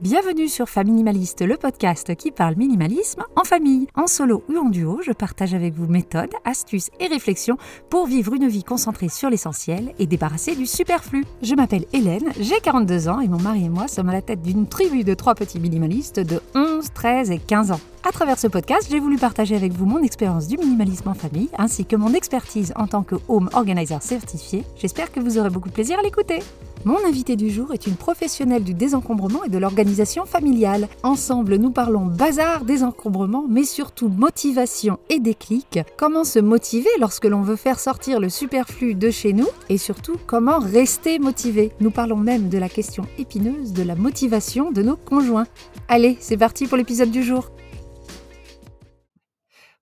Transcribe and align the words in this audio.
Bienvenue 0.00 0.46
sur 0.46 0.68
Faminimaliste, 0.68 1.44
le 1.44 1.56
podcast 1.56 2.14
qui 2.14 2.30
parle 2.30 2.54
minimalisme 2.54 3.24
en 3.34 3.42
famille. 3.42 3.88
En 3.96 4.06
solo 4.06 4.44
ou 4.48 4.56
en 4.56 4.70
duo, 4.70 5.00
je 5.04 5.10
partage 5.10 5.54
avec 5.54 5.74
vous 5.74 5.88
méthodes, 5.88 6.30
astuces 6.44 6.88
et 7.00 7.08
réflexions 7.08 7.56
pour 7.90 8.06
vivre 8.06 8.32
une 8.34 8.46
vie 8.46 8.62
concentrée 8.62 9.08
sur 9.08 9.28
l'essentiel 9.28 9.92
et 9.98 10.06
débarrassée 10.06 10.54
du 10.54 10.66
superflu. 10.66 11.24
Je 11.42 11.56
m'appelle 11.56 11.84
Hélène, 11.92 12.30
j'ai 12.38 12.60
42 12.60 13.08
ans 13.08 13.18
et 13.18 13.26
mon 13.26 13.40
mari 13.40 13.64
et 13.64 13.68
moi 13.68 13.88
sommes 13.88 14.08
à 14.08 14.12
la 14.12 14.22
tête 14.22 14.40
d'une 14.40 14.68
tribu 14.68 15.02
de 15.02 15.14
trois 15.14 15.34
petits 15.34 15.58
minimalistes 15.58 16.20
de 16.20 16.40
11, 16.54 16.92
13 16.94 17.32
et 17.32 17.40
15 17.40 17.72
ans. 17.72 17.80
À 18.04 18.12
travers 18.12 18.38
ce 18.38 18.46
podcast, 18.46 18.86
j'ai 18.90 19.00
voulu 19.00 19.16
partager 19.16 19.56
avec 19.56 19.72
vous 19.72 19.84
mon 19.84 20.02
expérience 20.02 20.46
du 20.46 20.56
minimalisme 20.56 21.08
en 21.08 21.14
famille 21.14 21.48
ainsi 21.58 21.84
que 21.84 21.96
mon 21.96 22.14
expertise 22.14 22.72
en 22.76 22.86
tant 22.86 23.02
que 23.02 23.16
home 23.28 23.50
organizer 23.52 24.02
certifié. 24.02 24.64
J'espère 24.76 25.10
que 25.10 25.20
vous 25.20 25.36
aurez 25.36 25.50
beaucoup 25.50 25.68
de 25.68 25.74
plaisir 25.74 25.98
à 25.98 26.02
l'écouter. 26.02 26.38
Mon 26.84 27.04
invité 27.04 27.34
du 27.34 27.50
jour 27.50 27.74
est 27.74 27.88
une 27.88 27.96
professionnelle 27.96 28.62
du 28.62 28.72
désencombrement 28.72 29.42
et 29.42 29.48
de 29.48 29.58
l'organisation 29.58 30.26
familiale. 30.26 30.88
Ensemble, 31.02 31.56
nous 31.56 31.72
parlons 31.72 32.06
bazar, 32.06 32.64
désencombrement, 32.64 33.44
mais 33.48 33.64
surtout 33.64 34.08
motivation 34.08 35.00
et 35.10 35.18
déclic. 35.18 35.80
Comment 35.96 36.22
se 36.22 36.38
motiver 36.38 36.88
lorsque 37.00 37.24
l'on 37.24 37.42
veut 37.42 37.56
faire 37.56 37.80
sortir 37.80 38.20
le 38.20 38.28
superflu 38.28 38.94
de 38.94 39.10
chez 39.10 39.32
nous? 39.32 39.48
Et 39.68 39.76
surtout 39.76 40.16
comment 40.28 40.60
rester 40.60 41.18
motivé? 41.18 41.72
Nous 41.80 41.90
parlons 41.90 42.16
même 42.16 42.48
de 42.48 42.58
la 42.58 42.68
question 42.68 43.04
épineuse 43.18 43.72
de 43.72 43.82
la 43.82 43.96
motivation 43.96 44.70
de 44.70 44.82
nos 44.82 44.96
conjoints. 44.96 45.46
Allez, 45.88 46.16
c'est 46.20 46.36
parti 46.36 46.66
pour 46.68 46.76
l'épisode 46.76 47.10
du 47.10 47.24
jour. 47.24 47.50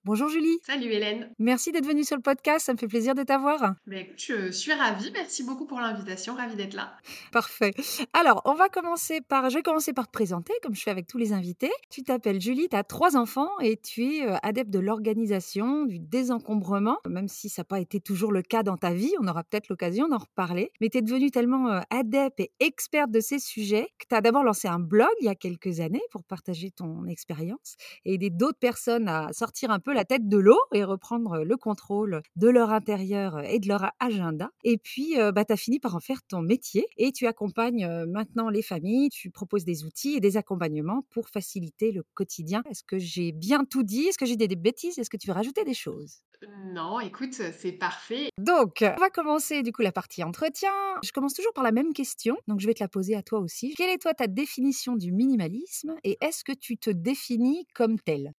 Bonjour 0.07 0.29
Julie. 0.29 0.57
Salut 0.65 0.89
Hélène. 0.89 1.29
Merci 1.37 1.73
d'être 1.73 1.85
venue 1.85 2.05
sur 2.05 2.15
le 2.15 2.21
podcast, 2.21 2.65
ça 2.65 2.71
me 2.71 2.77
fait 2.77 2.87
plaisir 2.87 3.13
de 3.13 3.23
t'avoir. 3.23 3.75
Mais 3.87 4.09
je 4.15 4.51
suis 4.51 4.71
ravie, 4.71 5.11
merci 5.11 5.43
beaucoup 5.43 5.65
pour 5.65 5.81
l'invitation, 5.81 6.33
ravie 6.33 6.55
d'être 6.55 6.75
là. 6.75 6.93
Parfait. 7.33 7.73
Alors, 8.13 8.41
on 8.45 8.53
va 8.53 8.69
commencer 8.69 9.19
par, 9.19 9.49
je 9.49 9.55
vais 9.55 9.61
commencer 9.61 9.91
par 9.91 10.05
te 10.05 10.13
présenter, 10.13 10.53
comme 10.63 10.73
je 10.75 10.81
fais 10.81 10.91
avec 10.91 11.07
tous 11.07 11.17
les 11.17 11.33
invités. 11.33 11.71
Tu 11.89 12.03
t'appelles 12.03 12.39
Julie, 12.39 12.69
tu 12.69 12.77
as 12.77 12.85
trois 12.85 13.17
enfants 13.17 13.49
et 13.59 13.75
tu 13.75 14.05
es 14.05 14.25
euh, 14.25 14.37
adepte 14.43 14.69
de 14.69 14.79
l'organisation, 14.79 15.83
du 15.83 15.99
désencombrement, 15.99 16.99
même 17.05 17.27
si 17.27 17.49
ça 17.49 17.63
n'a 17.63 17.65
pas 17.65 17.81
été 17.81 17.99
toujours 17.99 18.31
le 18.31 18.43
cas 18.43 18.63
dans 18.63 18.77
ta 18.77 18.93
vie, 18.93 19.11
on 19.19 19.27
aura 19.27 19.43
peut-être 19.43 19.67
l'occasion 19.67 20.07
d'en 20.07 20.19
reparler. 20.19 20.71
Mais 20.79 20.87
tu 20.87 20.99
es 20.99 21.01
devenue 21.01 21.31
tellement 21.31 21.67
euh, 21.67 21.81
adepte 21.89 22.39
et 22.39 22.53
experte 22.61 23.11
de 23.11 23.19
ces 23.19 23.39
sujets 23.39 23.89
que 23.99 24.05
tu 24.07 24.15
as 24.15 24.21
d'abord 24.21 24.45
lancé 24.45 24.69
un 24.69 24.79
blog 24.79 25.09
il 25.19 25.25
y 25.25 25.29
a 25.29 25.35
quelques 25.35 25.81
années 25.81 26.03
pour 26.11 26.23
partager 26.23 26.71
ton 26.71 27.07
expérience 27.07 27.75
et 28.05 28.13
aider 28.13 28.29
d'autres 28.29 28.59
personnes 28.59 29.09
à 29.09 29.33
sortir 29.33 29.69
un 29.69 29.79
peu 29.79 29.96
la 29.97 30.05
tête 30.05 30.29
de 30.29 30.37
l'eau 30.37 30.59
et 30.73 30.83
reprendre 30.83 31.43
le 31.43 31.57
contrôle 31.57 32.21
de 32.35 32.47
leur 32.47 32.69
intérieur 32.71 33.39
et 33.43 33.59
de 33.59 33.67
leur 33.67 33.91
agenda. 33.99 34.51
Et 34.63 34.77
puis, 34.77 35.15
bah, 35.33 35.43
tu 35.43 35.53
as 35.53 35.57
fini 35.57 35.79
par 35.79 35.95
en 35.95 35.99
faire 35.99 36.21
ton 36.27 36.41
métier 36.41 36.85
et 36.97 37.11
tu 37.11 37.27
accompagnes 37.27 37.87
maintenant 38.05 38.49
les 38.49 38.61
familles, 38.61 39.09
tu 39.09 39.31
proposes 39.31 39.65
des 39.65 39.83
outils 39.83 40.15
et 40.15 40.19
des 40.19 40.37
accompagnements 40.37 41.05
pour 41.09 41.29
faciliter 41.29 41.91
le 41.91 42.03
quotidien. 42.13 42.63
Est-ce 42.69 42.83
que 42.83 42.99
j'ai 42.99 43.31
bien 43.31 43.65
tout 43.65 43.83
dit? 43.83 44.05
Est-ce 44.07 44.17
que 44.17 44.25
j'ai 44.25 44.35
dit 44.35 44.47
des 44.47 44.55
bêtises? 44.55 44.99
Est-ce 44.99 45.09
que 45.09 45.17
tu 45.17 45.27
veux 45.27 45.33
rajouter 45.33 45.63
des 45.63 45.73
choses? 45.73 46.21
Non, 46.73 46.99
écoute, 46.99 47.33
c'est 47.33 47.71
parfait. 47.71 48.29
Donc, 48.37 48.83
on 48.83 48.99
va 48.99 49.09
commencer 49.09 49.63
du 49.63 49.71
coup 49.71 49.81
la 49.81 49.91
partie 49.91 50.23
entretien. 50.23 50.71
Je 51.03 51.11
commence 51.11 51.33
toujours 51.33 51.53
par 51.53 51.63
la 51.63 51.71
même 51.71 51.93
question, 51.93 52.37
donc 52.47 52.59
je 52.59 52.67
vais 52.67 52.73
te 52.73 52.83
la 52.83 52.87
poser 52.87 53.15
à 53.15 53.23
toi 53.23 53.39
aussi. 53.39 53.73
Quelle 53.75 53.89
est 53.89 53.97
toi 53.97 54.13
ta 54.13 54.27
définition 54.27 54.95
du 54.95 55.11
minimalisme 55.11 55.95
et 56.03 56.17
est-ce 56.21 56.43
que 56.43 56.51
tu 56.51 56.77
te 56.77 56.89
définis 56.89 57.65
comme 57.73 57.99
tel? 57.99 58.33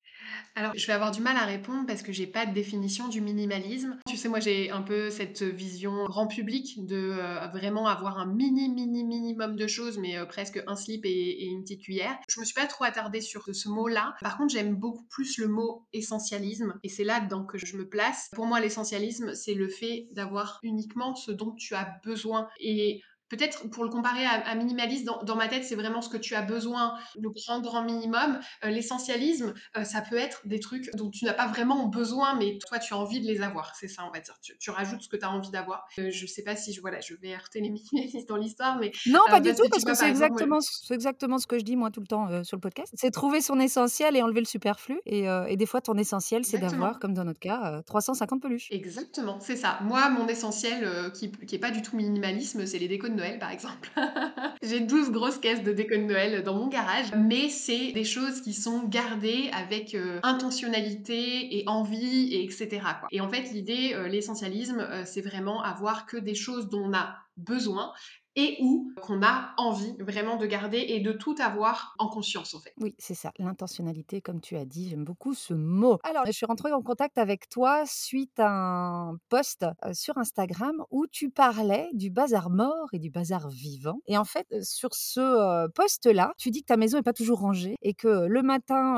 Alors, 0.55 0.73
je 0.77 0.87
vais 0.87 0.93
avoir 0.93 1.11
du 1.11 1.21
mal 1.21 1.37
à 1.37 1.45
répondre 1.45 1.87
parce 1.87 2.03
que 2.03 2.13
j'ai 2.13 2.27
pas 2.27 2.47
de 2.47 2.53
définition 2.53 3.09
du 3.09 3.21
minimalisme. 3.21 3.99
Tu 4.09 4.17
sais, 4.17 4.29
moi, 4.29 4.41
j'ai 4.41 4.71
un 4.71 4.83
peu 4.83 5.11
cette 5.11 5.43
vision 5.43 6.05
grand 6.07 6.27
public 6.27 6.85
de 6.85 6.97
euh, 6.97 7.47
vraiment 7.49 7.87
avoir 7.87 8.19
un 8.19 8.27
mini, 8.27 8.69
mini, 8.69 9.05
minimum 9.05 9.57
de 9.57 9.67
choses, 9.67 9.99
mais 9.99 10.17
euh, 10.17 10.27
presque 10.27 10.62
un 10.67 10.75
slip 10.75 11.05
et, 11.05 11.45
une 11.45 11.62
petite 11.62 11.83
cuillère. 11.83 12.17
Je 12.29 12.41
me 12.41 12.45
suis 12.45 12.55
pas 12.55 12.67
trop 12.67 12.85
attardée 12.85 13.21
sur 13.21 13.45
ce 13.53 13.69
mot-là. 13.69 14.15
Par 14.21 14.37
contre, 14.37 14.53
j'aime 14.53 14.75
beaucoup 14.75 15.05
plus 15.05 15.39
le 15.39 15.49
mot 15.49 15.87
essentialisme 15.93 16.75
et 16.83 16.89
c'est 16.89 17.05
là-dedans 17.05 17.45
que 17.45 17.59
je 17.59 17.77
me 17.77 17.88
place. 17.88 18.28
Pour 18.34 18.47
moi, 18.47 18.60
l'essentialisme, 18.60 19.34
c'est 19.34 19.54
le 19.54 19.69
fait 19.69 20.09
d'avoir 20.12 20.60
uniquement 20.62 21.15
ce 21.15 21.31
dont 21.32 21.53
tu 21.53 21.75
as 21.75 21.99
besoin 22.04 22.49
et 22.60 23.03
Peut-être 23.28 23.69
pour 23.71 23.84
le 23.84 23.91
comparer 23.91 24.25
à, 24.25 24.55
minimaliste, 24.55 25.05
dans, 25.05 25.37
ma 25.37 25.49
tête, 25.49 25.65
c'est 25.65 25.75
vraiment 25.75 26.00
ce 26.00 26.09
que 26.09 26.16
tu 26.16 26.34
as 26.34 26.43
besoin, 26.43 26.94
le 27.19 27.31
grand, 27.31 27.61
grand 27.61 27.83
minimum. 27.83 28.39
Euh, 28.65 28.71
l'essentialisme, 28.71 29.55
euh, 29.77 29.84
ça 29.84 30.00
peut 30.00 30.16
être 30.16 30.47
des 30.47 30.61
trucs 30.61 30.91
dont 30.94 31.11
tu 31.11 31.25
n'as 31.25 31.34
pas 31.34 31.47
vraiment 31.47 31.87
besoin, 31.87 32.34
mais 32.37 32.59
toi, 32.66 32.78
tu 32.78 32.94
as 32.94 32.97
envie 32.97 33.21
de 33.21 33.27
les 33.27 33.43
avoir. 33.43 33.75
C'est 33.77 33.89
ça, 33.89 34.05
on 34.09 34.12
va 34.12 34.21
dire. 34.21 34.34
Tu, 34.59 34.71
rajoutes 34.71 35.03
ce 35.03 35.09
que 35.09 35.16
tu 35.16 35.25
as 35.25 35.31
envie 35.31 35.50
d'avoir. 35.50 35.87
Euh, 35.99 36.11
je 36.11 36.22
ne 36.22 36.27
sais 36.27 36.43
pas 36.43 36.56
si 36.56 36.72
je, 36.72 36.81
voilà, 36.81 37.00
je 37.00 37.15
vais 37.15 37.34
heurter 37.34 37.61
les 37.61 37.71
minimalistes 37.71 38.28
dans 38.28 38.37
l'histoire, 38.37 38.78
mais. 38.78 38.93
Non, 39.06 39.21
pas 39.28 39.41
du 39.41 39.55
tout, 39.55 39.69
parce 39.71 39.84
que, 39.84 39.95
c'est 39.95 40.09
exactement, 40.09 40.60
exactement 40.91 41.39
ce 41.39 41.47
que 41.47 41.59
je 41.59 41.65
dis, 41.65 41.77
moi, 41.77 41.91
tout 41.91 42.00
le 42.00 42.06
temps 42.06 42.45
sur 42.45 42.56
le 42.56 42.60
podcast. 42.60 42.93
C'est 42.97 43.10
trouver 43.10 43.41
son 43.41 43.60
essentiel 43.60 44.16
et 44.16 44.22
enlever 44.22 44.41
le 44.41 44.47
superflu. 44.47 45.00
Et, 45.05 45.25
et 45.49 45.56
des 45.56 45.66
fois, 45.66 45.81
ton 45.81 45.95
essentiel, 45.95 46.45
c'est 46.45 46.59
d'avoir, 46.59 46.99
comme 46.99 47.15
dans 47.15 47.25
notre 47.25 47.41
cas, 47.41 47.83
350 47.87 48.41
peluches. 48.41 48.69
Exactement, 48.71 49.39
c'est 49.41 49.56
ça. 49.56 49.78
Moi, 49.83 50.09
mon 50.10 50.27
essentiel, 50.28 51.12
qui 51.12 51.31
n'est 51.53 51.59
pas 51.59 51.71
du 51.71 51.83
tout 51.83 51.97
minimalisme, 51.97 52.66
c'est 52.66 52.78
les 52.78 52.89
décos 52.89 53.09
de 53.09 53.18
Par 53.41 53.51
exemple. 53.51 53.91
J'ai 54.62 54.81
12 54.81 55.11
grosses 55.11 55.39
caisses 55.39 55.62
de 55.62 55.73
déco 55.73 55.97
de 55.97 56.03
Noël 56.03 56.43
dans 56.45 56.55
mon 56.55 56.69
garage, 56.69 57.06
mais 57.17 57.49
c'est 57.49 57.93
des 57.93 58.05
choses 58.05 58.41
qui 58.41 58.55
sont 58.55 58.84
gardées 58.84 59.51
avec 59.53 59.95
euh, 59.95 60.21
intentionnalité 60.23 61.59
et 61.59 61.65
envie, 61.69 62.34
et 62.34 62.45
etc. 62.45 62.81
Et 63.11 63.21
en 63.21 63.28
fait, 63.28 63.51
l'idée, 63.53 63.93
euh, 63.95 64.09
l'essentialisme, 64.09 64.81
euh, 64.81 65.03
c'est 65.05 65.21
vraiment 65.21 65.62
avoir 65.62 66.07
que 66.07 66.17
des 66.17 66.34
choses 66.34 66.69
dont 66.69 66.84
on 66.89 66.95
a 66.95 67.17
besoin 67.37 67.93
et 68.38 68.56
où 68.60 68.93
qu'on 69.03 69.21
a 69.22 69.53
envie 69.56 69.97
vraiment 69.99 70.37
de 70.37 70.47
garder 70.47 70.78
et 70.78 71.00
de 71.00 71.10
tout 71.10 71.34
avoir 71.41 71.97
en 71.99 72.09
conscience 72.09 72.54
en 72.54 72.60
fait. 72.60 72.72
Oui, 72.81 72.94
c'est 72.97 73.15
ça, 73.15 73.32
l'intentionnalité 73.38 74.21
comme 74.21 74.41
tu 74.41 74.56
as 74.56 74.65
dit, 74.65 74.88
j'aime 74.88 75.04
beaucoup 75.04 75.34
ce 75.34 75.54
mot. 75.54 75.99
Alors, 76.04 76.25
je 76.25 76.31
suis 76.31 76.47
rentrée 76.47 76.72
en 76.72 76.81
contact 76.81 77.19
avec 77.19 77.48
toi 77.48 77.82
suite 77.84 78.38
à 78.38 78.48
un 78.48 79.16
post 79.28 79.66
sur 79.93 80.19
Instagram 80.19 80.84
où 80.91 81.06
tu 81.09 81.31
parlais 81.31 81.88
du 81.94 82.10
bazar 82.10 82.48
mort 82.48 82.88
et 82.93 83.00
du 83.00 83.10
bazar 83.10 83.48
vivant. 83.48 83.98
Et 84.06 84.16
en 84.16 84.25
fait, 84.25 84.47
sur 84.62 84.94
ce 84.94 85.69
post-là, 85.72 86.32
tu 86.38 86.50
dis 86.50 86.60
que 86.60 86.66
ta 86.66 86.77
maison 86.77 86.98
n'est 86.98 87.03
pas 87.03 87.12
toujours 87.12 87.41
rangée 87.41 87.77
et 87.82 87.94
que 87.94 88.27
le 88.27 88.43
matin, 88.43 88.97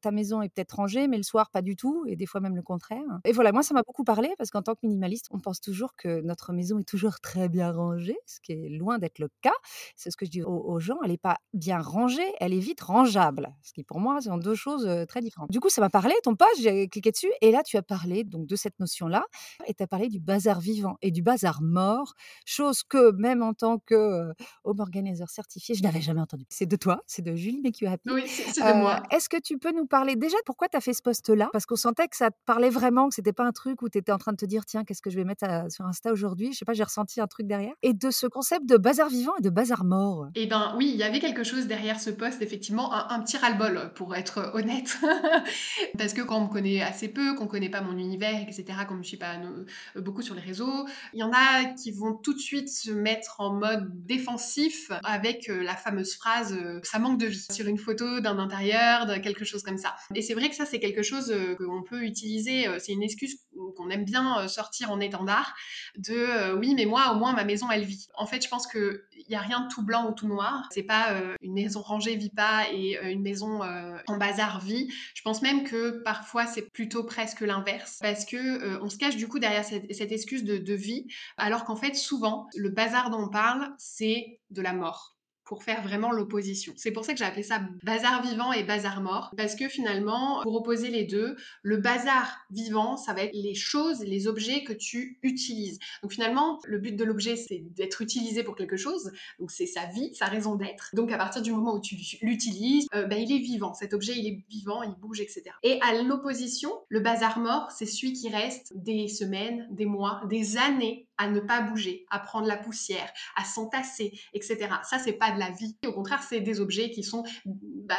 ta 0.00 0.12
maison 0.12 0.42
est 0.42 0.48
peut-être 0.48 0.76
rangée, 0.76 1.08
mais 1.08 1.16
le 1.16 1.24
soir, 1.24 1.50
pas 1.50 1.62
du 1.62 1.74
tout, 1.74 2.04
et 2.06 2.14
des 2.14 2.26
fois 2.26 2.40
même 2.40 2.54
le 2.54 2.62
contraire. 2.62 3.02
Et 3.24 3.32
voilà, 3.32 3.50
moi, 3.50 3.64
ça 3.64 3.74
m'a 3.74 3.82
beaucoup 3.82 4.04
parlé 4.04 4.32
parce 4.38 4.50
qu'en 4.50 4.62
tant 4.62 4.74
que 4.74 4.80
minimaliste, 4.84 5.26
on 5.32 5.40
pense 5.40 5.60
toujours 5.60 5.96
que 5.96 6.20
notre 6.20 6.52
maison 6.52 6.78
est 6.78 6.88
toujours 6.88 7.18
très 7.20 7.48
bien 7.48 7.72
rangée, 7.72 8.16
ce 8.26 8.38
qui 8.40 8.52
est 8.52 8.59
loin 8.68 8.98
d'être 8.98 9.18
le 9.18 9.28
cas. 9.40 9.54
C'est 9.96 10.10
ce 10.10 10.16
que 10.16 10.26
je 10.26 10.30
dis 10.30 10.42
aux, 10.42 10.78
gens, 10.80 10.98
elle 11.02 11.10
n'est 11.10 11.18
pas 11.18 11.38
bien 11.52 11.80
rangée, 11.80 12.26
elle 12.40 12.52
est 12.52 12.58
vite 12.58 12.80
rangeable. 12.80 13.54
Ce 13.62 13.72
qui 13.72 13.84
pour 13.84 14.00
moi, 14.00 14.20
sont 14.20 14.36
deux 14.38 14.54
choses 14.54 14.88
très 15.08 15.20
différentes. 15.20 15.50
Du 15.50 15.60
coup, 15.60 15.68
ça 15.68 15.80
m'a 15.80 15.90
parlé, 15.90 16.14
ton 16.22 16.36
poste, 16.36 16.60
j'ai 16.60 16.88
cliqué 16.88 17.10
dessus, 17.10 17.30
et 17.40 17.50
là, 17.50 17.62
tu 17.62 17.76
as 17.76 17.82
parlé 17.82 18.24
donc 18.24 18.46
de 18.46 18.56
cette 18.56 18.78
notion-là, 18.80 19.24
et 19.66 19.74
tu 19.74 19.82
as 19.82 19.86
parlé 19.86 20.08
du 20.08 20.20
bazar 20.20 20.60
vivant 20.60 20.96
et 21.02 21.10
du 21.10 21.22
bazar 21.22 21.62
mort, 21.62 22.14
chose 22.44 22.82
que 22.82 23.12
même 23.12 23.42
en 23.42 23.54
tant 23.54 23.78
que 23.78 24.32
home 24.64 24.80
organizer 24.80 25.28
certifié, 25.30 25.74
je 25.74 25.82
n'avais 25.82 26.00
jamais 26.00 26.20
entendu. 26.20 26.44
C'est 26.48 26.66
de 26.66 26.76
toi, 26.76 27.02
c'est 27.06 27.22
de 27.22 27.34
Julie 27.34 27.60
Make 27.62 27.82
Happy. 27.82 28.10
Oui, 28.10 28.22
c'est 28.26 28.60
de 28.60 28.78
moi. 28.78 29.02
Est-ce 29.10 29.28
que 29.28 29.40
tu 29.40 29.58
peux 29.58 29.72
nous 29.72 29.86
parler 29.86 30.16
déjà 30.16 30.36
pourquoi 30.46 30.68
tu 30.68 30.76
as 30.76 30.80
fait 30.80 30.92
ce 30.92 31.02
poste-là? 31.02 31.48
Parce 31.52 31.66
qu'on 31.66 31.76
sentait 31.76 32.08
que 32.08 32.16
ça 32.16 32.30
te 32.30 32.36
parlait 32.46 32.70
vraiment, 32.70 33.08
que 33.08 33.14
c'était 33.14 33.32
pas 33.32 33.44
un 33.44 33.52
truc 33.52 33.82
où 33.82 33.88
tu 33.88 33.98
étais 33.98 34.12
en 34.12 34.18
train 34.18 34.32
de 34.32 34.36
te 34.36 34.46
dire, 34.46 34.64
tiens, 34.66 34.84
qu'est-ce 34.84 35.02
que 35.02 35.10
je 35.10 35.16
vais 35.16 35.24
mettre 35.24 35.46
sur 35.70 35.84
Insta 35.86 36.12
aujourd'hui? 36.12 36.52
Je 36.52 36.58
sais 36.58 36.64
pas, 36.64 36.72
j'ai 36.72 36.84
ressenti 36.84 37.20
un 37.20 37.26
truc 37.26 37.46
derrière. 37.46 37.74
Et 37.82 37.94
de 37.94 38.10
ce 38.10 38.26
de 38.58 38.76
bazar 38.76 39.08
vivant 39.08 39.32
et 39.38 39.42
de 39.42 39.50
bazar 39.50 39.84
mort. 39.84 40.28
Eh 40.34 40.46
ben 40.46 40.74
oui, 40.76 40.90
il 40.92 40.96
y 40.96 41.02
avait 41.02 41.20
quelque 41.20 41.44
chose 41.44 41.66
derrière 41.66 42.00
ce 42.00 42.10
poste, 42.10 42.42
effectivement, 42.42 42.92
un, 42.92 43.20
petit 43.20 43.36
ras-le-bol, 43.36 43.92
pour 43.94 44.14
être 44.14 44.50
honnête. 44.54 44.98
Parce 45.98 46.12
que 46.12 46.22
quand 46.22 46.38
on 46.38 46.46
me 46.46 46.52
connaît 46.52 46.82
assez 46.82 47.08
peu, 47.08 47.34
qu'on 47.34 47.46
connaît 47.46 47.68
pas 47.68 47.80
mon 47.80 47.96
univers, 47.96 48.40
etc., 48.42 48.64
comme 48.88 49.02
je 49.02 49.08
suis 49.08 49.16
pas 49.16 49.36
euh, 49.36 50.00
beaucoup 50.00 50.22
sur 50.22 50.34
les 50.34 50.40
réseaux, 50.40 50.86
il 51.12 51.20
y 51.20 51.22
en 51.22 51.32
a 51.32 51.64
qui 51.64 51.92
vont 51.92 52.14
tout 52.14 52.34
de 52.34 52.38
suite 52.38 52.68
se 52.68 52.90
mettre 52.90 53.36
en 53.38 53.54
mode 53.54 53.88
défensif 54.06 54.90
avec 55.04 55.48
euh, 55.48 55.62
la 55.62 55.76
fameuse 55.76 56.14
phrase 56.14 56.52
euh, 56.52 56.80
ça 56.82 56.98
manque 56.98 57.20
de 57.20 57.26
vie 57.26 57.46
sur 57.50 57.66
une 57.66 57.78
photo 57.78 58.20
d'un 58.20 58.38
intérieur, 58.38 59.06
de 59.06 59.16
quelque 59.16 59.44
chose 59.44 59.62
comme 59.62 59.78
ça. 59.78 59.94
Et 60.14 60.22
c'est 60.22 60.34
vrai 60.34 60.48
que 60.48 60.56
ça, 60.56 60.64
c'est 60.66 60.80
quelque 60.80 61.02
chose 61.02 61.32
qu'on 61.58 61.82
peut 61.82 62.02
utiliser, 62.02 62.66
c'est 62.78 62.92
une 62.92 63.02
excuse 63.02 63.36
qu'on 63.76 63.90
aime 63.90 64.04
bien 64.04 64.48
sortir 64.48 64.90
en 64.90 65.00
étendard 65.00 65.54
de 65.98 66.54
oui, 66.54 66.74
mais 66.74 66.86
moi, 66.86 67.12
au 67.12 67.18
moins, 67.18 67.32
ma 67.32 67.44
maison, 67.44 67.70
elle 67.70 67.84
vit. 67.84 68.08
En 68.14 68.26
fait, 68.26 68.39
je 68.42 68.48
pense 68.48 68.66
qu'il 68.66 69.00
n'y 69.28 69.36
a 69.36 69.40
rien 69.40 69.60
de 69.60 69.68
tout 69.68 69.82
blanc 69.82 70.08
ou 70.08 70.12
tout 70.12 70.28
noir. 70.28 70.68
C'est 70.72 70.82
pas 70.82 71.12
euh, 71.12 71.34
une 71.42 71.54
maison 71.54 71.80
rangée 71.80 72.16
vit 72.16 72.30
pas 72.30 72.70
et 72.72 72.98
euh, 72.98 73.10
une 73.10 73.22
maison 73.22 73.62
euh, 73.62 73.96
en 74.06 74.16
bazar 74.16 74.60
vit. 74.60 74.92
Je 75.14 75.22
pense 75.22 75.42
même 75.42 75.64
que 75.64 76.02
parfois 76.02 76.46
c'est 76.46 76.70
plutôt 76.70 77.04
presque 77.04 77.40
l'inverse 77.40 77.98
parce 78.00 78.24
que 78.24 78.80
on 78.82 78.88
se 78.88 78.96
cache 78.96 79.16
du 79.16 79.28
coup 79.28 79.38
derrière 79.38 79.64
cette, 79.64 80.12
excuse 80.12 80.44
de, 80.44 80.58
de 80.58 80.74
vie, 80.74 81.06
alors 81.36 81.64
qu'en 81.64 81.76
fait 81.76 81.94
souvent 81.94 82.46
le 82.56 82.70
bazar 82.70 83.10
dont 83.10 83.24
on 83.24 83.28
parle 83.28 83.74
c'est 83.78 84.40
de 84.50 84.62
la 84.62 84.72
mort 84.72 85.19
pour 85.50 85.64
faire 85.64 85.82
vraiment 85.82 86.12
l'opposition. 86.12 86.72
C'est 86.76 86.92
pour 86.92 87.04
ça 87.04 87.12
que 87.12 87.18
j'ai 87.18 87.24
appelé 87.24 87.42
ça 87.42 87.60
bazar 87.82 88.22
vivant 88.22 88.52
et 88.52 88.62
bazar 88.62 89.00
mort, 89.00 89.32
parce 89.36 89.56
que 89.56 89.68
finalement, 89.68 90.42
pour 90.44 90.54
opposer 90.54 90.90
les 90.90 91.02
deux, 91.02 91.34
le 91.62 91.76
bazar 91.78 92.46
vivant, 92.52 92.96
ça 92.96 93.14
va 93.14 93.24
être 93.24 93.34
les 93.34 93.56
choses, 93.56 93.98
les 94.04 94.28
objets 94.28 94.62
que 94.62 94.72
tu 94.72 95.18
utilises. 95.24 95.80
Donc 96.04 96.12
finalement, 96.12 96.60
le 96.66 96.78
but 96.78 96.94
de 96.94 97.02
l'objet, 97.02 97.34
c'est 97.34 97.64
d'être 97.74 98.00
utilisé 98.00 98.44
pour 98.44 98.54
quelque 98.54 98.76
chose, 98.76 99.10
donc 99.40 99.50
c'est 99.50 99.66
sa 99.66 99.86
vie, 99.86 100.14
sa 100.14 100.26
raison 100.26 100.54
d'être. 100.54 100.90
Donc 100.92 101.10
à 101.10 101.18
partir 101.18 101.42
du 101.42 101.50
moment 101.50 101.74
où 101.74 101.80
tu 101.80 101.96
l'utilises, 102.22 102.86
euh, 102.94 103.06
ben, 103.06 103.18
il 103.18 103.32
est 103.32 103.40
vivant, 103.40 103.74
cet 103.74 103.92
objet, 103.92 104.16
il 104.16 104.28
est 104.28 104.44
vivant, 104.48 104.84
il 104.84 104.94
bouge, 105.00 105.20
etc. 105.20 105.46
Et 105.64 105.80
à 105.82 106.00
l'opposition, 106.00 106.70
le 106.90 107.00
bazar 107.00 107.40
mort, 107.40 107.72
c'est 107.72 107.86
celui 107.86 108.12
qui 108.12 108.28
reste 108.28 108.72
des 108.76 109.08
semaines, 109.08 109.66
des 109.72 109.86
mois, 109.86 110.22
des 110.28 110.58
années 110.58 111.08
à 111.20 111.28
ne 111.28 111.38
pas 111.38 111.60
bouger, 111.60 112.06
à 112.10 112.18
prendre 112.18 112.46
la 112.46 112.56
poussière, 112.56 113.12
à 113.36 113.44
s'entasser, 113.44 114.18
etc. 114.32 114.68
Ça, 114.88 114.98
c'est 114.98 115.12
pas 115.12 115.30
de 115.32 115.38
la 115.38 115.50
vie. 115.50 115.76
Au 115.86 115.92
contraire, 115.92 116.22
c'est 116.22 116.40
des 116.40 116.60
objets 116.60 116.90
qui 116.90 117.02
sont 117.02 117.24
bah, 117.44 117.94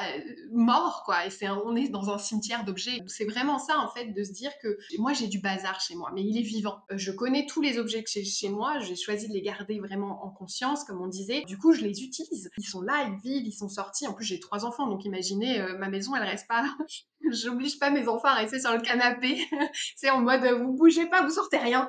morts, 0.51 1.03
quoi. 1.05 1.27
Et 1.27 1.29
c'est 1.29 1.47
on 1.47 1.75
est 1.75 1.89
dans 1.89 2.09
un 2.09 2.17
cimetière 2.17 2.65
d'objets. 2.65 2.99
C'est 3.05 3.25
vraiment 3.25 3.59
ça, 3.59 3.77
en 3.77 3.89
fait, 3.89 4.07
de 4.07 4.23
se 4.23 4.31
dire 4.31 4.51
que 4.63 4.75
moi, 4.97 5.13
j'ai 5.13 5.27
du 5.27 5.39
bazar 5.39 5.79
chez 5.79 5.93
moi, 5.93 6.11
mais 6.15 6.23
il 6.23 6.35
est 6.35 6.41
vivant. 6.41 6.79
Euh, 6.91 6.97
je 6.97 7.11
connais 7.11 7.45
tous 7.45 7.61
les 7.61 7.77
objets 7.77 8.03
que 8.03 8.09
j'ai 8.09 8.25
chez 8.25 8.49
moi. 8.49 8.79
J'ai 8.79 8.95
choisi 8.95 9.27
de 9.27 9.33
les 9.33 9.41
garder 9.43 9.79
vraiment 9.79 10.25
en 10.25 10.31
conscience, 10.31 10.83
comme 10.83 10.99
on 10.99 11.07
disait. 11.07 11.43
Du 11.45 11.59
coup, 11.59 11.73
je 11.73 11.81
les 11.81 12.01
utilise. 12.03 12.49
Ils 12.57 12.65
sont 12.65 12.81
là, 12.81 13.07
ils 13.07 13.19
vivent, 13.21 13.45
ils 13.45 13.53
sont 13.53 13.69
sortis. 13.69 14.07
En 14.07 14.13
plus, 14.13 14.25
j'ai 14.25 14.39
trois 14.39 14.65
enfants, 14.65 14.87
donc 14.87 15.05
imaginez, 15.05 15.61
euh, 15.61 15.77
ma 15.77 15.89
maison, 15.89 16.15
elle 16.15 16.23
reste 16.23 16.47
pas. 16.47 16.65
J'oblige 17.29 17.77
pas 17.77 17.91
mes 17.91 18.07
enfants 18.07 18.29
à 18.29 18.33
rester 18.33 18.59
sur 18.59 18.73
le 18.73 18.81
canapé. 18.81 19.39
c'est 19.95 20.09
en 20.09 20.21
mode, 20.21 20.43
vous 20.59 20.73
bougez 20.73 21.05
pas, 21.05 21.23
vous 21.23 21.29
sortez 21.29 21.57
rien. 21.57 21.87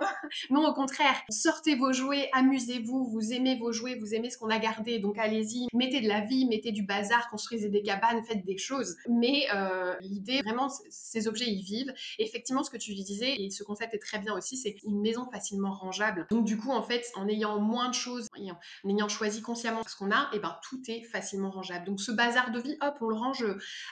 non, 0.50 0.66
au 0.66 0.74
contraire, 0.74 1.21
sortez 1.28 1.74
vos 1.74 1.92
jouets, 1.92 2.28
amusez-vous, 2.32 3.04
vous 3.04 3.32
aimez 3.32 3.56
vos 3.56 3.72
jouets, 3.72 3.96
vous 3.96 4.14
aimez 4.14 4.30
ce 4.30 4.38
qu'on 4.38 4.50
a 4.50 4.58
gardé, 4.58 4.98
donc 4.98 5.18
allez-y, 5.18 5.66
mettez 5.74 6.00
de 6.00 6.08
la 6.08 6.20
vie, 6.20 6.46
mettez 6.46 6.72
du 6.72 6.84
bazar, 6.84 7.28
construisez 7.30 7.68
des 7.68 7.82
cabanes, 7.82 8.22
faites 8.24 8.44
des 8.44 8.58
choses. 8.58 8.96
Mais 9.08 9.46
euh, 9.54 9.94
l'idée, 10.00 10.40
vraiment, 10.42 10.68
ces 10.90 11.28
objets, 11.28 11.46
ils 11.48 11.62
vivent. 11.62 11.92
Effectivement, 12.18 12.62
ce 12.62 12.70
que 12.70 12.76
tu 12.76 12.94
disais, 12.94 13.34
et 13.36 13.50
ce 13.50 13.62
concept 13.62 13.94
est 13.94 13.98
très 13.98 14.18
bien 14.18 14.34
aussi, 14.34 14.56
c'est 14.56 14.76
une 14.84 15.00
maison 15.00 15.28
facilement 15.30 15.72
rangeable. 15.72 16.26
Donc 16.30 16.44
du 16.44 16.56
coup, 16.56 16.70
en 16.70 16.82
fait, 16.82 17.10
en 17.14 17.28
ayant 17.28 17.60
moins 17.60 17.88
de 17.88 17.94
choses, 17.94 18.28
en 18.34 18.88
ayant 18.88 19.08
choisi 19.08 19.42
consciemment 19.42 19.82
ce 19.86 19.96
qu'on 19.96 20.10
a, 20.10 20.28
et 20.32 20.36
eh 20.36 20.38
ben 20.38 20.56
tout 20.62 20.80
est 20.88 21.02
facilement 21.02 21.50
rangeable. 21.50 21.86
Donc 21.86 22.00
ce 22.00 22.12
bazar 22.12 22.50
de 22.50 22.60
vie, 22.60 22.76
hop, 22.80 22.96
on 23.00 23.08
le 23.08 23.16
range 23.16 23.44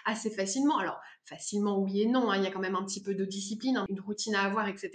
assez 0.04 0.30
facilement. 0.30 0.78
Alors 0.78 1.00
facilement, 1.24 1.78
oui 1.78 2.02
et 2.02 2.06
non, 2.06 2.30
hein, 2.30 2.36
il 2.36 2.42
y 2.42 2.46
a 2.46 2.50
quand 2.50 2.60
même 2.60 2.76
un 2.76 2.84
petit 2.84 3.02
peu 3.02 3.14
de 3.14 3.24
discipline, 3.24 3.76
hein, 3.76 3.86
une 3.88 4.00
routine 4.00 4.34
à 4.34 4.42
avoir, 4.42 4.68
etc. 4.68 4.90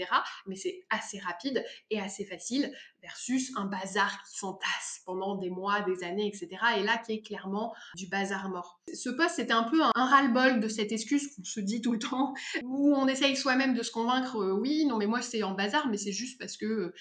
Mais 0.47 0.55
c'est 0.55 0.83
assez 0.89 1.19
rapide 1.19 1.63
et 1.89 1.99
assez 1.99 2.25
facile 2.25 2.71
versus 3.01 3.51
un 3.55 3.65
bazar 3.65 4.23
qui 4.23 4.37
s'entasse 4.37 5.01
pendant 5.05 5.35
des 5.35 5.49
mois, 5.49 5.81
des 5.81 6.03
années, 6.03 6.27
etc. 6.27 6.49
Et 6.77 6.83
là, 6.83 6.97
qui 6.97 7.13
est 7.13 7.21
clairement 7.21 7.73
du 7.95 8.07
bazar 8.07 8.49
mort. 8.49 8.81
Ce 8.93 9.09
poste, 9.09 9.35
c'était 9.35 9.53
un 9.53 9.63
peu 9.63 9.81
un, 9.83 9.91
ras-le-bol 9.95 10.59
de 10.59 10.67
cette 10.67 10.91
excuse 10.91 11.33
qu'on 11.35 11.43
se 11.43 11.59
dit 11.59 11.81
tout 11.81 11.93
le 11.93 11.99
temps, 11.99 12.33
où 12.63 12.95
on 12.95 13.07
essaye 13.07 13.35
soi-même 13.35 13.75
de 13.75 13.83
se 13.83 13.91
convaincre, 13.91 14.37
euh, 14.37 14.53
oui, 14.53 14.85
non, 14.85 14.97
mais 14.97 15.07
moi, 15.07 15.21
c'est 15.21 15.43
en 15.43 15.53
bazar, 15.53 15.87
mais 15.87 15.97
c'est 15.97 16.11
juste 16.11 16.39
parce 16.39 16.57
que... 16.57 16.65
Euh, 16.65 16.93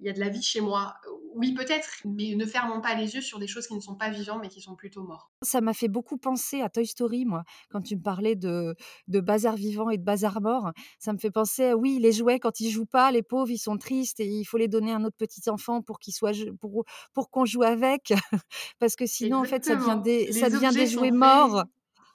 il 0.00 0.06
y 0.06 0.10
a 0.10 0.12
de 0.12 0.20
la 0.20 0.28
vie 0.28 0.42
chez 0.42 0.60
moi. 0.60 0.94
Oui, 1.34 1.54
peut-être, 1.54 1.88
mais 2.04 2.34
ne 2.34 2.46
fermons 2.46 2.80
pas 2.80 2.94
les 2.94 3.14
yeux 3.14 3.20
sur 3.20 3.38
des 3.38 3.46
choses 3.46 3.66
qui 3.66 3.74
ne 3.74 3.80
sont 3.80 3.94
pas 3.94 4.10
vivantes, 4.10 4.40
mais 4.40 4.48
qui 4.48 4.60
sont 4.60 4.74
plutôt 4.74 5.02
mortes. 5.02 5.30
Ça 5.42 5.60
m'a 5.60 5.74
fait 5.74 5.88
beaucoup 5.88 6.18
penser 6.18 6.60
à 6.60 6.68
Toy 6.68 6.86
Story, 6.86 7.24
moi, 7.24 7.44
quand 7.70 7.80
tu 7.80 7.96
me 7.96 8.02
parlais 8.02 8.34
de, 8.34 8.74
de 9.08 9.20
bazar 9.20 9.56
vivant 9.56 9.90
et 9.90 9.98
de 9.98 10.02
bazar 10.02 10.40
mort. 10.40 10.72
Ça 10.98 11.12
me 11.12 11.18
fait 11.18 11.30
penser, 11.30 11.66
à, 11.66 11.76
oui, 11.76 11.98
les 12.00 12.12
jouets, 12.12 12.38
quand 12.38 12.60
ils 12.60 12.70
jouent 12.70 12.86
pas, 12.86 13.10
les 13.10 13.22
pauvres, 13.22 13.50
ils 13.50 13.58
sont 13.58 13.76
tristes 13.76 14.20
et 14.20 14.26
il 14.26 14.44
faut 14.44 14.58
les 14.58 14.68
donner 14.68 14.92
à 14.92 14.98
notre 14.98 15.16
petit 15.16 15.48
enfant 15.50 15.82
pour 15.82 15.98
qu'il 15.98 16.14
soit, 16.14 16.32
pour, 16.60 16.84
pour 17.12 17.30
qu'on 17.30 17.44
joue 17.44 17.62
avec. 17.62 18.12
Parce 18.78 18.96
que 18.96 19.06
sinon, 19.06 19.38
en 19.38 19.44
fait, 19.44 19.64
ça 19.64 19.76
devient 19.76 20.00
des, 20.02 20.32
ça 20.32 20.50
devient 20.50 20.70
des 20.74 20.86
jouets 20.86 21.10
morts. 21.10 21.64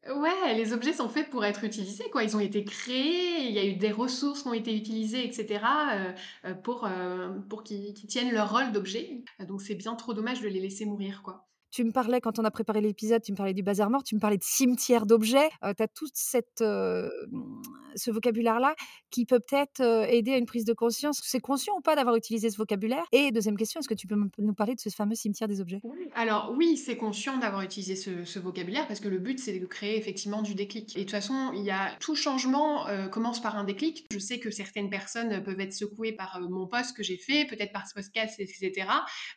Ouais, 0.10 0.54
les 0.56 0.74
objets 0.74 0.92
sont 0.92 1.08
faits 1.08 1.30
pour 1.30 1.46
être 1.46 1.64
utilisés, 1.64 2.10
quoi. 2.12 2.24
Ils 2.24 2.36
ont 2.36 2.42
été 2.42 2.66
créés, 2.66 3.48
il 3.48 3.52
y 3.52 3.60
a 3.60 3.66
eu 3.66 3.76
des 3.76 3.92
ressources 3.92 4.42
qui 4.42 4.48
ont 4.50 4.54
été 4.54 4.76
utilisées, 4.76 5.26
etc., 5.26 5.64
euh, 5.94 6.12
euh, 6.46 6.54
pour, 6.56 6.86
euh, 6.86 7.30
pour 7.50 7.64
qu'ils 7.64 7.94
tiennent 7.94 8.34
leur 8.34 8.52
rôle 8.52 8.74
d'objet. 8.74 9.24
Donc 9.48 9.62
c'est 9.62 9.76
bien 9.76 9.96
trop 9.96 10.14
dommage 10.14 10.42
de 10.42 10.50
les 10.50 10.60
laisser 10.60 10.86
mourir, 10.86 11.22
quoi. 11.24 11.48
Tu 11.72 11.86
me 11.86 11.92
parlais, 11.92 12.20
quand 12.20 12.38
on 12.38 12.44
a 12.44 12.52
préparé 12.52 12.82
l'épisode, 12.82 13.22
tu 13.24 13.32
me 13.32 13.38
parlais 13.38 13.54
du 13.54 13.64
bazar 13.64 13.90
mort, 13.90 14.04
tu 14.04 14.16
me 14.16 14.20
parlais 14.20 14.38
de 14.38 14.44
cimetière 14.44 15.06
d'objets. 15.06 15.50
tu 15.78 15.84
as 15.84 15.88
tout 15.88 16.08
cette, 16.14 16.62
ce 17.96 18.12
vocabulaire-là 18.12 18.76
qui 19.10 19.26
peut 19.26 19.40
peut-être 19.40 19.82
aider 20.10 20.34
à 20.34 20.38
une 20.38 20.46
prise 20.46 20.66
de 20.66 20.74
conscience? 20.74 21.20
C'est 21.24 21.40
conscient 21.40 21.76
ou 21.78 21.82
pas 21.82 21.96
d'avoir 21.96 22.16
utilisé 22.16 22.50
ce 22.50 22.58
vocabulaire? 22.58 23.04
Et 23.12 23.32
deuxième 23.32 23.58
question, 23.58 23.80
est-ce 23.80 23.90
que 23.90 23.94
tu 23.94 24.08
peux 24.08 24.16
nous 24.38 24.54
parler 24.54 24.76
de 24.76 24.80
ce 24.80 24.90
fameux 24.90 25.16
cimetière 25.16 25.48
des 25.48 25.62
objets? 25.62 25.82
Alors 26.16 26.54
oui, 26.56 26.78
c'est 26.78 26.98
conscient 26.98 27.38
d'avoir 27.38 27.62
utilisé 27.62 27.96
ce, 27.96 28.40
vocabulaire 28.40 28.88
parce 28.88 29.00
que 29.00 29.08
le 29.08 29.20
but, 29.20 29.40
c'est 29.40 29.58
de 29.58 29.66
créer 29.66 29.98
effectivement 29.98 30.42
du 30.42 30.56
déclic. 30.56 30.96
Et 30.96 31.00
de 31.00 31.04
toute 31.04 31.12
façon, 31.12 31.52
il 31.54 31.64
y 31.64 31.72
a 31.72 31.96
tout 32.00 32.16
changement 32.16 32.86
commence 33.12 33.42
par 33.42 33.58
un 33.58 33.64
déclic. 33.64 34.06
Je 34.12 34.20
sais 34.20 34.40
que 34.40 34.52
certaines 34.52 34.90
personnes 34.90 35.44
peuvent 35.44 35.60
être 35.60 35.74
secouées 35.74 36.14
par 36.14 36.40
mon 36.42 36.68
poste 36.68 36.96
que 36.96 37.04
j'ai 37.04 37.18
fait, 37.18 37.46
peut-être 37.46 37.72
par 37.72 37.88
ce 37.88 37.94
podcast, 37.94 38.40
etc. 38.40 38.88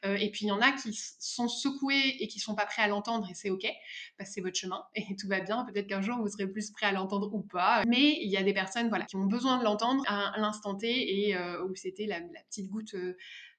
et 0.04 0.30
puis 0.30 0.46
il 0.46 0.48
y 0.48 0.52
en 0.52 0.60
a 0.60 0.72
qui 0.72 0.96
sont 1.18 1.48
secouées 1.48 2.16
qui 2.36 2.40
sont 2.40 2.54
pas 2.54 2.66
prêts 2.66 2.82
à 2.82 2.88
l'entendre 2.88 3.26
et 3.30 3.34
c'est 3.34 3.50
ok, 3.50 3.66
passez 4.18 4.40
votre 4.40 4.56
chemin 4.56 4.84
et 4.94 5.16
tout 5.16 5.28
va 5.28 5.40
bien. 5.40 5.64
Peut-être 5.64 5.86
qu'un 5.86 6.02
jour 6.02 6.18
vous 6.18 6.28
serez 6.28 6.46
plus 6.46 6.70
prêt 6.70 6.86
à 6.86 6.92
l'entendre 6.92 7.32
ou 7.32 7.42
pas. 7.42 7.82
Mais 7.86 8.18
il 8.20 8.30
y 8.30 8.36
a 8.36 8.42
des 8.46 8.54
personnes 8.54 8.88
voilà 8.88 9.04
qui 9.04 9.16
ont 9.16 9.26
besoin 9.26 9.58
de 9.58 9.64
l'entendre 9.64 10.02
à, 10.06 10.32
l'instant 10.38 10.74
T 10.74 10.88
et 10.88 11.36
euh, 11.36 11.62
où 11.64 11.74
c'était 11.74 12.06
la, 12.06 12.20
petite 12.48 12.70
goutte 12.70 12.94
euh, 12.94 13.16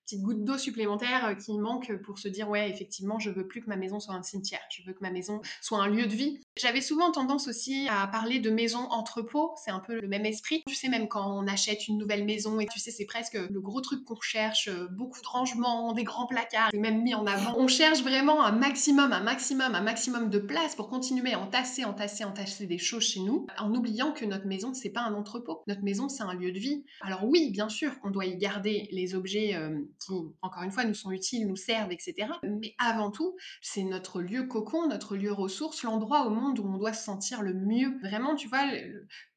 petite 0.08 0.22
goutte 0.22 0.46
d'eau 0.46 0.58
supplémentaire 0.58 1.26
euh, 1.26 1.34
qui 1.36 1.58
manque 1.60 1.94
pour 2.04 2.18
se 2.18 2.30
dire 2.30 2.48
ouais 2.50 2.70
effectivement 2.70 3.20
je 3.20 3.30
veux 3.30 3.46
plus 3.46 3.62
que 3.62 3.68
ma 3.68 3.76
maison 3.76 4.00
soit 4.00 4.14
un 4.14 4.24
cimetière, 4.24 4.62
je 4.70 4.82
veux 4.84 4.94
que 4.94 5.02
ma 5.02 5.12
maison 5.12 5.42
soit 5.62 5.80
un 5.80 5.88
lieu 5.88 6.08
de 6.08 6.14
vie. 6.14 6.40
J'avais 6.56 6.82
souvent 6.82 7.12
tendance 7.12 7.50
aussi 7.50 7.88
à 7.90 8.08
parler 8.08 8.40
de 8.40 8.50
maison 8.50 8.80
entrepôt, 8.90 9.54
c'est 9.64 9.72
un 9.72 9.80
peu 9.80 10.00
le 10.00 10.08
même 10.08 10.26
esprit. 10.26 10.64
Tu 10.66 10.76
sais 10.76 10.88
même 10.88 11.10
quand 11.10 11.30
on 11.30 11.46
achète 11.46 11.88
une 11.90 11.98
nouvelle 11.98 12.24
maison 12.24 12.60
et 12.62 12.68
tu 12.68 12.80
sais 12.80 12.92
c'est 12.92 13.06
presque 13.06 13.34
le 13.34 13.60
gros 13.60 13.82
truc 13.82 14.06
qu'on 14.06 14.20
cherche, 14.22 14.70
euh, 14.70 14.88
beaucoup 14.92 15.22
de 15.22 15.28
rangements, 15.28 15.92
des 15.92 16.06
grands 16.06 16.28
placards, 16.28 16.70
c'est 16.72 16.80
même 16.80 17.04
mis 17.04 17.14
en 17.14 17.28
avant. 17.28 17.56
On 17.58 17.68
cherche 17.68 18.02
vraiment 18.02 18.44
un 18.44 18.54
maximum, 18.54 19.12
un 19.12 19.22
maximum, 19.22 19.76
un 19.76 19.82
maximum 19.82 20.30
de 20.30 20.40
place 20.40 20.76
pour 20.76 20.88
continuer 20.88 21.34
à 21.34 21.40
entasser, 21.40 21.84
entasser, 21.84 22.24
entasser 22.24 22.66
des 22.66 22.78
choses 22.78 23.04
chez 23.04 23.20
nous, 23.20 23.46
en 23.60 23.74
oubliant 23.76 24.14
que 24.14 24.24
notre 24.24 24.48
maison 24.48 24.74
c'est 24.74 24.90
pas 24.90 25.02
un 25.02 25.14
entrepôt. 25.14 25.64
Notre 25.68 25.84
maison 25.84 26.08
c'est 26.08 26.24
un 26.24 26.34
lieu 26.34 26.54
de 26.54 26.60
vie. 26.60 26.86
Alors 27.02 27.26
oui, 27.26 27.52
bien 27.52 27.68
sûr, 27.68 27.92
on 28.04 28.10
doit 28.10 28.26
y 28.26 28.38
garder 28.38 28.88
les 28.92 29.14
objets 29.14 29.56
euh, 29.56 29.78
qui, 30.00 30.14
encore 30.42 30.64
une 30.64 30.72
fois, 30.72 30.86
nous 30.86 30.94
sont 30.94 31.12
utiles, 31.12 31.48
nous 31.48 31.56
servent, 31.56 31.92
etc. 31.92 32.30
Mais 32.44 32.76
avant 32.80 33.12
tout, 33.12 33.36
c'est 33.62 33.84
notre 33.84 34.22
lieu 34.22 34.44
cocon, 34.44 34.88
notre 34.88 35.16
lieu 35.16 35.32
ressource, 35.32 35.84
l'endroit 35.84 36.26
au 36.26 36.30
monde 36.30 36.60
où 36.60 36.68
on 36.68 36.78
doit 36.78 36.94
se 36.94 37.04
sentir 37.04 37.42
le 37.42 37.54
mieux. 37.54 37.98
Vraiment, 38.02 38.36
tu 38.36 38.48
vois, 38.48 38.66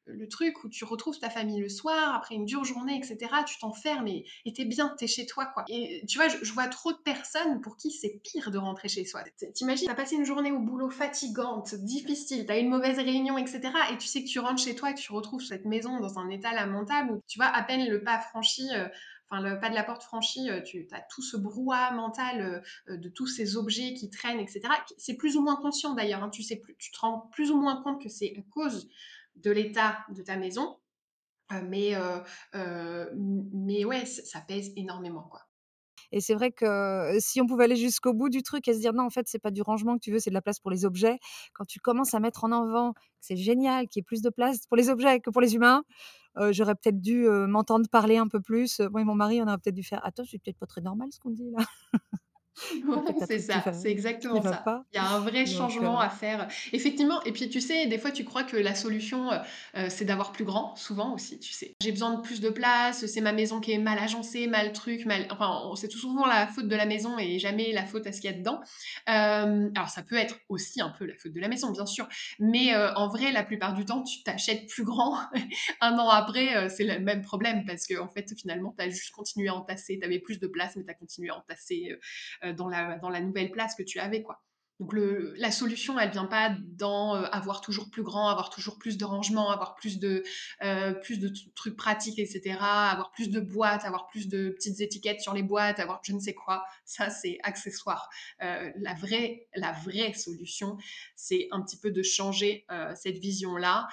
le, 0.05 0.27
truc 0.29 0.63
où 0.63 0.69
tu 0.69 0.83
retrouves 0.83 1.19
ta 1.19 1.29
famille 1.29 1.59
le 1.61 1.69
soir, 1.69 2.15
après 2.15 2.35
une 2.35 2.45
dure 2.45 2.63
journée, 2.65 2.97
etc., 2.97 3.17
tu 3.45 3.57
t'enfermes 3.59 4.07
et 4.07 4.25
t'es 4.53 4.65
bien, 4.65 4.93
t'es 4.97 5.07
chez 5.07 5.25
toi, 5.25 5.45
quoi. 5.45 5.63
Et 5.69 6.03
tu 6.07 6.17
vois, 6.17 6.27
je, 6.27 6.51
vois 6.53 6.67
trop 6.67 6.91
de 6.91 6.97
personnes 6.97 7.61
pour 7.61 7.77
qui 7.77 7.91
c'est 7.91 8.19
pire 8.23 8.51
de 8.51 8.57
rentrer 8.57 8.89
chez 8.89 9.05
soi. 9.05 9.23
T'imagines, 9.53 9.87
t'as 9.87 9.95
passé 9.95 10.15
une 10.15 10.25
journée 10.25 10.51
au 10.51 10.59
boulot 10.59 10.89
fatigante, 10.89 11.75
difficile, 11.75 12.45
t'as 12.45 12.59
une 12.59 12.69
mauvaise 12.69 12.97
réunion, 12.97 13.37
etc., 13.37 13.61
et 13.91 13.97
tu 13.97 14.07
sais 14.07 14.23
que 14.23 14.29
tu 14.29 14.39
rentres 14.39 14.61
chez 14.61 14.75
toi 14.75 14.91
et 14.91 14.95
tu 14.95 15.11
retrouves 15.11 15.43
cette 15.43 15.65
maison 15.65 15.99
dans 15.99 16.19
un 16.19 16.29
état 16.29 16.53
lamentable 16.53 17.13
où, 17.13 17.21
tu 17.27 17.39
vois, 17.39 17.47
à 17.47 17.63
peine 17.63 17.87
le 17.87 18.03
pas 18.03 18.19
franchi, 18.19 18.67
euh, 18.73 18.87
le 19.39 19.59
pas 19.59 19.69
de 19.69 19.75
la 19.75 19.83
porte 19.83 20.03
franchie, 20.03 20.49
euh, 20.49 20.61
tu 20.61 20.87
as 20.91 21.01
tout 21.01 21.21
ce 21.21 21.37
brouhaha 21.37 21.91
mental 21.91 22.63
euh, 22.89 22.97
de 22.97 23.09
tous 23.09 23.27
ces 23.27 23.55
objets 23.55 23.93
qui 23.93 24.09
traînent, 24.09 24.39
etc. 24.39 24.61
C'est 24.97 25.15
plus 25.15 25.37
ou 25.37 25.41
moins 25.41 25.55
conscient 25.55 25.93
d'ailleurs, 25.93 26.23
hein. 26.23 26.29
tu 26.29 26.45
te 26.45 26.99
rends 26.99 27.29
plus 27.31 27.51
ou 27.51 27.59
moins 27.59 27.81
compte 27.81 28.01
que 28.01 28.09
c'est 28.09 28.33
à 28.37 28.41
cause 28.51 28.89
de 29.35 29.51
l'état 29.51 30.05
de 30.09 30.21
ta 30.21 30.35
maison, 30.35 30.77
euh, 31.53 33.09
mais, 33.53 33.85
ouais, 33.85 34.05
ça 34.05 34.41
pèse 34.41 34.71
énormément. 34.75 35.29
Et 36.11 36.21
c'est 36.21 36.33
vrai 36.35 36.51
que 36.51 37.17
si 37.19 37.41
on 37.41 37.45
pouvait 37.47 37.65
aller 37.65 37.75
jusqu'au 37.75 38.13
bout 38.13 38.29
du 38.29 38.43
truc 38.43 38.67
et 38.67 38.73
se 38.73 38.79
dire 38.79 38.93
non, 38.93 39.03
en 39.05 39.09
fait, 39.09 39.27
c'est 39.27 39.39
pas 39.39 39.51
du 39.51 39.61
rangement 39.61 39.95
que 39.95 40.01
tu 40.01 40.11
veux, 40.11 40.19
c'est 40.19 40.29
de 40.31 40.35
la 40.35 40.41
place 40.41 40.59
pour 40.59 40.71
les 40.71 40.85
objets. 40.85 41.19
Quand 41.53 41.65
tu 41.65 41.79
commences 41.79 42.13
à 42.13 42.19
mettre 42.19 42.43
en 42.43 42.51
avant 42.51 42.93
que 42.93 42.99
c'est 43.21 43.37
génial, 43.37 43.87
qu'il 43.87 43.99
y 43.99 44.01
ait 44.01 44.03
plus 44.03 44.21
de 44.21 44.29
place 44.29 44.65
pour 44.67 44.77
les 44.77 44.89
objets 44.89 45.19
que 45.19 45.29
pour 45.29 45.41
les 45.41 45.55
humains, 45.55 45.83
j'aurais 46.51 46.75
peut-être 46.75 47.01
dû 47.01 47.27
m'entendre 47.29 47.87
parler 47.89 48.17
un 48.17 48.27
peu 48.27 48.41
plus. 48.41 48.79
Moi 48.81 49.01
et 49.01 49.03
mon 49.05 49.15
mari, 49.15 49.41
on 49.41 49.47
aurait 49.47 49.57
peut-être 49.57 49.75
dû 49.75 49.83
faire 49.83 50.01
Attends, 50.05 50.23
c'est 50.29 50.39
peut-être 50.39 50.57
pas 50.59 50.67
très 50.67 50.81
normal 50.81 51.09
ce 51.11 51.19
qu'on 51.19 51.31
dit 51.31 51.51
là. 51.51 51.65
c'est 53.27 53.39
ça, 53.39 53.71
c'est 53.73 53.89
exactement 53.89 54.41
ça. 54.41 54.83
Il 54.93 54.97
y 54.97 54.99
a 54.99 55.09
un 55.09 55.19
vrai 55.19 55.45
changement 55.45 55.99
à 55.99 56.09
faire. 56.09 56.47
Effectivement, 56.73 57.23
et 57.23 57.31
puis 57.31 57.49
tu 57.49 57.61
sais, 57.61 57.87
des 57.87 57.97
fois 57.97 58.11
tu 58.11 58.23
crois 58.25 58.43
que 58.43 58.57
la 58.57 58.75
solution, 58.75 59.29
c'est 59.89 60.05
d'avoir 60.05 60.31
plus 60.31 60.45
grand, 60.45 60.75
souvent 60.75 61.13
aussi, 61.13 61.39
tu 61.39 61.53
sais. 61.53 61.75
J'ai 61.81 61.91
besoin 61.91 62.15
de 62.15 62.21
plus 62.21 62.41
de 62.41 62.49
place, 62.49 63.05
c'est 63.05 63.21
ma 63.21 63.31
maison 63.31 63.59
qui 63.59 63.71
est 63.71 63.77
mal 63.77 63.97
agencée, 63.99 64.47
mal 64.47 64.73
truc, 64.73 65.05
mal... 65.05 65.27
Enfin, 65.31 65.71
c'est 65.75 65.87
tout 65.87 65.97
souvent 65.97 66.25
la 66.25 66.47
faute 66.47 66.67
de 66.67 66.75
la 66.75 66.85
maison 66.85 67.17
et 67.17 67.39
jamais 67.39 67.71
la 67.71 67.85
faute 67.85 68.05
à 68.07 68.11
ce 68.11 68.21
qu'il 68.21 68.29
y 68.29 68.33
a 68.33 68.37
dedans. 68.37 68.61
alors 69.05 69.89
ça 69.89 70.03
peut 70.03 70.17
être 70.17 70.37
aussi 70.49 70.81
un 70.81 70.89
peu 70.89 71.05
la 71.05 71.15
faute 71.15 71.33
de 71.33 71.39
la 71.39 71.47
maison, 71.47 71.71
bien 71.71 71.85
sûr, 71.85 72.07
mais 72.39 72.75
en 72.75 73.07
vrai, 73.07 73.31
la 73.31 73.43
plupart 73.43 73.73
du 73.73 73.85
temps, 73.85 74.03
tu 74.03 74.23
t'achètes 74.23 74.67
plus 74.67 74.83
grand. 74.83 75.17
un 75.81 75.97
an 75.97 76.09
après, 76.09 76.69
c'est 76.69 76.83
le 76.83 76.99
même 76.99 77.21
problème 77.21 77.63
parce 77.65 77.87
que 77.87 77.99
en 77.99 78.09
fait, 78.09 78.33
finalement, 78.37 78.73
tu 78.77 78.83
as 78.83 78.89
juste 78.89 79.11
continué 79.11 79.47
à 79.47 79.55
entasser, 79.55 79.97
tu 79.99 80.05
avais 80.05 80.19
plus 80.19 80.39
de 80.39 80.47
place, 80.47 80.75
mais 80.75 80.83
tu 80.83 80.89
as 80.89 80.95
continué 80.95 81.29
à 81.29 81.37
entasser 81.37 81.97
dans 82.53 82.67
la, 82.69 82.97
dans 82.97 83.09
la 83.09 83.21
nouvelle 83.21 83.51
place 83.51 83.75
que 83.75 83.83
tu 83.83 83.99
avais, 83.99 84.23
quoi. 84.23 84.41
Donc 84.81 84.93
la 84.95 85.51
solution, 85.51 85.99
elle 85.99 86.09
vient 86.09 86.25
pas 86.25 86.55
dans, 86.59 87.15
heu, 87.15 87.25
avoir 87.31 87.61
toujours 87.61 87.91
plus 87.91 88.01
grand, 88.01 88.29
avoir 88.29 88.49
toujours 88.49 88.79
plus 88.79 88.97
de 88.97 89.05
rangement, 89.05 89.51
avoir 89.51 89.75
plus 89.75 89.99
de, 89.99 90.23
heu, 90.63 90.99
plus 91.03 91.19
de 91.19 91.27
tru 91.29 91.51
trucs 91.53 91.77
pratiques 91.77 92.17
et 92.17 92.25
cetera, 92.25 92.89
avoir 92.89 93.11
plus 93.11 93.29
de 93.29 93.39
boîtes, 93.39 93.85
avoir 93.85 94.07
plus 94.07 94.27
de 94.27 94.49
petites 94.49 94.81
étiquettes 94.81 95.21
sur 95.21 95.35
les 95.35 95.43
boîtes, 95.43 95.79
avoir 95.79 95.99
je 96.03 96.13
ne 96.13 96.19
sais 96.19 96.33
quoi. 96.33 96.65
Ça, 96.83 97.11
c'est 97.11 97.37
accessoire. 97.43 98.09
Heu, 98.41 98.73
la 98.77 98.95
vraie 98.95 99.47
la 99.53 99.71
vraie 99.71 100.13
solution, 100.13 100.77
c'est 101.15 101.47
un 101.51 101.61
petit 101.61 101.77
peu 101.77 101.91
de 101.91 102.01
changer, 102.01 102.65
cette 102.95 103.19
vision-là, 103.19 103.87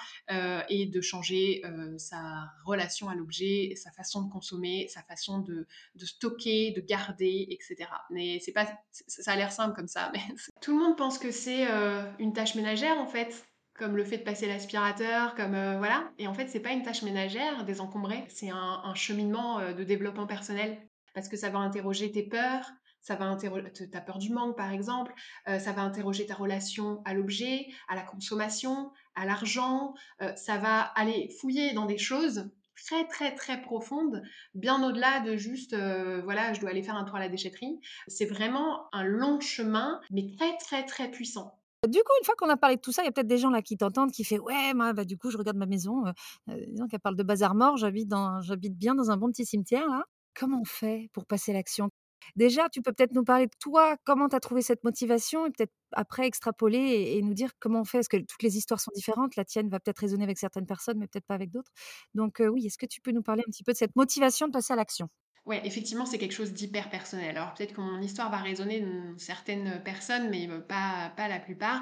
et 0.69 0.87
de 0.87 1.01
changer, 1.01 1.61
sa 1.97 2.49
relation 2.65 3.09
à 3.09 3.13
l'objet, 3.15 3.73
sa 3.75 3.91
façon 3.91 4.23
de 4.23 4.31
consommer, 4.31 4.87
sa 4.87 5.03
façon 5.03 5.37
de 5.37 5.67
de 5.93 6.05
stocker, 6.05 6.71
de 6.71 6.81
garder 6.81 7.45
et 7.47 7.59
cetera. 7.61 8.01
Mais 8.09 8.39
c'est 8.39 8.53
pas 8.53 8.67
ça 8.91 9.33
a 9.33 9.35
l'air 9.35 9.51
simple 9.51 9.75
comme 9.75 9.87
ça, 9.87 10.09
mais 10.13 10.21
tout 10.61 10.78
monde 10.79 10.97
pense 10.97 11.17
que 11.19 11.31
c'est, 11.31 11.67
heu, 11.71 12.03
une 12.19 12.33
tâche 12.33 12.55
ménagère, 12.55 12.97
en 12.99 13.07
fait, 13.07 13.45
comme 13.73 13.95
le 13.95 14.03
fait 14.03 14.17
de 14.19 14.23
passer 14.23 14.47
l'aspirateur, 14.47 15.35
comme, 15.35 15.55
heu, 15.55 15.77
voilà. 15.77 16.11
Et 16.17 16.27
en 16.27 16.33
fait, 16.33 16.47
c'est 16.47 16.59
pas 16.59 16.71
une 16.71 16.83
tâche 16.83 17.03
ménagère, 17.03 17.65
désencombrer. 17.65 18.25
C'est 18.29 18.49
un 18.49 18.93
cheminement, 18.95 19.59
heu, 19.61 19.73
de 19.73 19.83
développement 19.83 20.27
personnel. 20.27 20.87
Parce 21.13 21.27
que 21.29 21.37
ça 21.37 21.49
va 21.49 21.59
interroger 21.59 22.11
tes 22.11 22.23
peurs, 22.27 22.71
ça 23.01 23.15
va 23.15 23.25
interro 23.25 23.61
te 23.61 23.83
ta 23.83 24.01
peur 24.01 24.19
du 24.19 24.31
manque, 24.31 24.55
par 24.57 24.71
exemple, 24.71 25.13
ça 25.47 25.71
va 25.71 25.81
interroger 25.81 26.25
ta 26.27 26.35
relation 26.35 27.01
à 27.05 27.13
l'objet, 27.13 27.67
à 27.87 27.95
la 27.95 28.03
consommation, 28.03 28.91
à 29.15 29.25
l'argent, 29.25 29.93
ça 30.35 30.57
va 30.57 30.81
aller 30.81 31.29
fouiller 31.39 31.73
dans 31.73 31.85
des 31.85 31.97
choses 31.97 32.51
très, 32.85 33.07
très, 33.07 33.35
très 33.35 33.61
profondes, 33.61 34.21
bien 34.55 34.83
au-delà 34.87 35.19
de 35.21 35.35
juste, 35.37 35.73
heu, 35.73 36.21
voilà, 36.23 36.53
je 36.53 36.59
dois 36.61 36.69
aller 36.71 36.83
faire 36.83 36.95
un 36.95 37.05
tour 37.05 37.15
à 37.15 37.19
la 37.19 37.29
déchetterie. 37.29 37.79
C'est 38.07 38.25
vraiment 38.25 38.87
un 38.93 39.03
long 39.03 39.39
chemin, 39.39 39.99
mais 40.11 40.27
très, 40.37 40.57
très, 40.57 40.85
très 40.85 41.09
puissant. 41.11 41.59
Du 41.87 41.99
coup, 41.99 42.11
une 42.19 42.25
fois 42.25 42.35
qu'on 42.37 42.49
a 42.49 42.57
parlé 42.57 42.75
de 42.75 42.81
tout 42.81 42.91
ça, 42.91 43.03
il 43.03 43.05
y 43.05 43.07
a 43.07 43.11
peut-être 43.13 43.27
des 43.27 43.37
gens 43.37 43.49
là 43.51 43.61
qui 43.61 43.77
t'entendent, 43.77 44.11
qui 44.11 44.25
fait: 44.25 44.37
«Ouais, 44.39 44.73
moi, 44.73 44.91
bah, 44.93 45.05
du 45.05 45.17
coup, 45.17 45.31
je 45.31 45.37
regarde 45.37 45.55
ma 45.57 45.65
maison, 45.65 46.05
heu 46.07 46.11
heu, 46.49 46.65
dis 46.67 46.75
donc 46.75 46.89
elle 46.93 46.99
parle 46.99 47.15
de 47.15 47.23
bazar 47.23 47.55
mort, 47.55 47.77
j'habite 47.77 48.09
dans 48.09 48.41
j'habite 48.41 48.75
bien 48.77 48.95
dans 48.95 49.11
un 49.11 49.17
bon 49.17 49.29
petit 49.31 49.45
cimetière 49.45 49.87
là». 49.87 50.03
Comment 50.35 50.59
on 50.61 50.65
fait 50.65 51.09
pour 51.13 51.25
passer 51.25 51.53
l'action? 51.53 51.89
Déjà, 52.35 52.69
tu 52.69 52.81
peux 52.81 52.91
peut-être 52.93 53.13
nous 53.13 53.23
parler 53.23 53.47
de 53.47 53.51
toi, 53.59 53.97
comment 54.05 54.29
tu 54.29 54.35
as 54.35 54.39
trouvé 54.39 54.61
cette 54.61 54.83
motivation 54.83 55.45
et 55.47 55.51
peut-être 55.51 55.73
après 55.93 56.25
extrapoler 56.27 57.13
et 57.17 57.21
nous 57.21 57.33
dire 57.33 57.51
comment 57.59 57.81
on 57.81 57.85
fait? 57.85 57.99
Parce 57.99 58.07
que 58.07 58.17
toutes 58.17 58.43
les 58.43 58.57
histoires 58.57 58.79
sont 58.79 58.91
différentes. 58.95 59.35
La 59.35 59.45
tienne 59.45 59.69
va 59.69 59.79
peut-être 59.79 59.99
résonner 59.99 60.23
avec 60.23 60.37
certaines 60.37 60.65
personnes, 60.65 60.97
mais 60.99 61.07
peut-être 61.07 61.25
pas 61.27 61.35
avec 61.35 61.51
d'autres. 61.51 61.71
Donc, 62.15 62.41
heu, 62.41 62.49
oui, 62.49 62.65
est-ce 62.67 62.77
que 62.77 62.85
tu 62.85 63.01
peux 63.01 63.11
nous 63.11 63.23
parler 63.23 63.43
un 63.47 63.51
petit 63.51 63.63
peu 63.63 63.73
de 63.73 63.77
cette 63.77 63.95
motivation 63.95 64.47
de 64.47 64.51
passer 64.53 64.73
à 64.73 64.75
l'action? 64.75 65.09
Ouais, 65.49 65.61
effectivement, 65.65 66.05
c'est 66.05 66.19
quelque 66.19 66.31
chose 66.33 66.53
d'hyper 66.53 66.91
personnel. 66.91 67.35
Alors 67.35 67.55
peut-être 67.55 67.73
que 67.73 67.81
mon 67.81 67.99
histoire 68.01 68.29
va 68.29 68.37
résonner 68.37 68.81
dans 68.81 69.17
certaines 69.17 69.81
personnes, 69.83 70.29
mais 70.29 70.47
heu, 70.47 70.61
pas 70.61 71.11
la 71.17 71.39
plupart. 71.39 71.81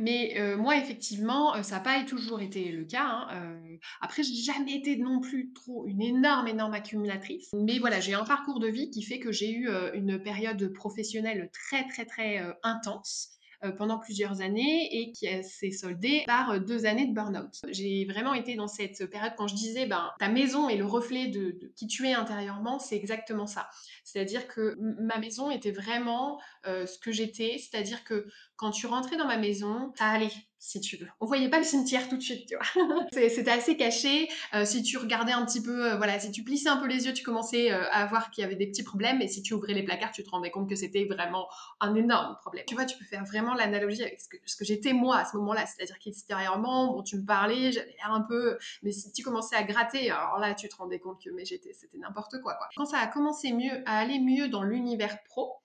Mais 0.00 0.34
heu, 0.36 0.56
moi, 0.56 0.76
effectivement, 0.76 1.54
heu, 1.56 1.62
ça 1.62 1.76
a 1.76 1.80
pas 1.80 2.02
toujours 2.02 2.40
été 2.40 2.72
le 2.72 2.84
cas, 2.84 3.04
hein, 3.06 3.28
heu, 3.72 3.78
après 4.00 4.24
j'ai 4.24 4.34
jamais 4.34 4.74
été 4.74 4.96
non 4.96 5.20
plus 5.20 5.52
trop 5.52 5.86
une 5.86 6.02
énorme, 6.02 6.48
énorme 6.48 6.74
accumulatrice. 6.74 7.52
Mais 7.54 7.78
voilà, 7.78 8.00
j'ai 8.00 8.14
un 8.14 8.24
parcours 8.24 8.58
de 8.58 8.66
vie 8.66 8.90
qui 8.90 9.02
fait 9.02 9.20
que 9.20 9.30
j'ai 9.30 9.52
eu, 9.52 9.68
une 9.94 10.20
période 10.20 10.72
professionnelle 10.72 11.50
très, 11.52 11.86
très, 11.86 12.04
très, 12.06 12.42
intense, 12.64 13.28
pendant 13.72 13.98
plusieurs 13.98 14.40
années 14.40 14.88
et 15.00 15.12
qui, 15.12 15.28
heu, 15.28 15.42
s'est 15.42 15.70
soldée 15.70 16.24
par, 16.26 16.52
heu, 16.52 16.60
2 16.60 16.86
années 16.86 17.06
de 17.06 17.14
burn-out. 17.14 17.50
J'ai 17.68 18.04
vraiment 18.06 18.34
été 18.34 18.54
dans 18.56 18.68
cette 18.68 19.06
période 19.10 19.32
quand 19.36 19.48
je 19.48 19.54
disais, 19.54 19.86
ben, 19.86 20.10
ta 20.18 20.28
maison 20.28 20.68
est 20.68 20.76
le 20.76 20.86
reflet 20.86 21.28
de 21.28 21.72
qui 21.76 21.86
tu 21.86 22.06
es 22.06 22.12
intérieurement, 22.14 22.78
c'est 22.78 22.96
exactement 22.96 23.46
ça. 23.46 23.68
C'est-à-dire 24.04 24.46
que 24.48 24.76
ma 24.78 25.18
maison 25.18 25.50
était 25.50 25.72
vraiment, 25.72 26.40
ce 26.64 26.98
que 26.98 27.12
j'étais, 27.12 27.58
c'est-à-dire 27.58 28.04
que 28.04 28.26
quand 28.56 28.70
tu 28.70 28.86
rentrais 28.86 29.16
dans 29.16 29.26
ma 29.26 29.36
maison, 29.36 29.92
ça 29.96 30.06
allait, 30.06 30.30
si 30.58 30.80
tu 30.80 30.96
veux. 30.96 31.08
On 31.20 31.26
voyait 31.26 31.48
pas 31.50 31.58
le 31.58 31.64
cimetière 31.64 32.08
tout 32.08 32.16
de 32.16 32.22
suite, 32.22 32.48
tu 32.48 32.56
vois? 32.56 33.06
C'était 33.12 33.50
assez 33.50 33.76
caché, 33.76 34.28
heu, 34.54 34.64
si 34.64 34.82
tu 34.82 34.96
regardais 34.96 35.32
un 35.32 35.44
petit 35.44 35.62
peu, 35.62 35.92
heu, 35.92 35.96
voilà, 35.96 36.18
si 36.20 36.30
tu 36.30 36.44
plissais 36.44 36.68
un 36.68 36.76
peu 36.76 36.86
les 36.86 37.06
yeux, 37.06 37.12
tu 37.12 37.22
commençais, 37.24 37.70
heu, 37.72 37.86
à 37.90 38.06
voir 38.06 38.30
qu'il 38.30 38.42
y 38.42 38.44
avait 38.44 38.56
des 38.56 38.66
petits 38.66 38.82
problèmes 38.84 39.20
et 39.20 39.28
si 39.28 39.42
tu 39.42 39.54
ouvrais 39.54 39.74
les 39.74 39.82
placards, 39.82 40.12
tu 40.12 40.22
te 40.22 40.30
rendais 40.30 40.50
compte 40.50 40.68
que 40.68 40.76
c'était 40.76 41.04
vraiment 41.04 41.48
un 41.80 41.94
énorme 41.94 42.36
problème. 42.40 42.64
Tu 42.66 42.74
vois, 42.74 42.84
tu 42.84 42.96
peux 42.96 43.04
faire 43.04 43.24
vraiment 43.24 43.54
l'analogie 43.54 44.02
avec 44.02 44.20
ce 44.20 44.56
que 44.56 44.64
j'étais 44.64 44.92
moi 44.92 45.18
à 45.18 45.24
ce 45.24 45.36
moment-là. 45.36 45.66
C'est-à-dire 45.66 45.98
qu'extérieurement, 45.98 46.92
bon, 46.92 47.02
tu 47.02 47.16
me 47.16 47.24
parlais, 47.24 47.72
j'avais 47.72 47.94
l'air 47.98 48.12
un 48.12 48.22
peu 48.22 48.58
mais 48.82 48.92
si 48.92 49.12
tu 49.12 49.22
commençais 49.22 49.56
à 49.56 49.62
gratter, 49.62 50.10
alors 50.10 50.38
là, 50.38 50.54
tu 50.54 50.68
te 50.68 50.76
rendais 50.76 50.98
compte 50.98 51.22
que 51.22 51.30
j'étais 51.44 51.72
c'était 51.72 51.98
n'importe 51.98 52.40
quoi, 52.42 52.54
quoi. 52.54 52.68
Quand 52.76 52.86
ça 52.86 52.98
a 52.98 53.06
commencé 53.06 53.52
mieux 53.52 53.82
à 53.86 53.98
aller 53.98 54.20
mieux 54.20 54.48
dans 54.48 54.62
l'univers 54.62 55.22
pro, 55.24 55.56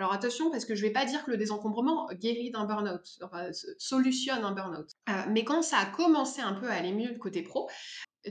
alors 0.00 0.14
attention 0.14 0.50
parce 0.50 0.64
que 0.64 0.74
je 0.74 0.80
vais 0.80 0.92
pas 0.92 1.04
dire 1.04 1.24
que 1.24 1.30
le 1.30 1.36
désencombrement 1.36 2.08
guérit 2.14 2.50
d'un 2.50 2.64
burn-out, 2.64 3.06
solutionne 3.78 4.42
un 4.44 4.52
burn-out. 4.52 4.88
Heu, 5.10 5.12
mais 5.28 5.44
quand 5.44 5.60
ça 5.60 5.76
a 5.76 5.84
commencé 5.84 6.40
un 6.40 6.54
peu 6.54 6.70
à 6.70 6.72
aller 6.72 6.92
mieux 6.92 7.14
côté 7.18 7.42
pro, 7.42 7.68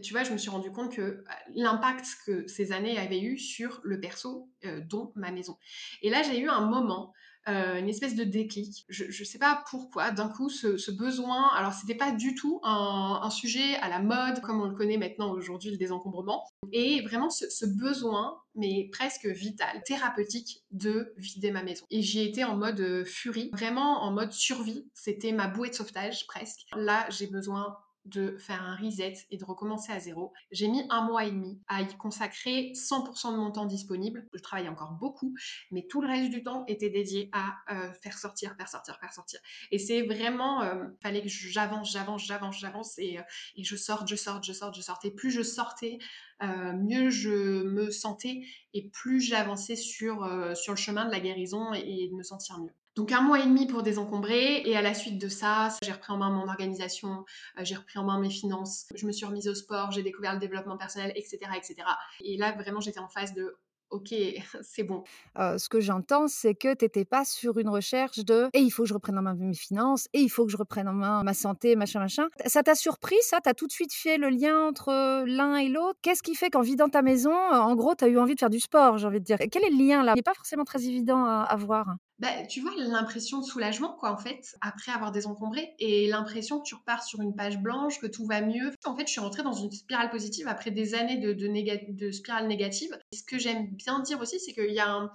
tu 0.01 0.13
vois, 0.13 0.23
je 0.23 0.31
me 0.31 0.37
suis 0.37 0.49
rendu 0.49 0.71
compte 0.71 0.91
que, 0.91 1.23
bah, 1.25 1.35
l'impact 1.53 2.07
que 2.25 2.47
ces 2.47 2.71
années 2.71 2.97
avaient 2.97 3.21
eu 3.21 3.37
sur 3.37 3.81
le 3.83 3.99
perso, 3.99 4.49
heu, 4.65 4.81
dont 4.81 5.11
ma 5.15 5.31
maison. 5.31 5.57
Et 6.01 6.09
là, 6.09 6.23
j'ai 6.23 6.39
eu 6.39 6.49
un 6.49 6.61
moment, 6.61 7.13
heu, 7.47 7.77
une 7.79 7.89
espèce 7.89 8.15
de 8.15 8.23
déclic. 8.23 8.85
Je 8.89 9.05
je 9.09 9.23
sais 9.23 9.39
pas 9.39 9.63
pourquoi, 9.69 10.11
d'un 10.11 10.29
coup, 10.29 10.49
ce 10.49 10.91
besoin 10.91 11.49
alors 11.55 11.73
c'était 11.73 11.95
pas 11.95 12.11
du 12.11 12.35
tout 12.35 12.59
un 12.63 13.29
sujet 13.29 13.75
à 13.77 13.89
la 13.89 13.99
mode 13.99 14.41
comme 14.41 14.61
on 14.61 14.65
le 14.65 14.75
connaît 14.75 14.97
maintenant 14.97 15.31
aujourd'hui, 15.31 15.71
le 15.71 15.77
désencombrement 15.77 16.43
et 16.71 17.01
vraiment 17.01 17.29
ce 17.29 17.49
ce 17.49 17.65
besoin, 17.65 18.37
mais 18.55 18.89
presque 18.91 19.25
vital, 19.25 19.81
thérapeutique 19.85 20.63
de 20.71 21.13
vider 21.17 21.51
ma 21.51 21.63
maison. 21.63 21.85
Et 21.91 22.01
j'y 22.01 22.21
étais 22.21 22.43
en 22.43 22.55
mode, 22.57 22.79
heu, 22.79 23.05
furie, 23.05 23.49
vraiment 23.53 24.03
en 24.03 24.11
mode 24.11 24.31
survie. 24.31 24.87
C'était 24.93 25.31
ma 25.31 25.47
bouée 25.47 25.69
de 25.69 25.75
sauvetage 25.75 26.27
presque. 26.27 26.65
Là, 26.75 27.07
j'ai 27.09 27.27
besoin 27.27 27.77
de 28.05 28.37
faire 28.37 28.61
un 28.63 28.75
reset 28.75 29.13
et 29.29 29.37
de 29.37 29.45
recommencer 29.45 29.91
à 29.91 29.99
zéro. 29.99 30.33
J'ai 30.51 30.67
mis 30.67 30.83
un 30.89 31.01
mois 31.05 31.25
et 31.25 31.31
demi 31.31 31.61
à 31.67 31.81
y 31.81 31.97
consacrer 31.97 32.71
100% 32.73 33.31
de 33.31 33.37
mon 33.37 33.51
temps 33.51 33.65
disponible. 33.65 34.27
Je 34.33 34.39
travaillais 34.41 34.69
encore 34.69 34.93
beaucoup, 34.93 35.33
mais 35.71 35.85
tout 35.89 36.01
le 36.01 36.07
reste 36.07 36.31
du 36.31 36.43
temps 36.43 36.63
était 36.67 36.89
dédié 36.89 37.29
à, 37.33 37.55
heu, 37.71 37.91
faire 38.01 38.17
sortir, 38.17 38.55
faire 38.57 38.67
sortir, 38.69 38.97
faire 38.99 39.13
sortir. 39.13 39.39
Et 39.71 39.79
c'est 39.79 40.01
vraiment, 40.03 40.61
hem, 40.63 40.95
fallait 41.01 41.21
que 41.21 41.29
j'avance, 41.29 41.91
j'avance, 41.91 42.25
j'avance, 42.25 42.57
j'avance 42.59 42.97
et 42.99 43.19
et 43.55 43.63
je 43.63 43.75
sorte, 43.75 44.07
je 44.07 44.15
sorte, 44.15 44.43
je 44.43 44.53
sorte, 44.53 44.75
je 44.75 44.81
sorte 44.81 45.05
et 45.05 45.11
plus 45.11 45.31
je 45.31 45.41
sortais, 45.43 45.97
heu, 46.43 46.73
mieux 46.73 47.09
je 47.09 47.63
me 47.63 47.91
sentais 47.91 48.41
et 48.73 48.89
plus 48.89 49.21
j'avançais 49.21 49.75
sur, 49.75 50.25
le 50.25 50.75
chemin 50.75 51.05
de 51.05 51.11
la 51.11 51.19
guérison 51.19 51.73
et 51.73 52.07
de 52.09 52.15
me 52.15 52.23
sentir 52.23 52.59
mieux. 52.59 52.73
Donc 52.95 53.11
un 53.11 53.21
mois 53.21 53.39
et 53.39 53.45
demi 53.45 53.65
pour 53.67 53.83
désencombrer 53.83 54.61
et 54.65 54.75
à 54.75 54.81
la 54.81 54.93
suite 54.93 55.19
de 55.21 55.29
ça, 55.29 55.69
j'ai 55.83 55.91
repris 55.91 56.11
en 56.11 56.17
main 56.17 56.29
mon 56.31 56.47
organisation, 56.47 57.25
heu, 57.57 57.63
j'ai 57.63 57.75
repris 57.75 57.97
en 57.99 58.03
main 58.03 58.19
mes 58.19 58.29
finances, 58.29 58.85
je 58.95 59.05
me 59.07 59.11
suis 59.11 59.25
remise 59.25 59.47
au 59.47 59.55
sport, 59.55 59.91
j'ai 59.91 60.03
découvert 60.03 60.33
le 60.33 60.39
développement 60.39 60.77
personnel 60.77 61.13
et 61.15 61.21
cetera 61.23 61.97
et 62.21 62.37
là, 62.37 62.51
vraiment, 62.53 62.81
j'étais 62.81 62.99
en 62.99 63.07
phase 63.07 63.33
de: 63.33 63.57
«OK, 63.89 64.13
c'est 64.61 64.83
bon». 64.83 65.07
Heu, 65.37 65.57
ce 65.57 65.69
que 65.69 65.79
j'entends, 65.79 66.27
c'est 66.27 66.55
que 66.55 66.73
tu 66.73 66.85
étais 66.85 67.05
pas 67.05 67.25
sur 67.25 67.57
une 67.59 67.69
recherche 67.69 68.19
de: 68.19 68.49
«Et 68.53 68.59
il 68.59 68.69
faut 68.71 68.83
que 68.83 68.89
je 68.89 68.93
reprenne 68.93 69.17
en 69.17 69.21
main 69.21 69.35
mes 69.35 69.53
finances 69.53 70.07
et 70.13 70.19
il 70.21 70.29
faut 70.29 70.45
que 70.45 70.51
je 70.51 70.57
reprenne 70.57 70.87
en 70.87 70.93
main 70.93 71.23
ma 71.23 71.33
santé, 71.33 71.75
machin, 71.75 71.99
machin». 71.99 72.27
Ça 72.45 72.63
t'a 72.63 72.75
surpris 72.75 73.15
ça? 73.21 73.39
Tu 73.41 73.49
as 73.49 73.53
tout 73.53 73.67
de 73.67 73.71
suite 73.71 73.93
fait 73.93 74.17
le 74.17 74.29
lien 74.29 74.67
entre, 74.67 74.89
heu, 74.91 75.25
l'un 75.25 75.55
et 75.57 75.69
l'autre? 75.69 75.99
Qu'est-ce 76.01 76.23
qui 76.23 76.35
fait 76.35 76.49
qu'en 76.49 76.61
vidant 76.61 76.89
ta 76.89 77.01
maison, 77.01 77.31
en 77.33 77.75
gros, 77.75 77.95
tu 77.95 78.03
as 78.05 78.07
eu 78.07 78.17
envie 78.19 78.35
de 78.35 78.39
faire 78.39 78.49
du 78.49 78.59
sport, 78.59 78.97
j'ai 78.97 79.07
envie 79.07 79.19
de 79.19 79.25
dire? 79.25 79.37
Quel 79.51 79.63
est 79.63 79.69
le 79.69 79.77
lien 79.87 80.03
là? 80.03 80.13
Il 80.15 80.19
est 80.19 80.23
pas 80.23 80.33
forcément 80.33 80.65
très 80.65 80.83
évident 80.85 81.25
à 81.25 81.43
à 81.43 81.55
voir. 81.55 81.95
Bah, 82.19 82.45
tu 82.45 82.59
vois 82.59 82.73
l'impression 82.75 83.39
de 83.39 83.45
soulagement 83.45 83.95
quoi, 83.97 84.11
en 84.11 84.17
fait, 84.17 84.57
après 84.59 84.91
avoir 84.91 85.13
désencombré 85.13 85.73
et 85.79 86.07
l'impression 86.07 86.59
que 86.59 86.67
tu 86.67 86.75
repars 86.75 87.03
sur 87.03 87.21
une 87.21 87.33
page 87.33 87.59
blanche, 87.59 87.99
que 88.01 88.07
tout 88.07 88.25
va 88.25 88.41
mieux. 88.41 88.73
En 88.83 88.95
fait, 88.95 89.07
je 89.07 89.11
suis 89.11 89.21
rentrée 89.21 89.41
dans 89.43 89.53
une 89.53 89.71
spirale 89.71 90.09
positive 90.09 90.47
après 90.49 90.71
des 90.71 90.95
années 90.95 91.17
de 91.17 92.11
spirale 92.11 92.47
négative. 92.47 92.91
Ce 93.13 93.23
que 93.23 93.39
j'aime 93.39 93.67
bien 93.67 93.99
dire 94.01 94.19
aussi, 94.19 94.37
c'est 94.39 94.53
qu'il 94.53 94.73
y 94.73 94.79
a 94.79 94.91
un 94.91 95.11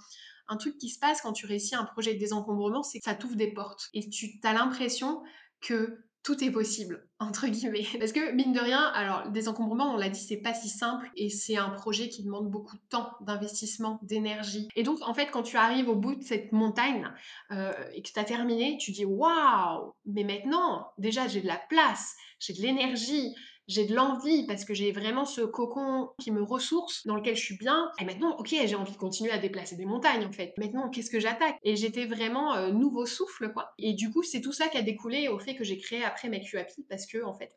un 0.49 0.57
truc 0.57 0.79
qui 0.79 0.91
se 0.91 0.99
passe 0.99 1.23
quand 1.23 1.33
tu 1.33 1.47
réussis 1.47 1.75
un 1.75 1.85
projet 1.85 2.15
de 2.15 2.19
désencombrement, 2.19 2.83
c'est 2.83 2.99
que 2.99 3.05
ça 3.05 3.15
t'ouvre 3.15 3.37
des 3.37 3.53
portes 3.53 3.89
et 3.95 4.09
tu 4.09 4.39
as 4.43 4.53
l'impression 4.53 5.23
que 5.61 6.05
tout 6.25 6.43
est 6.43 6.51
possible, 6.51 7.07
entre 7.21 7.47
guillemets. 7.47 7.87
Parce 7.99 8.13
que 8.13 8.33
mine 8.33 8.53
de 8.53 8.59
rien, 8.59 8.81
alors 8.95 9.27
le 9.27 9.31
désencombrement, 9.31 9.93
on 9.93 9.97
l'a 9.97 10.09
dit, 10.09 10.19
c'est 10.19 10.39
pas 10.39 10.55
si 10.55 10.71
simple 10.71 11.09
et 11.17 11.29
c'est 11.29 11.57
un 11.57 11.69
projet 11.69 12.09
qui 12.09 12.25
demande 12.25 12.51
beaucoup 12.51 12.77
de 12.77 12.83
temps, 12.89 13.11
d'investissement, 13.21 14.01
d'énergie. 14.03 14.69
Et 14.75 14.83
donc, 14.83 14.99
en 15.03 15.13
fait, 15.13 15.27
quand 15.31 15.43
tu 15.43 15.59
arrives 15.59 15.89
au 15.89 15.95
bout 15.95 16.15
de 16.15 16.23
cette 16.23 16.51
montagne 16.53 17.11
euh, 17.53 17.73
et 17.93 18.03
que 18.03 18.09
tu 18.11 18.19
as 18.19 18.25
terminé, 18.25 18.79
tu 18.79 18.91
dis 18.91 19.05
waouh, 19.05 19.93
mais 20.07 20.25
maintenant, 20.25 20.89
déjà, 20.97 21.29
j'ai 21.29 21.43
de 21.43 21.47
la 21.47 21.61
place, 21.69 22.15
j'ai 22.41 22.55
de 22.55 22.63
l'énergie, 22.63 23.35
j'ai 23.67 23.87
de 23.87 23.95
l'envie 23.95 24.47
parce 24.47 24.65
que 24.65 24.75
j'ai 24.75 24.93
vraiment 24.93 25.25
ce 25.25 25.41
cocon 25.41 26.11
qui 26.19 26.31
me 26.31 26.43
ressource, 26.43 27.07
dans 27.07 27.17
lequel 27.17 27.37
je 27.37 27.43
suis 27.43 27.57
bien. 27.57 27.91
Et 28.01 28.05
maintenant, 28.05 28.37
ok, 28.39 28.49
j'ai 28.49 28.75
envie 28.75 28.93
de 28.93 28.97
continuer 28.97 29.31
à 29.31 29.39
déplacer 29.39 29.77
des 29.77 29.87
montagnes 29.87 30.27
en 30.27 30.33
fait. 30.33 30.53
Maintenant, 30.59 30.91
qu'est-ce 30.91 31.11
que 31.11 31.21
j'attaque? 31.21 31.57
Et 31.63 31.77
j'étais 31.77 32.07
vraiment 32.07 32.55
euh, 32.55 32.71
nouveau 32.71 33.07
souffle 33.07 33.53
quoi. 33.53 33.73
Et 33.79 33.95
du 33.95 34.11
coup, 34.11 34.23
c'est 34.23 34.41
tout 34.41 34.53
ça 34.53 34.69
qui 34.69 34.77
a 34.77 34.83
découlé 34.83 35.29
au 35.29 35.39
fait 35.39 35.55
que 35.55 35.65
j'ai 35.65 35.79
créé 35.79 36.05
après 36.05 36.29
MakeUhappy 36.29 36.85
parce 36.89 37.07
que 37.07 37.25
en 37.25 37.35
fait, 37.35 37.53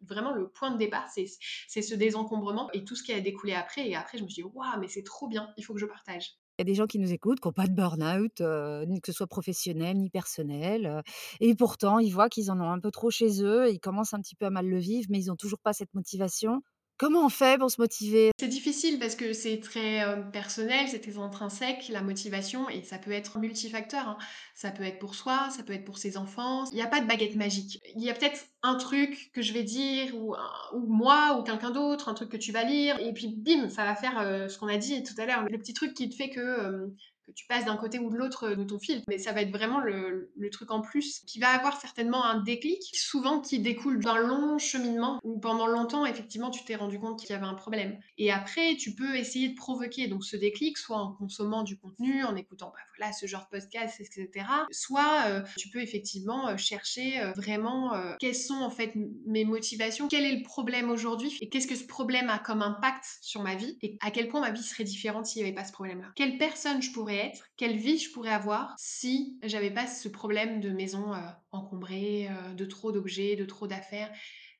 vraiment 0.00 0.32
le 0.32 0.48
point 0.48 0.70
de 0.70 0.78
départ, 0.78 1.08
c'est 1.08 1.82
ce 1.82 1.94
désencombrement 1.94 2.70
et 2.72 2.84
tout 2.84 2.96
ce 2.96 3.02
qui 3.02 3.12
a 3.12 3.20
découlé 3.20 3.54
après. 3.54 3.88
Et 3.88 3.94
après, 3.94 4.18
je 4.18 4.24
me 4.24 4.28
suis 4.28 4.42
dit 4.42 4.48
waouh, 4.52 4.80
mais 4.80 4.88
c'est 4.88 5.04
trop 5.04 5.28
bien, 5.28 5.52
il 5.56 5.64
faut 5.64 5.74
que 5.74 5.80
je 5.80 5.86
partage. 5.86 6.36
Il 6.58 6.62
y 6.62 6.64
a 6.64 6.64
des 6.72 6.74
gens 6.74 6.86
qui 6.86 6.98
nous 6.98 7.12
écoutent, 7.12 7.38
qui 7.40 7.48
ont 7.48 7.52
pas 7.52 7.66
de 7.66 7.74
burn-out, 7.74 8.40
ni 8.88 9.00
que 9.02 9.12
ce 9.12 9.12
soit 9.12 9.26
professionnel, 9.26 9.98
ni 9.98 10.08
personnel, 10.08 10.86
heu 10.86 11.02
et 11.40 11.54
pourtant 11.54 11.98
ils 11.98 12.10
voient 12.10 12.30
qu'ils 12.30 12.50
en 12.50 12.58
ont 12.60 12.70
un 12.70 12.80
peu 12.80 12.90
trop 12.90 13.10
chez 13.10 13.42
eux 13.42 13.70
ils 13.70 13.78
commencent 13.80 14.14
un 14.14 14.20
petit 14.22 14.34
peu 14.36 14.46
à 14.46 14.50
mal 14.50 14.66
le 14.66 14.78
vivre, 14.78 15.06
mais 15.10 15.18
ils 15.18 15.30
ont 15.30 15.36
toujours 15.36 15.58
pas 15.60 15.74
cette 15.74 15.92
motivation. 15.94 16.62
Comment 16.98 17.24
on 17.26 17.28
fait 17.28 17.58
pour 17.58 17.70
se 17.70 17.80
motiver? 17.80 18.32
C'est 18.38 18.48
difficile 18.48 18.98
parce 18.98 19.14
que 19.16 19.32
c'est 19.32 19.60
très, 19.60 20.04
heu, 20.06 20.30
personnel, 20.30 20.88
c'est 20.88 21.00
très 21.00 21.16
intrinsèque, 21.16 21.88
la 21.88 22.02
motivation 22.02 22.68
et 22.68 22.82
ça 22.82 22.98
peut 22.98 23.12
être 23.12 23.38
multifacteur, 23.38 24.06
hein. 24.08 24.18
Ça 24.54 24.70
peut 24.70 24.82
être 24.82 24.98
pour 24.98 25.14
soi, 25.14 25.48
ça 25.50 25.62
peut 25.62 25.72
être 25.72 25.86
pour 25.86 25.96
ses 25.96 26.18
enfants. 26.18 26.64
Il 26.70 26.76
y 26.76 26.82
a 26.82 26.86
pas 26.86 27.00
de 27.00 27.06
baguette 27.06 27.34
magique. 27.34 27.78
Il 27.94 28.02
y 28.04 28.10
a 28.10 28.14
peut-être 28.14 28.44
un 28.62 28.74
truc 28.76 29.30
que 29.32 29.40
je 29.40 29.54
vais 29.54 29.62
dire 29.62 30.14
ou 30.16 30.34
ou 30.74 30.86
moi 30.86 31.38
ou 31.40 31.44
quelqu'un 31.44 31.70
d'autre, 31.70 32.10
un 32.10 32.14
truc 32.14 32.28
que 32.30 32.36
tu 32.36 32.52
vas 32.52 32.64
lire 32.64 32.98
et 33.00 33.14
puis 33.14 33.28
bim, 33.34 33.70
ça 33.70 33.84
va 33.84 33.96
faire, 33.96 34.20
heu, 34.20 34.48
ce 34.50 34.58
qu'on 34.58 34.68
a 34.68 34.76
dit 34.76 35.02
tout 35.02 35.14
à 35.18 35.24
l'heure, 35.24 35.44
le 35.44 35.56
petit 35.58 35.72
truc 35.72 35.94
qui 35.94 36.10
te 36.10 36.14
fait 36.14 36.28
que, 36.28 36.40
hem, 36.40 36.94
que 37.26 37.32
tu 37.32 37.46
passes 37.46 37.64
d'un 37.64 37.76
côté 37.76 37.98
ou 37.98 38.10
de 38.10 38.16
l'autre, 38.16 38.50
de 38.50 38.64
ton 38.64 38.78
fil. 38.78 39.02
Mais 39.08 39.18
ça 39.18 39.32
va 39.32 39.42
être 39.42 39.50
vraiment 39.50 39.80
le 39.80 40.50
truc 40.50 40.70
en 40.70 40.80
plus 40.80 41.20
qui 41.26 41.38
va 41.40 41.48
avoir 41.48 41.80
certainement 41.80 42.24
un 42.24 42.40
déclic, 42.40 42.82
souvent 42.94 43.40
qui 43.40 43.58
découle 43.58 44.00
d'un 44.00 44.18
long 44.18 44.58
cheminement 44.58 45.18
où 45.22 45.38
pendant 45.38 45.66
longtemps, 45.66 46.06
effectivement, 46.06 46.50
tu 46.50 46.64
t'es 46.64 46.76
rendu 46.76 46.98
compte 46.98 47.18
qu'il 47.18 47.30
y 47.30 47.32
avait 47.32 47.46
un 47.46 47.54
problème. 47.54 47.98
Et 48.18 48.30
après, 48.30 48.76
tu 48.76 48.94
peux 48.94 49.16
essayer 49.16 49.48
de 49.48 49.54
provoquer 49.54 50.08
donc 50.08 50.24
ce 50.24 50.36
déclic, 50.36 50.78
soit 50.78 50.98
en 50.98 51.12
consommant 51.12 51.62
du 51.62 51.76
contenu, 51.78 52.24
en 52.24 52.36
écoutant, 52.36 52.72
bah, 52.74 52.80
voilà, 52.96 53.12
ce 53.12 53.26
genre 53.26 53.48
de 53.52 53.58
podcast, 53.58 54.00
etc. 54.00 54.46
Soit, 54.70 55.30
heu, 55.30 55.44
tu 55.56 55.68
peux 55.68 55.80
effectivement, 55.80 56.50
heu, 56.50 56.56
chercher, 56.56 57.20
vraiment, 57.34 57.92
quelles 58.18 58.34
sont 58.34 58.54
en 58.54 58.70
fait 58.70 58.92
mes 59.26 59.44
motivations? 59.44 60.08
Quel 60.08 60.24
est 60.24 60.36
le 60.36 60.42
problème 60.42 60.90
aujourd'hui? 60.90 61.36
Et 61.40 61.48
qu'est-ce 61.48 61.66
que 61.66 61.74
ce 61.76 61.86
problème 61.86 62.30
a 62.30 62.38
comme 62.38 62.62
impact 62.62 63.04
sur 63.20 63.42
ma 63.42 63.54
vie? 63.54 63.78
Et 63.82 63.98
à 64.00 64.10
quel 64.10 64.28
point 64.28 64.40
ma 64.40 64.50
vie 64.50 64.62
serait 64.62 64.84
différente 64.84 65.26
s'il 65.26 65.42
y 65.42 65.44
avait 65.44 65.54
pas 65.54 65.64
ce 65.64 65.72
problème-là? 65.72 66.08
Quelle 66.14 66.38
personne 66.38 66.82
je 66.82 66.92
pourrais 66.92 67.15
Quelle 67.56 67.76
vie 67.76 67.98
je 67.98 68.10
pourrais 68.12 68.30
avoir 68.32 68.74
si 68.78 69.38
j'avais 69.42 69.70
pas 69.72 69.86
ce 69.86 70.08
problème 70.08 70.60
de 70.60 70.70
maison, 70.70 71.14
heu, 71.14 71.18
encombrée, 71.52 72.28
heu, 72.28 72.54
de 72.54 72.64
trop 72.64 72.92
d'objets, 72.92 73.36
de 73.36 73.44
trop 73.44 73.66
d'affaires? 73.66 74.12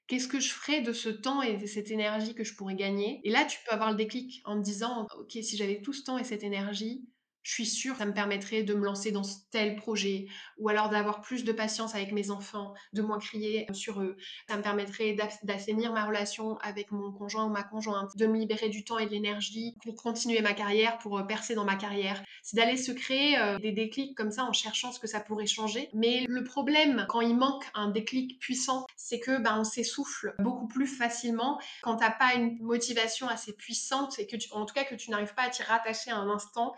Qu'est-ce 0.06 0.28
que 0.28 0.40
je 0.40 0.52
ferais 0.52 0.82
de 0.82 0.92
ce 0.92 1.08
temps 1.08 1.42
et 1.42 1.56
de 1.58 1.66
cette 1.66 1.90
énergie 1.90 2.34
que 2.34 2.44
je 2.44 2.54
pourrais 2.56 2.76
gagner? 2.76 3.20
Et 3.25 3.30
là, 3.30 3.44
tu 3.44 3.58
peux 3.66 3.72
avoir 3.75 3.90
le 3.90 3.96
déclic 3.96 4.40
en 4.44 4.56
te 4.58 4.64
disant: 4.64 5.06
«OK, 5.18 5.32
si 5.32 5.56
j'avais 5.56 5.80
tout 5.82 5.92
ce 5.92 6.02
temps 6.04 6.18
et 6.18 6.25
cette 6.25 6.44
énergie, 6.44 7.08
je 7.46 7.52
suis 7.52 7.66
sûre, 7.66 7.96
ça 7.96 8.06
me 8.06 8.12
permettrait 8.12 8.64
de 8.64 8.74
me 8.74 8.84
lancer 8.84 9.12
dans 9.12 9.22
tel 9.52 9.76
projet 9.76 10.26
ou 10.58 10.68
alors 10.68 10.88
d'avoir 10.88 11.20
plus 11.20 11.44
de 11.44 11.52
patience 11.52 11.94
avec 11.94 12.10
mes 12.10 12.30
enfants, 12.32 12.74
de 12.92 13.02
moins 13.02 13.20
crier 13.20 13.66
sur 13.72 14.00
eux. 14.02 14.16
Ça 14.48 14.56
me 14.56 14.62
permettrait 14.62 15.12
d'ass 15.12 15.38
d'assainir 15.44 15.92
ma 15.92 16.04
relation 16.06 16.56
avec 16.58 16.90
mon 16.90 17.12
conjoint 17.12 17.44
ou 17.44 17.50
ma 17.50 17.62
conjointe, 17.62 18.10
de 18.16 18.26
me 18.26 18.36
libérer 18.36 18.68
du 18.68 18.82
temps 18.84 18.98
et 18.98 19.06
de 19.06 19.12
l'énergie 19.12 19.76
pour 19.84 19.94
continuer 20.02 20.40
ma 20.40 20.54
carrière, 20.54 20.98
pour, 20.98 21.18
heu, 21.20 21.26
percer 21.26 21.54
dans 21.54 21.64
ma 21.64 21.76
carrière». 21.76 22.20
C'est 22.42 22.56
d'aller 22.56 22.76
se 22.76 22.90
créer, 22.90 23.38
heu, 23.38 23.58
des 23.60 23.70
déclics 23.72 24.16
comme 24.16 24.32
ça 24.32 24.44
en 24.44 24.52
cherchant 24.52 24.90
ce 24.90 24.98
que 24.98 25.06
ça 25.06 25.20
pourrait 25.20 25.46
changer. 25.46 25.88
Mais 25.94 26.24
le 26.28 26.42
problème 26.42 27.06
quand 27.08 27.20
il 27.20 27.36
manque 27.36 27.64
un 27.74 27.90
déclic 27.90 28.40
puissant, 28.40 28.86
c'est 28.96 29.20
que, 29.20 29.38
ben, 29.40 29.60
on 29.60 29.64
s'essouffle 29.64 30.34
beaucoup 30.40 30.66
plus 30.66 30.86
facilement 30.88 31.60
quand 31.82 31.96
tu 31.98 32.04
as 32.04 32.10
pas 32.10 32.34
une 32.34 32.58
motivation 32.60 33.28
assez 33.28 33.52
puissante 33.54 34.18
et 34.18 34.26
que 34.26 34.36
tu 34.36 34.48
en 34.52 34.64
tout 34.66 34.74
cas 34.74 34.84
que 34.84 34.94
tu 34.96 35.10
n'arrives 35.10 35.34
pas 35.34 35.42
à 35.42 35.50
t'y 35.50 35.62
rattacher 35.62 36.10
à 36.10 36.16
un 36.16 36.28
instant 36.30 36.74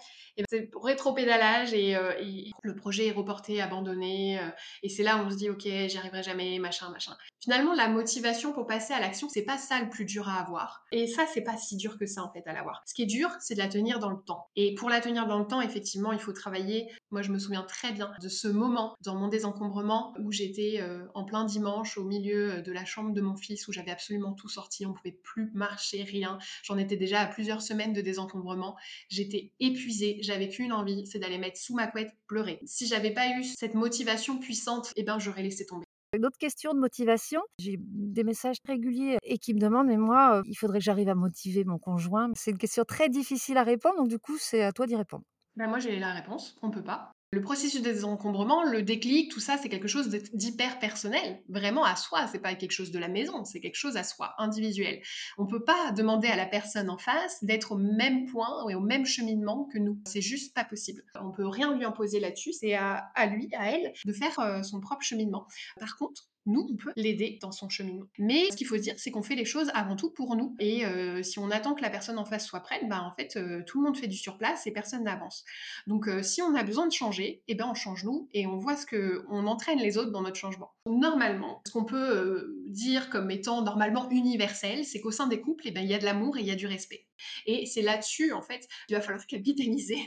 ben, 0.50 0.57
c'est 0.58 0.70
rétropédalage 0.82 1.72
et 1.74 1.96
heu 1.96 2.12
et 2.20 2.50
le 2.62 2.74
projet 2.74 3.08
est 3.08 3.12
reporté, 3.12 3.60
abandonné, 3.62 4.38
heu 4.40 4.52
et 4.82 4.88
c'est 4.88 5.02
là 5.02 5.18
où 5.18 5.26
on 5.26 5.30
se 5.30 5.36
dit: 5.36 5.50
«OK, 5.50 5.62
j'y 5.62 5.98
arriverai 5.98 6.22
jamais, 6.22 6.58
machin, 6.58 6.90
machin». 6.90 7.16
Finalement, 7.40 7.72
la 7.72 7.88
motivation 7.88 8.52
pour 8.52 8.66
passer 8.66 8.92
à 8.92 9.00
l'action, 9.00 9.28
c'est 9.28 9.44
pas 9.44 9.58
ça 9.58 9.80
le 9.80 9.88
plus 9.88 10.04
dur 10.04 10.28
à 10.28 10.40
avoir 10.40 10.84
et 10.90 11.06
ça, 11.06 11.24
c'est 11.32 11.42
pas 11.42 11.56
si 11.56 11.76
dur 11.76 11.98
que 11.98 12.06
ça, 12.06 12.24
en 12.24 12.32
fait, 12.32 12.46
à 12.46 12.52
l'avoir. 12.52 12.82
Ce 12.86 12.94
qui 12.94 13.02
est 13.02 13.06
dur, 13.06 13.30
c'est 13.40 13.54
de 13.54 13.60
la 13.60 13.68
tenir 13.68 14.00
dans 14.00 14.10
le 14.10 14.20
temps 14.20 14.48
et 14.56 14.74
pour 14.74 14.90
la 14.90 15.00
tenir 15.00 15.26
dans 15.26 15.38
le 15.38 15.46
temps, 15.46 15.60
effectivement, 15.60 16.12
il 16.12 16.18
faut 16.18 16.32
travailler. 16.32 16.88
Moi, 17.10 17.22
je 17.22 17.30
me 17.30 17.38
souviens 17.38 17.62
très 17.62 17.92
bien 17.92 18.10
de 18.20 18.28
ce 18.28 18.48
moment 18.48 18.94
dans 19.02 19.14
mon 19.14 19.28
désencombrement 19.28 20.14
où 20.20 20.32
j'étais, 20.32 20.80
heu, 20.80 21.08
en 21.14 21.24
plein 21.24 21.44
dimanche 21.44 21.96
au 21.96 22.04
milieu, 22.04 22.62
de 22.62 22.72
la 22.72 22.84
chambre 22.84 23.12
de 23.12 23.20
mon 23.20 23.36
fils 23.36 23.68
où 23.68 23.72
j'avais 23.72 23.90
absolument 23.90 24.32
tout 24.34 24.48
sorti, 24.48 24.84
on 24.86 24.92
pouvait 24.92 25.18
plus 25.22 25.50
marcher, 25.54 26.02
rien. 26.02 26.38
J'en 26.64 26.76
étais 26.78 26.96
déjà 26.96 27.20
à 27.20 27.26
plusieurs 27.26 27.62
semaines 27.62 27.92
de 27.92 28.00
désencombrement. 28.00 28.76
J'étais 29.08 29.52
épuisée, 29.60 30.18
j'avais 30.22 30.48
qu'une 30.48 30.72
envie, 30.72 31.06
c'est 31.06 31.18
d'aller 31.18 31.38
mettre 31.38 31.58
sous 31.58 31.74
ma 31.74 31.86
couette, 31.86 32.12
pleurer. 32.26 32.60
Si 32.66 32.86
j'avais 32.86 33.12
pas 33.12 33.28
eu 33.38 33.44
cette 33.44 33.74
motivation 33.74 34.38
puissante, 34.38 34.92
et 34.96 35.02
ben, 35.04 35.18
j'aurais 35.18 35.42
laissé 35.42 35.66
tomber. 35.66 35.87
Une 36.18 36.26
autre 36.26 36.36
question 36.38 36.74
de 36.74 36.80
motivation, 36.80 37.40
j'ai 37.60 37.76
des 37.78 38.24
messages 38.24 38.56
réguliers 38.66 39.18
et 39.22 39.38
qui 39.38 39.54
me 39.54 39.60
demandent: 39.60 39.86
«Mais 39.86 39.96
moi, 39.96 40.38
heu, 40.40 40.42
il 40.46 40.56
faudrait 40.56 40.78
que 40.80 40.84
j'arrive 40.84 41.08
à 41.08 41.14
motiver 41.14 41.64
mon 41.64 41.78
conjoint». 41.78 42.30
C'est 42.34 42.50
une 42.50 42.58
question 42.58 42.82
très 42.84 43.08
difficile 43.08 43.56
à 43.56 43.62
répondre, 43.62 43.98
donc 43.98 44.08
du 44.08 44.18
coup, 44.18 44.36
c'est 44.36 44.62
à 44.64 44.72
toi 44.72 44.86
d'y 44.88 44.96
répondre. 44.96 45.22
Bah, 45.56 45.66
moi, 45.66 45.78
j'ai 45.78 45.98
la 45.98 46.14
réponse, 46.14 46.56
on 46.62 46.70
peut 46.70 46.82
pas. 46.82 47.12
Le 47.30 47.42
processus 47.42 47.82
de 47.82 47.90
désencombrement, 47.90 48.62
le 48.62 48.82
déclic, 48.82 49.30
tout 49.30 49.38
ça, 49.38 49.58
c'est 49.58 49.68
quelque 49.68 49.86
chose 49.86 50.08
d'hyper 50.08 50.78
personnel, 50.78 51.42
vraiment 51.50 51.84
à 51.84 51.94
soi. 51.94 52.26
C'est 52.26 52.38
pas 52.38 52.54
quelque 52.54 52.72
chose 52.72 52.90
de 52.90 52.98
la 52.98 53.08
maison, 53.08 53.44
c'est 53.44 53.60
quelque 53.60 53.76
chose 53.76 53.98
à 53.98 54.02
soi, 54.02 54.34
individuel. 54.38 55.02
On 55.36 55.46
peut 55.46 55.62
pas 55.62 55.92
demander 55.92 56.28
à 56.28 56.36
la 56.36 56.46
personne 56.46 56.88
en 56.88 56.96
face 56.96 57.44
d'être 57.44 57.72
au 57.72 57.76
même 57.76 58.24
point 58.24 58.66
et 58.70 58.74
au 58.74 58.80
même 58.80 59.04
cheminement 59.04 59.68
que 59.70 59.76
nous. 59.76 60.00
C'est 60.06 60.22
juste 60.22 60.54
pas 60.54 60.64
possible. 60.64 61.04
On 61.20 61.30
peut 61.30 61.46
rien 61.46 61.76
lui 61.76 61.84
imposer 61.84 62.18
là-dessus. 62.18 62.54
C'est 62.54 62.72
à, 62.72 63.10
à 63.14 63.26
lui, 63.26 63.50
à 63.54 63.72
elle, 63.72 63.92
de 64.06 64.12
faire 64.14 64.40
euh, 64.40 64.62
son 64.62 64.80
propre 64.80 65.02
cheminement. 65.02 65.46
Par 65.78 65.98
contre, 65.98 66.28
nous, 66.48 66.66
on 66.70 66.76
peut 66.76 66.92
l'aider 66.96 67.38
dans 67.42 67.52
son 67.52 67.68
cheminement. 67.68 68.06
Mais 68.18 68.50
ce 68.50 68.56
qu'il 68.56 68.66
faut 68.66 68.76
se 68.76 68.82
dire, 68.82 68.94
c'est 68.96 69.10
qu'on 69.10 69.22
fait 69.22 69.34
les 69.34 69.44
choses 69.44 69.70
avant 69.74 69.96
tout 69.96 70.10
pour 70.10 70.34
nous. 70.34 70.56
Et 70.58 70.84
euh, 70.86 71.22
si 71.22 71.38
on 71.38 71.50
attend 71.50 71.74
que 71.74 71.82
la 71.82 71.90
personne 71.90 72.18
en 72.18 72.24
face 72.24 72.46
soit 72.46 72.60
prête, 72.60 72.88
bah 72.88 73.02
en 73.02 73.14
fait, 73.14 73.36
euh, 73.36 73.62
tout 73.66 73.80
le 73.80 73.86
monde 73.86 73.96
fait 73.96 74.06
du 74.06 74.16
surplace 74.16 74.66
et 74.66 74.72
personne 74.72 75.04
n'avance. 75.04 75.44
Donc, 75.86 76.08
euh, 76.08 76.22
si 76.22 76.40
on 76.42 76.54
a 76.54 76.62
besoin 76.62 76.86
de 76.86 76.92
changer, 76.92 77.42
eh 77.48 77.54
ben 77.54 77.66
on 77.70 77.74
change 77.74 78.04
nous 78.04 78.28
et 78.32 78.46
on 78.46 78.56
voit 78.56 78.76
ce 78.76 78.86
que 78.86 79.24
on 79.28 79.46
entraîne 79.46 79.78
les 79.78 79.98
autres 79.98 80.10
dans 80.10 80.22
notre 80.22 80.36
changement. 80.36 80.72
Normalement, 80.86 81.60
ce 81.66 81.72
qu'on 81.72 81.84
peut 81.84 82.56
dire 82.66 83.10
comme 83.10 83.30
étant 83.30 83.62
normalement 83.62 84.08
universel, 84.10 84.84
c'est 84.84 85.00
qu'au 85.00 85.10
sein 85.10 85.26
des 85.26 85.40
couples, 85.40 85.64
eh 85.66 85.70
ben 85.70 85.82
il 85.82 85.90
y 85.90 85.94
a 85.94 85.98
de 85.98 86.04
l'amour 86.04 86.38
et 86.38 86.40
il 86.40 86.46
y 86.46 86.50
a 86.50 86.56
du 86.56 86.66
respect. 86.66 87.06
Et 87.46 87.66
c'est 87.66 87.82
là-dessus, 87.82 88.32
en 88.32 88.42
fait, 88.42 88.66
il 88.88 88.94
va 88.94 89.02
falloir 89.02 89.26
capitaliser 89.26 89.98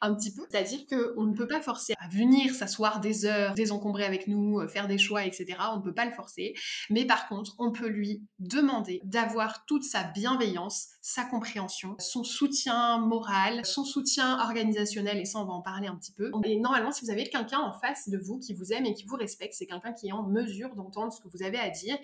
un 0.00 0.14
petit 0.14 0.34
peu. 0.34 0.42
C'est-à-dire 0.50 0.84
qu'on 0.86 1.22
ne 1.22 1.34
peut 1.34 1.46
pas 1.46 1.62
forcer 1.62 1.94
à 1.98 2.08
venir 2.08 2.54
s'asseoir 2.54 3.00
des 3.00 3.24
heures, 3.24 3.54
désencombrer 3.54 4.04
avec 4.04 4.26
nous, 4.26 4.66
faire 4.68 4.86
des 4.86 4.98
choix, 4.98 5.24
etc. 5.24 5.56
On 5.72 5.78
ne 5.78 5.82
peut 5.82 5.94
pas 5.94 6.04
le 6.04 6.12
forcer. 6.12 6.54
Mais 6.90 7.04
par 7.04 7.28
contre, 7.28 7.54
on 7.58 7.72
peut 7.72 7.88
lui 7.88 8.22
demander 8.38 9.00
d'avoir 9.04 9.64
toute 9.66 9.84
sa 9.84 10.04
bienveillance, 10.04 10.88
sa 11.00 11.24
compréhension, 11.24 11.96
son 11.98 12.24
soutien 12.24 12.98
moral, 12.98 13.64
son 13.64 13.84
soutien 13.84 14.40
organisationnel, 14.40 15.18
et 15.18 15.24
ça, 15.24 15.38
on 15.38 15.44
va 15.44 15.52
en 15.52 15.62
parler 15.62 15.88
un 15.88 15.96
petit 15.96 16.12
peu. 16.12 16.30
Et 16.44 16.58
normalement, 16.58 16.92
si 16.92 17.04
vous 17.04 17.10
avez 17.10 17.28
quelqu'un 17.28 17.60
en 17.60 17.72
face 17.72 18.08
de 18.08 18.18
vous 18.18 18.38
qui 18.38 18.54
vous 18.54 18.72
aime 18.72 18.86
et 18.86 18.94
qui 18.94 19.04
vous 19.04 19.16
respecte, 19.16 19.54
c'est 19.54 19.66
quelqu'un 19.66 19.92
qui 19.92 20.08
est 20.08 20.12
en 20.12 20.22
mesure 20.22 20.74
d'entendre 20.74 21.12
ce 21.12 21.20
que 21.20 21.28
vous 21.28 21.42
avez 21.42 21.58
à 21.58 21.70
dire 21.70 21.96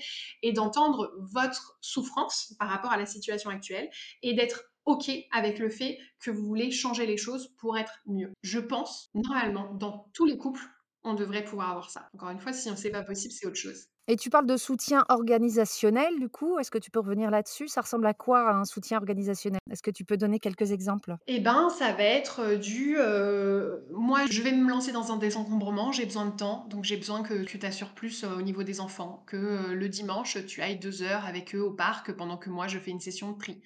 et 0.43 0.53
d'entendre 0.53 1.13
votre 1.19 1.79
souffrance 1.81 2.55
par 2.59 2.69
rapport 2.69 2.93
à 2.93 2.97
la 2.97 3.07
situation 3.07 3.51
actuelle 3.51 3.91
et 4.23 4.35
d'être 4.35 4.65
OK 4.85 5.11
avec 5.33 5.59
le 5.59 5.69
fait 5.69 5.99
que 6.21 6.31
vous 6.31 6.47
voulez 6.47 6.71
changer 6.71 7.07
les 7.07 7.19
choses 7.19 7.49
pour 7.59 7.77
être 7.77 8.01
mieux. 8.07 8.33
Je 8.43 8.59
pense, 8.59 9.11
normalement, 9.15 9.75
dans 9.75 10.09
tous 10.15 10.25
les 10.25 10.39
couples, 10.39 10.67
on 11.09 11.15
devrait 11.15 11.45
pouvoir 11.45 11.71
avoir 11.71 11.91
ça. 11.91 12.09
Encore 12.15 12.31
une 12.31 12.41
fois, 12.41 12.53
si 12.53 12.71
c'est 12.77 12.91
pas 12.91 13.03
possible, 13.03 13.33
c'est 13.33 13.47
autre 13.47 13.57
chose. 13.57 13.89
Et 14.11 14.17
tu 14.17 14.31
parles 14.31 14.47
de 14.47 14.57
soutien 14.57 15.05
organisationnel, 15.11 16.19
du 16.19 16.31
coup, 16.31 16.59
est-ce 16.59 16.71
que 16.71 16.79
tu 16.79 16.91
peux 16.91 16.99
revenir 17.01 17.31
là-dessus? 17.31 17.69
Ça 17.69 17.83
ressemble 17.83 18.07
à 18.07 18.15
quoi 18.15 18.51
un 18.51 18.65
soutien 18.65 18.97
organisationnel? 18.97 19.61
Est-ce 19.71 19.83
que 19.83 19.91
tu 19.91 20.07
peux 20.07 20.17
donner 20.17 20.41
quelques 20.41 20.73
exemples? 20.73 21.19
Eh 21.31 21.41
ben, 21.41 21.69
ça 21.69 21.93
va 21.93 22.05
être, 22.05 22.41
heu, 22.41 22.57
du, 22.57 22.97
heu, 22.99 23.85
moi, 23.93 24.21
je 24.31 24.41
vais 24.41 24.53
me 24.53 24.67
lancer 24.71 24.93
dans 24.93 25.13
un 25.13 25.19
désencombrement, 25.19 25.93
j'ai 25.93 26.07
besoin 26.07 26.25
de 26.25 26.35
temps, 26.35 26.67
donc 26.71 26.85
j'ai 26.85 26.97
besoin 26.97 27.23
que 27.23 27.43
tu 27.45 27.59
t'assures 27.59 27.93
plus, 27.93 28.25
heu, 28.25 28.29
au 28.29 28.41
niveau 28.41 28.63
des 28.63 28.81
enfants, 28.81 29.25
que, 29.27 29.73
le 29.75 29.89
dimanche, 29.91 30.39
tu 30.47 30.63
ailles 30.63 30.79
2 30.79 31.03
heures 31.03 31.27
avec 31.27 31.55
eux 31.55 31.61
au 31.61 31.71
parc 31.71 32.13
pendant 32.13 32.39
que 32.39 32.49
moi 32.49 32.67
je 32.67 32.79
fais 32.79 32.91
une 32.91 33.01
session 33.01 33.33
de 33.33 33.37
tri. 33.39 33.61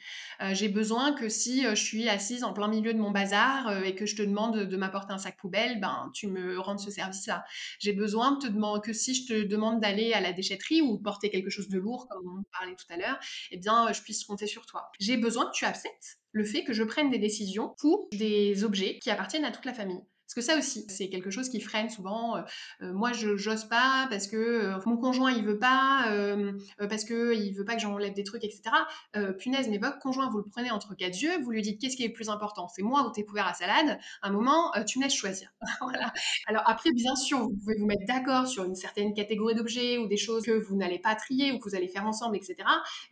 J'ai 0.52 0.68
besoin 0.68 1.12
que 1.12 1.28
si, 1.28 1.62
je 1.62 1.74
suis 1.76 2.08
assise 2.08 2.42
en 2.42 2.52
plein 2.52 2.66
milieu 2.66 2.92
de 2.92 2.98
mon 2.98 3.12
bazar, 3.12 3.84
et 3.84 3.94
que 3.94 4.06
je 4.06 4.16
te 4.16 4.22
demande 4.22 4.56
de 4.58 4.76
m'apporter 4.76 5.12
un 5.12 5.18
sac 5.18 5.36
poubelle, 5.38 5.78
ben, 5.80 6.10
tu 6.12 6.26
me 6.26 6.58
rendes 6.58 6.80
ce 6.80 6.90
service-là. 6.90 7.44
J'ai 7.78 7.92
besoin 7.92 8.38
que 8.82 8.92
si 8.92 9.14
je 9.14 9.26
te 9.28 9.42
demande 9.46 9.80
d'aller 9.80 10.12
à 10.14 10.20
la 10.20 10.31
déchetterie 10.32 10.82
ou 10.82 10.98
porter 10.98 11.30
quelque 11.30 11.50
chose 11.50 11.68
de 11.68 11.78
lourd, 11.78 12.06
comme 12.08 12.38
on 12.38 12.42
parlait 12.56 12.76
tout 12.76 12.86
à 12.90 12.96
l'heure, 12.96 13.18
eh 13.50 13.58
bien, 13.58 13.92
je 13.92 14.02
puisse 14.02 14.24
compter 14.24 14.46
sur 14.46 14.66
toi. 14.66 14.90
J'ai 15.00 15.16
besoin 15.16 15.46
que 15.46 15.52
tu 15.52 15.64
acceptes 15.64 16.18
le 16.32 16.44
fait 16.44 16.64
que 16.64 16.72
je 16.72 16.82
prenne 16.82 17.10
des 17.10 17.18
décisions 17.18 17.74
pour 17.78 18.08
des 18.12 18.64
objets 18.64 18.98
qui 18.98 19.10
appartiennent 19.10 19.44
à 19.44 19.52
toute 19.52 19.66
la 19.66 19.74
famille. 19.74 20.02
Parce 20.34 20.46
que 20.46 20.52
ça 20.52 20.58
aussi, 20.58 20.86
c'est 20.88 21.10
quelque 21.10 21.28
chose 21.28 21.50
qui 21.50 21.60
freine 21.60 21.90
souvent. 21.90 22.38
Euh, 22.38 22.40
euh, 22.80 22.92
moi, 22.94 23.12
je 23.12 23.36
j'ose 23.36 23.64
pas 23.64 24.06
parce 24.08 24.26
que 24.26 24.36
euh, 24.36 24.78
mon 24.86 24.96
conjoint 24.96 25.30
il 25.30 25.44
veut 25.44 25.58
pas, 25.58 26.06
parce 26.78 27.04
que 27.04 27.34
il 27.34 27.52
veut 27.52 27.66
pas 27.66 27.74
que 27.74 27.82
j'enlève 27.82 28.14
des 28.14 28.24
trucs, 28.24 28.44
etc. 28.44 28.62
punaise, 29.38 29.68
mais 29.68 29.76
votre 29.76 29.98
conjoint, 29.98 30.30
vous 30.30 30.38
le 30.38 30.44
prenez 30.44 30.70
entre 30.70 30.94
quatre 30.94 31.20
yeux, 31.20 31.42
vous 31.42 31.50
lui 31.50 31.60
dites 31.60 31.80
qu'est-ce 31.80 31.96
qui 31.96 32.04
est 32.04 32.08
le 32.08 32.12
plus 32.14 32.30
important, 32.30 32.68
c'est 32.68 32.82
moi 32.82 33.06
ou 33.06 33.12
tes 33.12 33.24
couverts 33.24 33.46
à 33.46 33.54
salade? 33.54 33.98
À 34.22 34.28
un 34.28 34.30
moment, 34.30 34.72
tu 34.86 34.98
me 34.98 35.04
laisses 35.04 35.14
choisir. 35.14 35.52
voilà. 35.80 36.12
Alors 36.46 36.62
après, 36.66 36.92
bien 36.92 37.14
sûr, 37.14 37.40
vous 37.40 37.56
pouvez 37.56 37.76
vous 37.78 37.86
mettre 37.86 38.06
d'accord 38.06 38.46
sur 38.46 38.64
une 38.64 38.74
certaine 38.74 39.12
catégorie 39.12 39.54
d'objets 39.54 39.98
ou 39.98 40.06
des 40.06 40.16
choses 40.16 40.44
que 40.44 40.52
vous 40.52 40.76
n'allez 40.76 40.98
pas 40.98 41.14
trier 41.14 41.52
ou 41.52 41.58
que 41.58 41.68
vous 41.68 41.74
allez 41.74 41.88
faire 41.88 42.06
ensemble, 42.06 42.36
etc. 42.36 42.56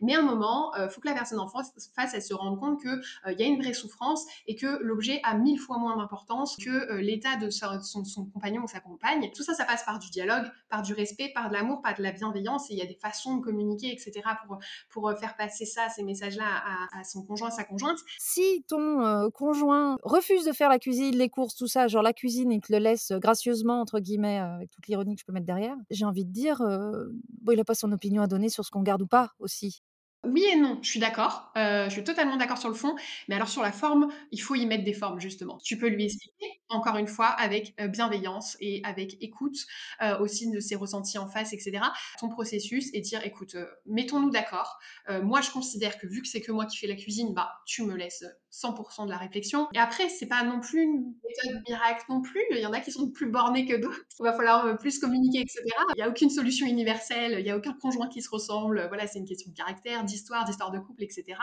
Mais 0.01 0.15
à 0.15 0.19
un 0.19 0.23
moment, 0.23 0.73
il 0.75 0.89
faut 0.89 1.01
que 1.01 1.07
la 1.07 1.13
personne 1.13 1.39
en 1.39 1.47
face, 1.47 2.13
elle 2.13 2.21
se 2.21 2.33
rende 2.33 2.59
compte 2.59 2.81
qu'il 2.81 3.01
il 3.27 3.39
y 3.39 3.43
a 3.43 3.45
une 3.45 3.61
vraie 3.61 3.73
souffrance 3.73 4.25
et 4.47 4.55
que 4.55 4.81
l'objet 4.81 5.19
a 5.23 5.35
mille 5.35 5.59
fois 5.59 5.77
moins 5.77 5.97
d'importance 5.97 6.57
que 6.57 7.01
l'état 7.11 7.35
de 7.35 7.49
son, 7.49 8.25
compagnon 8.33 8.63
ou 8.63 8.67
sa 8.67 8.79
compagne. 8.79 9.29
Tout 9.35 9.43
ça, 9.43 9.53
ça 9.53 9.65
passe 9.65 9.83
par 9.83 9.99
du 9.99 10.09
dialogue, 10.09 10.45
par 10.69 10.81
du 10.81 10.93
respect, 10.93 11.31
par 11.33 11.49
de 11.49 11.53
l'amour, 11.53 11.81
par 11.81 11.95
de 11.95 12.01
la 12.01 12.11
bienveillance. 12.11 12.69
Et 12.69 12.73
il 12.73 12.79
y 12.79 12.81
a 12.81 12.85
des 12.85 12.95
façons 12.95 13.37
de 13.37 13.41
communiquer, 13.43 13.91
etc. 13.91 14.21
pour, 14.45 14.59
pour 14.89 15.09
euh, 15.09 15.15
faire 15.15 15.35
passer 15.35 15.65
ça, 15.65 15.89
ces 15.89 16.03
messages-là 16.03 16.45
à, 16.93 17.03
son 17.03 17.23
conjoint, 17.23 17.49
à 17.49 17.51
sa 17.51 17.63
conjointe. 17.63 17.99
Si 18.17 18.63
ton 18.67 19.05
euh, 19.05 19.29
conjoint 19.29 19.97
refuse 20.03 20.45
de 20.45 20.51
faire 20.53 20.69
la 20.69 20.79
cuisine, 20.79 21.15
les 21.15 21.29
courses, 21.29 21.55
tout 21.55 21.67
ça, 21.67 21.87
genre 21.87 22.03
la 22.03 22.13
cuisine, 22.13 22.51
il 22.51 22.61
te 22.61 22.71
le 22.71 22.79
laisse 22.79 23.11
gracieusement, 23.11 23.81
entre 23.81 23.99
guillemets, 23.99 24.39
euh, 24.39 24.55
avec 24.55 24.71
toute 24.71 24.87
l'ironie 24.87 25.15
que 25.15 25.21
je 25.21 25.25
peux 25.25 25.33
mettre 25.33 25.45
derrière, 25.45 25.75
j'ai 25.89 26.05
envie 26.05 26.25
de 26.25 26.31
dire, 26.31 26.61
il 26.61 27.57
n'a 27.57 27.63
pas 27.63 27.75
son 27.75 27.91
opinion 27.91 28.21
à 28.21 28.27
donner 28.27 28.49
sur 28.49 28.65
ce 28.65 28.71
qu'on 28.71 28.81
garde 28.81 29.01
ou 29.01 29.07
pas 29.07 29.31
aussi. 29.39 29.83
Oui 30.23 30.45
et 30.53 30.55
non, 30.55 30.77
je 30.83 30.89
suis 30.89 30.99
d'accord. 30.99 31.51
Euh, 31.57 31.85
je 31.85 31.89
suis 31.89 32.03
totalement 32.03 32.37
d'accord 32.37 32.59
sur 32.59 32.69
le 32.69 32.75
fond. 32.75 32.95
Mais 33.27 33.33
alors 33.33 33.49
sur 33.49 33.63
la 33.63 33.71
forme, 33.71 34.07
il 34.31 34.39
faut 34.39 34.53
y 34.53 34.67
mettre 34.67 34.83
des 34.83 34.93
formes 34.93 35.19
justement. 35.19 35.57
Tu 35.63 35.79
peux 35.79 35.87
lui 35.87 36.05
expliquer, 36.05 36.61
encore 36.69 36.97
une 36.97 37.07
fois, 37.07 37.25
avec 37.25 37.73
euh, 37.81 37.87
bienveillance 37.87 38.55
et 38.59 38.81
avec 38.83 39.17
écoute 39.21 39.57
euh, 40.03 40.19
aussi 40.19 40.51
de 40.51 40.59
ses 40.59 40.75
ressentis 40.75 41.17
en 41.17 41.27
face, 41.27 41.53
etc. 41.53 41.79
Ton 42.19 42.29
processus 42.29 42.91
et 42.93 43.01
dire, 43.01 43.25
écoute, 43.25 43.55
mettons-nous 43.87 44.29
d'accord. 44.29 44.79
moi, 45.23 45.41
je 45.41 45.49
considère 45.49 45.97
que 45.97 46.05
vu 46.05 46.21
que 46.21 46.27
c'est 46.27 46.41
que 46.41 46.51
moi 46.51 46.67
qui 46.67 46.77
fais 46.77 46.87
la 46.87 46.95
cuisine, 46.95 47.33
bah 47.33 47.53
tu 47.65 47.83
me 47.83 47.95
laisses 47.95 48.23
100% 48.51 49.05
de 49.05 49.09
la 49.09 49.17
réflexion. 49.17 49.67
Et 49.73 49.79
après, 49.79 50.07
c'est 50.09 50.27
pas 50.27 50.43
non 50.43 50.59
plus 50.59 50.83
une 50.83 51.13
méthode 51.23 51.61
miracle 51.67 52.03
non 52.09 52.21
plus. 52.21 52.41
Il 52.51 52.59
y 52.59 52.65
en 52.65 52.73
a 52.73 52.79
qui 52.79 52.91
sont 52.91 53.09
plus 53.09 53.29
bornés 53.31 53.65
que 53.65 53.75
d'autres. 53.75 54.05
Il 54.19 54.23
va 54.23 54.33
falloir 54.33 54.77
plus 54.77 54.99
communiquer, 54.99 55.39
etc. 55.39 55.63
Il 55.95 55.97
n'y 55.97 56.03
a 56.03 56.09
aucune 56.09 56.29
solution 56.29 56.67
universelle. 56.67 57.37
Il 57.39 57.43
n'y 57.43 57.49
a 57.49 57.57
aucun 57.57 57.73
conjoint 57.73 58.07
qui 58.07 58.21
se 58.21 58.29
ressemble. 58.29 58.85
Voilà, 58.87 59.07
c'est 59.07 59.19
une 59.19 59.27
question 59.27 59.49
de 59.49 59.55
caractère 59.55 60.03
d'histoire, 60.11 60.45
d'histoire 60.45 60.71
de 60.71 60.79
couple, 60.79 61.03
etc. 61.03 61.37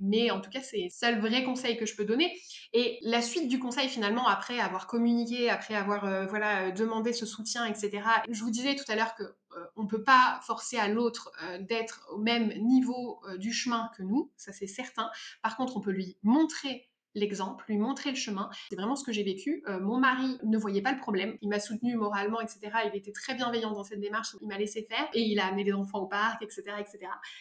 Mais 0.00 0.30
en 0.30 0.40
tout 0.40 0.50
cas, 0.50 0.60
c'est 0.60 0.84
le 0.84 0.90
seul 0.90 1.20
vrai 1.20 1.44
conseil 1.44 1.76
que 1.76 1.86
je 1.86 1.94
peux 1.96 2.04
donner. 2.04 2.32
Et 2.72 2.98
la 3.02 3.20
suite 3.20 3.48
du 3.48 3.58
conseil, 3.58 3.88
finalement, 3.88 4.26
après 4.26 4.58
avoir 4.60 4.86
communiqué, 4.86 5.50
après 5.50 5.74
avoir 5.74 6.04
euh, 6.04 6.26
voilà 6.26 6.70
demandé 6.70 7.12
ce 7.12 7.26
soutien, 7.26 7.66
etc. 7.66 8.02
Je 8.30 8.42
vous 8.42 8.50
disais 8.50 8.76
tout 8.76 8.84
à 8.88 8.96
l'heure 8.96 9.14
que 9.14 9.24
euh, 9.24 9.64
on 9.76 9.82
ne 9.82 9.88
peut 9.88 10.04
pas 10.04 10.40
forcer 10.46 10.78
à 10.78 10.88
l'autre 10.88 11.32
euh, 11.42 11.58
d'être 11.58 12.06
au 12.10 12.18
même 12.18 12.52
niveau 12.62 13.20
du 13.38 13.52
chemin 13.52 13.90
que 13.96 14.02
nous, 14.02 14.30
ça 14.36 14.52
c'est 14.52 14.66
certain. 14.66 15.10
Par 15.42 15.56
contre, 15.56 15.76
on 15.76 15.80
peut 15.80 15.90
lui 15.90 16.16
montrer 16.22 16.88
l'exemple, 17.14 17.64
lui 17.68 17.78
montrer 17.78 18.10
le 18.10 18.16
chemin. 18.16 18.50
C'est 18.68 18.76
vraiment 18.76 18.96
ce 18.96 19.04
que 19.04 19.12
j'ai 19.12 19.22
vécu. 19.22 19.62
Euh, 19.68 19.80
mon 19.80 19.98
mari 19.98 20.38
ne 20.44 20.58
voyait 20.58 20.82
pas 20.82 20.92
le 20.92 20.98
problème. 20.98 21.36
Il 21.42 21.48
m'a 21.48 21.60
soutenu 21.60 21.96
moralement, 21.96 22.40
etc. 22.40 22.60
Il 22.92 22.96
était 22.96 23.12
très 23.12 23.34
bienveillant 23.34 23.72
dans 23.72 23.84
cette 23.84 24.00
démarche. 24.00 24.36
Il 24.40 24.48
m'a 24.48 24.58
laissé 24.58 24.86
faire 24.88 25.08
et 25.14 25.20
il 25.20 25.38
a 25.38 25.46
amené 25.46 25.64
les 25.64 25.72
enfants 25.72 26.00
au 26.00 26.06
parc, 26.06 26.42
etc., 26.42 26.62
etc. 26.78 26.98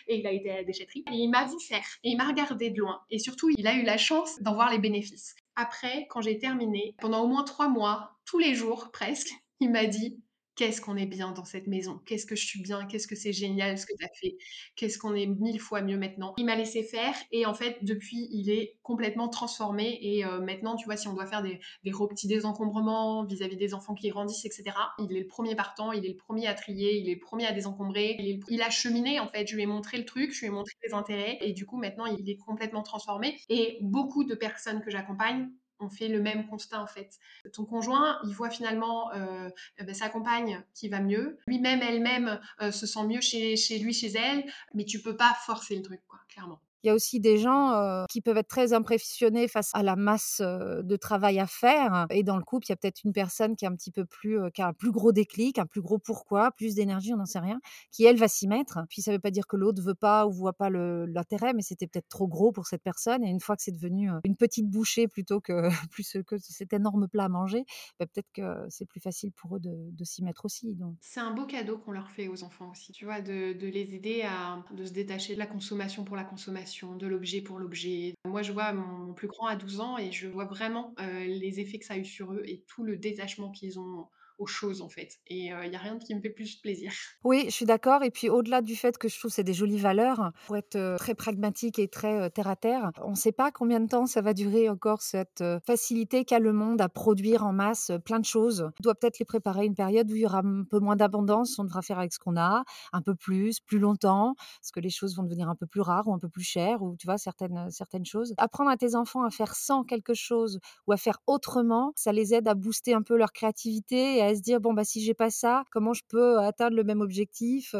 Et 0.07 0.19
il 0.19 0.27
a 0.27 0.31
été 0.31 0.51
à 0.51 0.57
la 0.57 0.63
déchetterie. 0.63 1.03
Et 1.11 1.15
il 1.15 1.29
m'a 1.29 1.45
vu 1.45 1.59
faire. 1.59 1.85
Et 2.03 2.09
il 2.09 2.17
m'a 2.17 2.27
regardé 2.27 2.69
de 2.69 2.79
loin. 2.79 3.01
Et 3.09 3.19
surtout, 3.19 3.49
il 3.57 3.67
a 3.67 3.75
eu 3.75 3.83
la 3.83 3.97
chance 3.97 4.41
d'en 4.41 4.53
voir 4.53 4.71
les 4.71 4.79
bénéfices. 4.79 5.35
Après, 5.55 6.07
quand 6.09 6.21
j'ai 6.21 6.37
terminé, 6.37 6.95
pendant 6.99 7.23
au 7.23 7.27
moins 7.27 7.43
trois 7.43 7.67
mois, 7.67 8.17
tous 8.25 8.39
les 8.39 8.55
jours 8.55 8.89
presque, 8.91 9.31
il 9.59 9.69
m'a 9.69 9.85
dit 9.85 10.20
qu'est-ce 10.61 10.79
qu'on 10.79 10.95
est 10.95 11.07
bien 11.07 11.31
dans 11.31 11.43
cette 11.43 11.65
maison, 11.65 11.99
qu'est-ce 12.05 12.27
que 12.27 12.35
je 12.35 12.45
suis 12.45 12.61
bien, 12.61 12.85
qu'est-ce 12.85 13.07
que 13.07 13.15
c'est 13.15 13.33
génial 13.33 13.79
ce 13.79 13.87
que 13.87 13.93
tu 13.97 14.05
as 14.05 14.09
fait, 14.13 14.37
qu'est-ce 14.75 14.99
qu'on 14.99 15.15
est 15.15 15.25
mille 15.25 15.59
fois 15.59 15.81
mieux 15.81 15.97
maintenant? 15.97 16.35
Il 16.37 16.45
m'a 16.45 16.55
laissé 16.55 16.83
faire 16.83 17.15
et 17.31 17.47
en 17.47 17.55
fait 17.55 17.79
depuis 17.81 18.27
il 18.31 18.51
est 18.51 18.77
complètement 18.83 19.27
transformé 19.27 19.97
et 19.99 20.23
maintenant 20.23 20.75
tu 20.75 20.85
vois 20.85 20.97
si 20.97 21.07
on 21.07 21.15
doit 21.15 21.25
faire 21.25 21.41
des, 21.41 21.59
des 21.83 21.89
petits 21.91 22.27
désencombrements 22.27 23.25
vis-à-vis 23.25 23.57
des 23.57 23.73
enfants 23.73 23.95
qui 23.95 24.09
grandissent 24.09 24.45
etc. 24.45 24.75
Il 24.99 25.11
est 25.17 25.21
le 25.21 25.25
premier 25.25 25.55
partant, 25.55 25.93
il 25.93 26.05
est 26.05 26.09
le 26.09 26.15
premier 26.15 26.45
à 26.45 26.53
trier, 26.53 26.95
il 26.95 27.09
est 27.09 27.15
le 27.15 27.19
premier 27.19 27.47
à 27.47 27.53
désencombrer, 27.53 28.17
il, 28.19 28.41
il 28.47 28.61
a 28.61 28.69
cheminé 28.69 29.19
en 29.19 29.29
fait, 29.29 29.47
je 29.47 29.55
lui 29.55 29.63
ai 29.63 29.65
montré 29.65 29.97
le 29.97 30.05
truc, 30.05 30.31
je 30.31 30.41
lui 30.41 30.47
ai 30.47 30.51
montré 30.51 30.73
les 30.85 30.93
intérêts 30.93 31.39
et 31.41 31.53
du 31.53 31.65
coup 31.65 31.77
maintenant 31.77 32.05
il 32.05 32.29
est 32.29 32.37
complètement 32.37 32.83
transformé 32.83 33.35
et 33.49 33.79
beaucoup 33.81 34.25
de 34.25 34.35
personnes 34.35 34.81
que 34.81 34.91
j'accompagne 34.91 35.49
on 35.81 35.89
fait 35.89 36.07
le 36.07 36.21
même 36.21 36.47
constat 36.47 36.81
en 36.81 36.87
fait. 36.87 37.19
Ton 37.53 37.65
conjoint, 37.65 38.19
il 38.25 38.33
voit 38.33 38.49
finalement 38.49 39.11
euh, 39.13 39.49
ben, 39.79 39.93
sa 39.93 40.09
compagne 40.09 40.63
qui 40.73 40.89
va 40.89 40.99
mieux, 40.99 41.37
lui-même, 41.47 41.81
elle-même 41.81 42.39
euh, 42.61 42.71
se 42.71 42.85
sent 42.85 43.03
mieux 43.05 43.21
chez, 43.21 43.55
chez 43.55 43.79
lui, 43.79 43.93
chez 43.93 44.11
elle, 44.13 44.45
mais 44.73 44.85
tu 44.85 45.01
peux 45.01 45.15
pas 45.15 45.33
forcer 45.45 45.75
le 45.75 45.81
truc, 45.81 46.01
quoi, 46.07 46.19
clairement. 46.29 46.61
Il 46.83 46.87
y 46.87 46.89
a 46.89 46.93
aussi 46.93 47.19
des 47.19 47.37
gens 47.37 48.05
qui 48.09 48.21
peuvent 48.21 48.37
être 48.37 48.47
très 48.47 48.73
impressionnés 48.73 49.47
face 49.47 49.69
à 49.73 49.83
la 49.83 49.95
masse 49.95 50.41
de 50.41 50.95
travail 50.95 51.39
à 51.39 51.47
faire. 51.47 52.05
Et 52.09 52.23
dans 52.23 52.37
le 52.37 52.43
couple, 52.43 52.65
il 52.67 52.69
y 52.69 52.73
a 52.73 52.75
peut-être 52.75 53.03
une 53.03 53.13
personne 53.13 53.55
qui 53.55 53.65
est 53.65 53.67
un 53.67 53.75
petit 53.75 53.91
peu 53.91 54.05
plus, 54.05 54.39
qui 54.53 54.61
a 54.61 54.67
un 54.67 54.73
plus 54.73 54.91
gros 54.91 55.11
déclic, 55.11 55.59
un 55.59 55.65
plus 55.65 55.81
gros 55.81 55.99
pourquoi, 55.99 56.51
plus 56.51 56.75
d'énergie, 56.75 57.13
on 57.13 57.17
n'en 57.17 57.25
sait 57.25 57.39
rien, 57.39 57.59
qui 57.91 58.05
elle 58.05 58.17
va 58.17 58.27
s'y 58.27 58.47
mettre. 58.47 58.79
Puis 58.89 59.01
ça 59.01 59.11
ne 59.11 59.17
veut 59.17 59.21
pas 59.21 59.31
dire 59.31 59.47
que 59.47 59.55
l'autre 59.55 59.81
veut 59.81 59.95
pas 59.95 60.25
ou 60.25 60.31
voit 60.31 60.53
pas 60.53 60.69
l'intérêt, 60.69 61.53
mais 61.53 61.61
c'était 61.61 61.87
peut-être 61.87 62.09
trop 62.09 62.27
gros 62.27 62.51
pour 62.51 62.67
cette 62.67 62.83
personne. 62.83 63.23
Et 63.23 63.29
une 63.29 63.39
fois 63.39 63.55
que 63.55 63.63
c'est 63.63 63.71
devenu 63.71 64.09
une 64.23 64.35
petite 64.35 64.67
bouchée 64.69 65.07
plutôt 65.07 65.39
que 65.39 65.69
plus 65.91 66.17
que 66.25 66.37
cet 66.37 66.73
énorme 66.73 67.07
plat 67.07 67.25
à 67.25 67.29
manger, 67.29 67.65
bah, 67.99 68.05
peut-être 68.05 68.31
que 68.33 68.65
c'est 68.69 68.85
plus 68.85 68.99
facile 68.99 69.31
pour 69.31 69.57
eux 69.57 69.59
de, 69.59 70.03
s'y 70.03 70.23
mettre 70.23 70.45
aussi. 70.45 70.77
C'est 70.99 71.19
un 71.19 71.31
beau 71.31 71.45
cadeau 71.45 71.77
qu'on 71.77 71.91
leur 71.91 72.09
fait 72.09 72.27
aux 72.27 72.43
enfants 72.43 72.71
aussi, 72.71 72.91
tu 72.91 73.05
vois, 73.05 73.21
de, 73.21 73.53
de 73.53 73.67
les 73.67 73.93
aider 73.93 74.23
à 74.23 74.63
de 74.71 74.85
se 74.85 74.91
détacher 74.91 75.35
de 75.35 75.39
la 75.39 75.45
consommation 75.45 76.03
pour 76.03 76.15
la 76.15 76.23
consommation 76.23 76.70
de 76.83 77.07
l'objet 77.07 77.41
pour 77.41 77.59
l'objet. 77.59 78.13
Moi, 78.25 78.41
je 78.41 78.51
vois 78.51 78.73
mon 78.73 79.13
plus 79.13 79.27
grand 79.27 79.47
à 79.47 79.55
12 79.55 79.79
ans 79.79 79.97
et 79.97 80.11
je 80.11 80.27
vois 80.27 80.45
vraiment 80.45 80.93
euh, 80.99 81.25
les 81.25 81.59
effets 81.59 81.79
que 81.79 81.85
ça 81.85 81.95
a 81.95 81.97
eu 81.97 82.05
sur 82.05 82.33
eux 82.33 82.43
et 82.45 82.63
tout 82.67 82.83
le 82.83 82.97
détachement 82.97 83.51
qu'ils 83.51 83.79
ont 83.79 84.07
choses 84.47 84.81
en 84.81 84.89
fait. 84.89 85.19
Et 85.27 85.47
il 85.47 85.69
n'y 85.69 85.75
a 85.75 85.79
rien 85.79 85.97
qui 85.97 86.15
me 86.15 86.21
fait 86.21 86.29
plus 86.29 86.55
plaisir. 86.55 86.91
Oui, 87.23 87.43
je 87.45 87.51
suis 87.51 87.65
d'accord. 87.65 88.03
Et 88.03 88.09
puis 88.09 88.29
au-delà 88.29 88.61
du 88.61 88.75
fait 88.75 88.97
que 88.97 89.07
je 89.07 89.17
trouve 89.17 89.31
c'est 89.31 89.43
des 89.43 89.53
jolies 89.53 89.77
valeurs, 89.77 90.31
pour 90.47 90.57
être 90.57 90.97
très 90.97 91.13
pragmatique 91.13 91.77
et 91.79 91.87
très 91.87 92.29
terre 92.31 92.47
à 92.47 92.55
terre, 92.55 92.91
on 93.03 93.11
ne 93.11 93.15
sait 93.15 93.31
pas 93.31 93.51
combien 93.51 93.79
de 93.79 93.87
temps 93.87 94.05
ça 94.05 94.21
va 94.21 94.33
durer 94.33 94.69
encore 94.69 95.01
cette 95.01 95.43
facilité 95.65 96.25
qu'a 96.25 96.39
le 96.39 96.51
monde 96.51 96.81
à 96.81 96.89
produire 96.89 97.45
en 97.45 97.53
masse 97.53 97.91
plein 98.05 98.19
de 98.19 98.25
choses. 98.25 98.61
On 98.61 98.83
doit 98.83 98.95
peut-être 98.95 99.19
les 99.19 99.25
préparer 99.25 99.65
une 99.65 99.75
période 99.75 100.11
où 100.11 100.15
il 100.15 100.21
y 100.21 100.25
aura 100.25 100.39
un 100.39 100.63
peu 100.63 100.79
moins 100.79 100.95
d'abondance, 100.95 101.57
on 101.59 101.63
devra 101.63 101.81
faire 101.81 101.99
avec 101.99 102.13
ce 102.13 102.19
qu'on 102.19 102.37
a, 102.37 102.63
un 102.93 103.01
peu 103.01 103.15
plus, 103.15 103.59
plus 103.59 103.79
longtemps, 103.79 104.35
parce 104.59 104.71
que 104.71 104.79
les 104.79 104.89
choses 104.89 105.15
vont 105.15 105.23
devenir 105.23 105.49
un 105.49 105.55
peu 105.55 105.67
plus 105.67 105.81
rares 105.81 106.07
ou 106.07 106.13
un 106.13 106.19
peu 106.19 106.29
plus 106.29 106.43
chères, 106.43 106.81
ou 106.81 106.95
tu 106.97 107.07
vois, 107.07 107.17
certaines, 107.17 107.69
certaines 107.69 108.05
choses. 108.05 108.33
Apprendre 108.37 108.69
à 108.69 108.77
tes 108.77 108.95
enfants 108.95 109.23
à 109.23 109.29
faire 109.29 109.55
sans 109.55 109.83
quelque 109.83 110.13
chose 110.13 110.59
ou 110.87 110.91
à 110.91 110.97
faire 110.97 111.19
autrement, 111.27 111.93
ça 111.95 112.11
les 112.11 112.33
aide 112.33 112.47
à 112.47 112.53
booster 112.53 112.93
un 112.93 113.01
peu 113.01 113.17
leur 113.17 113.31
créativité 113.31 114.17
et 114.17 114.21
à 114.21 114.30
se 114.35 114.41
dire 114.41 114.59
bon 114.59 114.73
bah 114.73 114.83
si 114.83 115.01
j'ai 115.01 115.13
pas 115.13 115.29
ça, 115.29 115.63
comment 115.71 115.93
je 115.93 116.03
peux 116.07 116.39
atteindre 116.39 116.75
le 116.75 116.83
même 116.83 117.01
objectif 117.01 117.75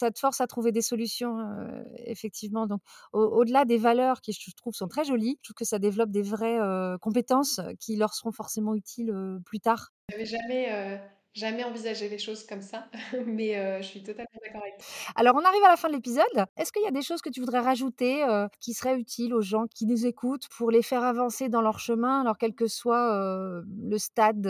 Ça 0.00 0.10
te 0.10 0.18
force 0.18 0.40
à 0.40 0.46
trouver 0.46 0.72
des 0.72 0.82
solutions 0.82 1.38
effectivement. 2.04 2.66
Donc 2.66 2.80
au-delà 3.12 3.64
des 3.64 3.78
valeurs 3.78 4.20
qui 4.20 4.32
je 4.32 4.54
trouve 4.56 4.74
sont 4.74 4.88
très 4.88 5.04
jolies, 5.04 5.38
je 5.42 5.48
trouve 5.48 5.54
que 5.54 5.64
ça 5.64 5.78
développe 5.78 6.10
des 6.10 6.22
vraies 6.22 6.58
compétences 7.00 7.60
qui 7.80 7.96
leur 7.96 8.14
seront 8.14 8.32
forcément 8.32 8.74
utiles 8.74 9.14
plus 9.44 9.60
tard. 9.60 9.92
J'avais 10.10 10.26
jamais 10.26 11.00
jamais 11.34 11.64
envisagé 11.64 12.08
les 12.08 12.18
choses 12.18 12.44
comme 12.46 12.62
ça, 12.62 12.88
mais 13.26 13.80
je 13.82 13.86
suis 13.86 14.02
totalement 14.02 14.28
d'accord 14.44 14.62
avec 14.62 14.78
toi. 14.78 14.86
Alors, 15.16 15.36
on 15.36 15.44
arrive 15.44 15.64
à 15.64 15.68
la 15.68 15.76
fin 15.76 15.88
de 15.88 15.94
l'épisode. 15.94 16.24
Est-ce 16.56 16.72
qu'il 16.72 16.82
y 16.82 16.86
a 16.86 16.90
des 16.90 17.02
choses 17.02 17.22
que 17.22 17.30
tu 17.30 17.40
voudrais 17.40 17.60
rajouter 17.60 18.24
qui 18.60 18.74
seraient 18.74 18.98
utiles 18.98 19.34
aux 19.34 19.42
gens 19.42 19.66
qui 19.74 19.86
nous 19.86 20.06
écoutent 20.06 20.48
pour 20.48 20.70
les 20.70 20.82
faire 20.82 21.02
avancer 21.04 21.48
dans 21.48 21.62
leur 21.62 21.78
chemin, 21.78 22.20
alors 22.20 22.38
quel 22.38 22.54
que 22.54 22.66
soit 22.66 23.62
le 23.66 23.98
stade 23.98 24.40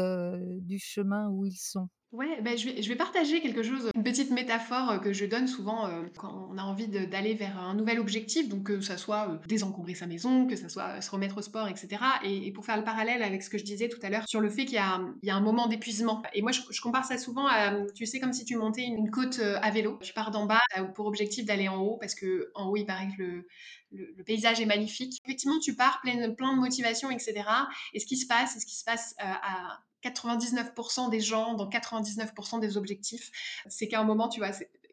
du 0.60 0.78
chemin 0.78 1.28
où 1.28 1.46
ils 1.46 1.56
sont? 1.56 1.88
Ouais, 2.12 2.42
bah, 2.42 2.56
je 2.56 2.66
vais 2.68 2.82
je 2.82 2.88
vais 2.90 2.94
partager 2.94 3.40
quelque 3.40 3.62
chose, 3.62 3.90
une 3.94 4.02
petite 4.04 4.30
métaphore, 4.32 4.90
euh, 4.90 4.98
que 4.98 5.14
je 5.14 5.24
donne 5.24 5.46
souvent, 5.46 5.88
heu, 5.88 6.10
quand 6.18 6.46
on 6.52 6.58
a 6.58 6.62
envie 6.62 6.86
d'aller 6.86 7.32
vers 7.32 7.58
un 7.58 7.72
nouvel 7.74 7.98
objectif, 7.98 8.50
donc 8.50 8.64
que 8.64 8.82
ça 8.82 8.98
soit, 8.98 9.28
heu, 9.30 9.40
désencombrer 9.48 9.94
sa 9.94 10.06
maison, 10.06 10.46
que 10.46 10.54
ça 10.54 10.68
soit, 10.68 11.00
se 11.00 11.10
remettre 11.10 11.38
au 11.38 11.40
sport 11.40 11.68
et 11.68 11.74
cetera 11.76 12.20
et 12.22 12.52
pour 12.52 12.66
faire 12.66 12.76
le 12.76 12.84
parallèle 12.84 13.22
avec 13.22 13.42
ce 13.42 13.48
que 13.48 13.56
je 13.56 13.64
disais 13.64 13.88
tout 13.88 13.98
à 14.02 14.10
l'heure 14.10 14.28
sur 14.28 14.40
le 14.42 14.50
fait 14.50 14.66
qu'il 14.66 14.74
y 14.74 14.78
a, 14.78 15.00
un 15.34 15.40
moment 15.40 15.68
d'épuisement 15.68 16.22
et 16.34 16.42
moi 16.42 16.52
je 16.52 16.80
compare 16.82 17.06
ça 17.06 17.16
souvent 17.16 17.46
à, 17.46 17.72
tu 17.94 18.04
sais, 18.04 18.20
comme 18.20 18.34
si 18.34 18.44
tu 18.44 18.56
montais 18.56 18.82
une 18.82 19.10
côte, 19.10 19.38
à 19.40 19.70
vélo. 19.70 19.98
Tu 20.02 20.12
pars 20.12 20.30
d'en 20.30 20.44
bas, 20.44 20.60
pour 20.94 21.06
objectif 21.06 21.46
d'aller 21.46 21.68
en 21.68 21.80
haut 21.80 21.96
parce 21.98 22.14
qu'en 22.14 22.68
haut, 22.68 22.76
il 22.76 22.84
paraît 22.84 23.08
que 23.16 23.46
le 23.92 24.22
paysage 24.24 24.60
est 24.60 24.66
magnifique. 24.66 25.18
Effectivement, 25.24 25.58
tu 25.60 25.74
pars 25.74 26.00
plein 26.02 26.16
de 26.28 26.56
motivation 26.60 27.10
et 27.10 27.18
cetera 27.18 27.68
et 27.94 28.00
ce 28.00 28.06
qui 28.06 28.18
se 28.18 28.26
passe 28.26 28.54
et 28.56 28.60
ce 28.60 28.66
qui 28.66 28.76
se 28.76 28.84
passe, 28.84 29.14
à 29.18 29.78
99% 30.02 31.10
des 31.10 31.20
gens, 31.20 31.54
dans 31.54 31.68
99% 31.68 32.60
des 32.60 32.76
objectifs, 32.76 33.30
c'est 33.68 33.88
qu'à 33.88 34.00
un 34.00 34.04
moment, 34.04 34.28
tu 34.28 34.40
vois, 34.40 34.50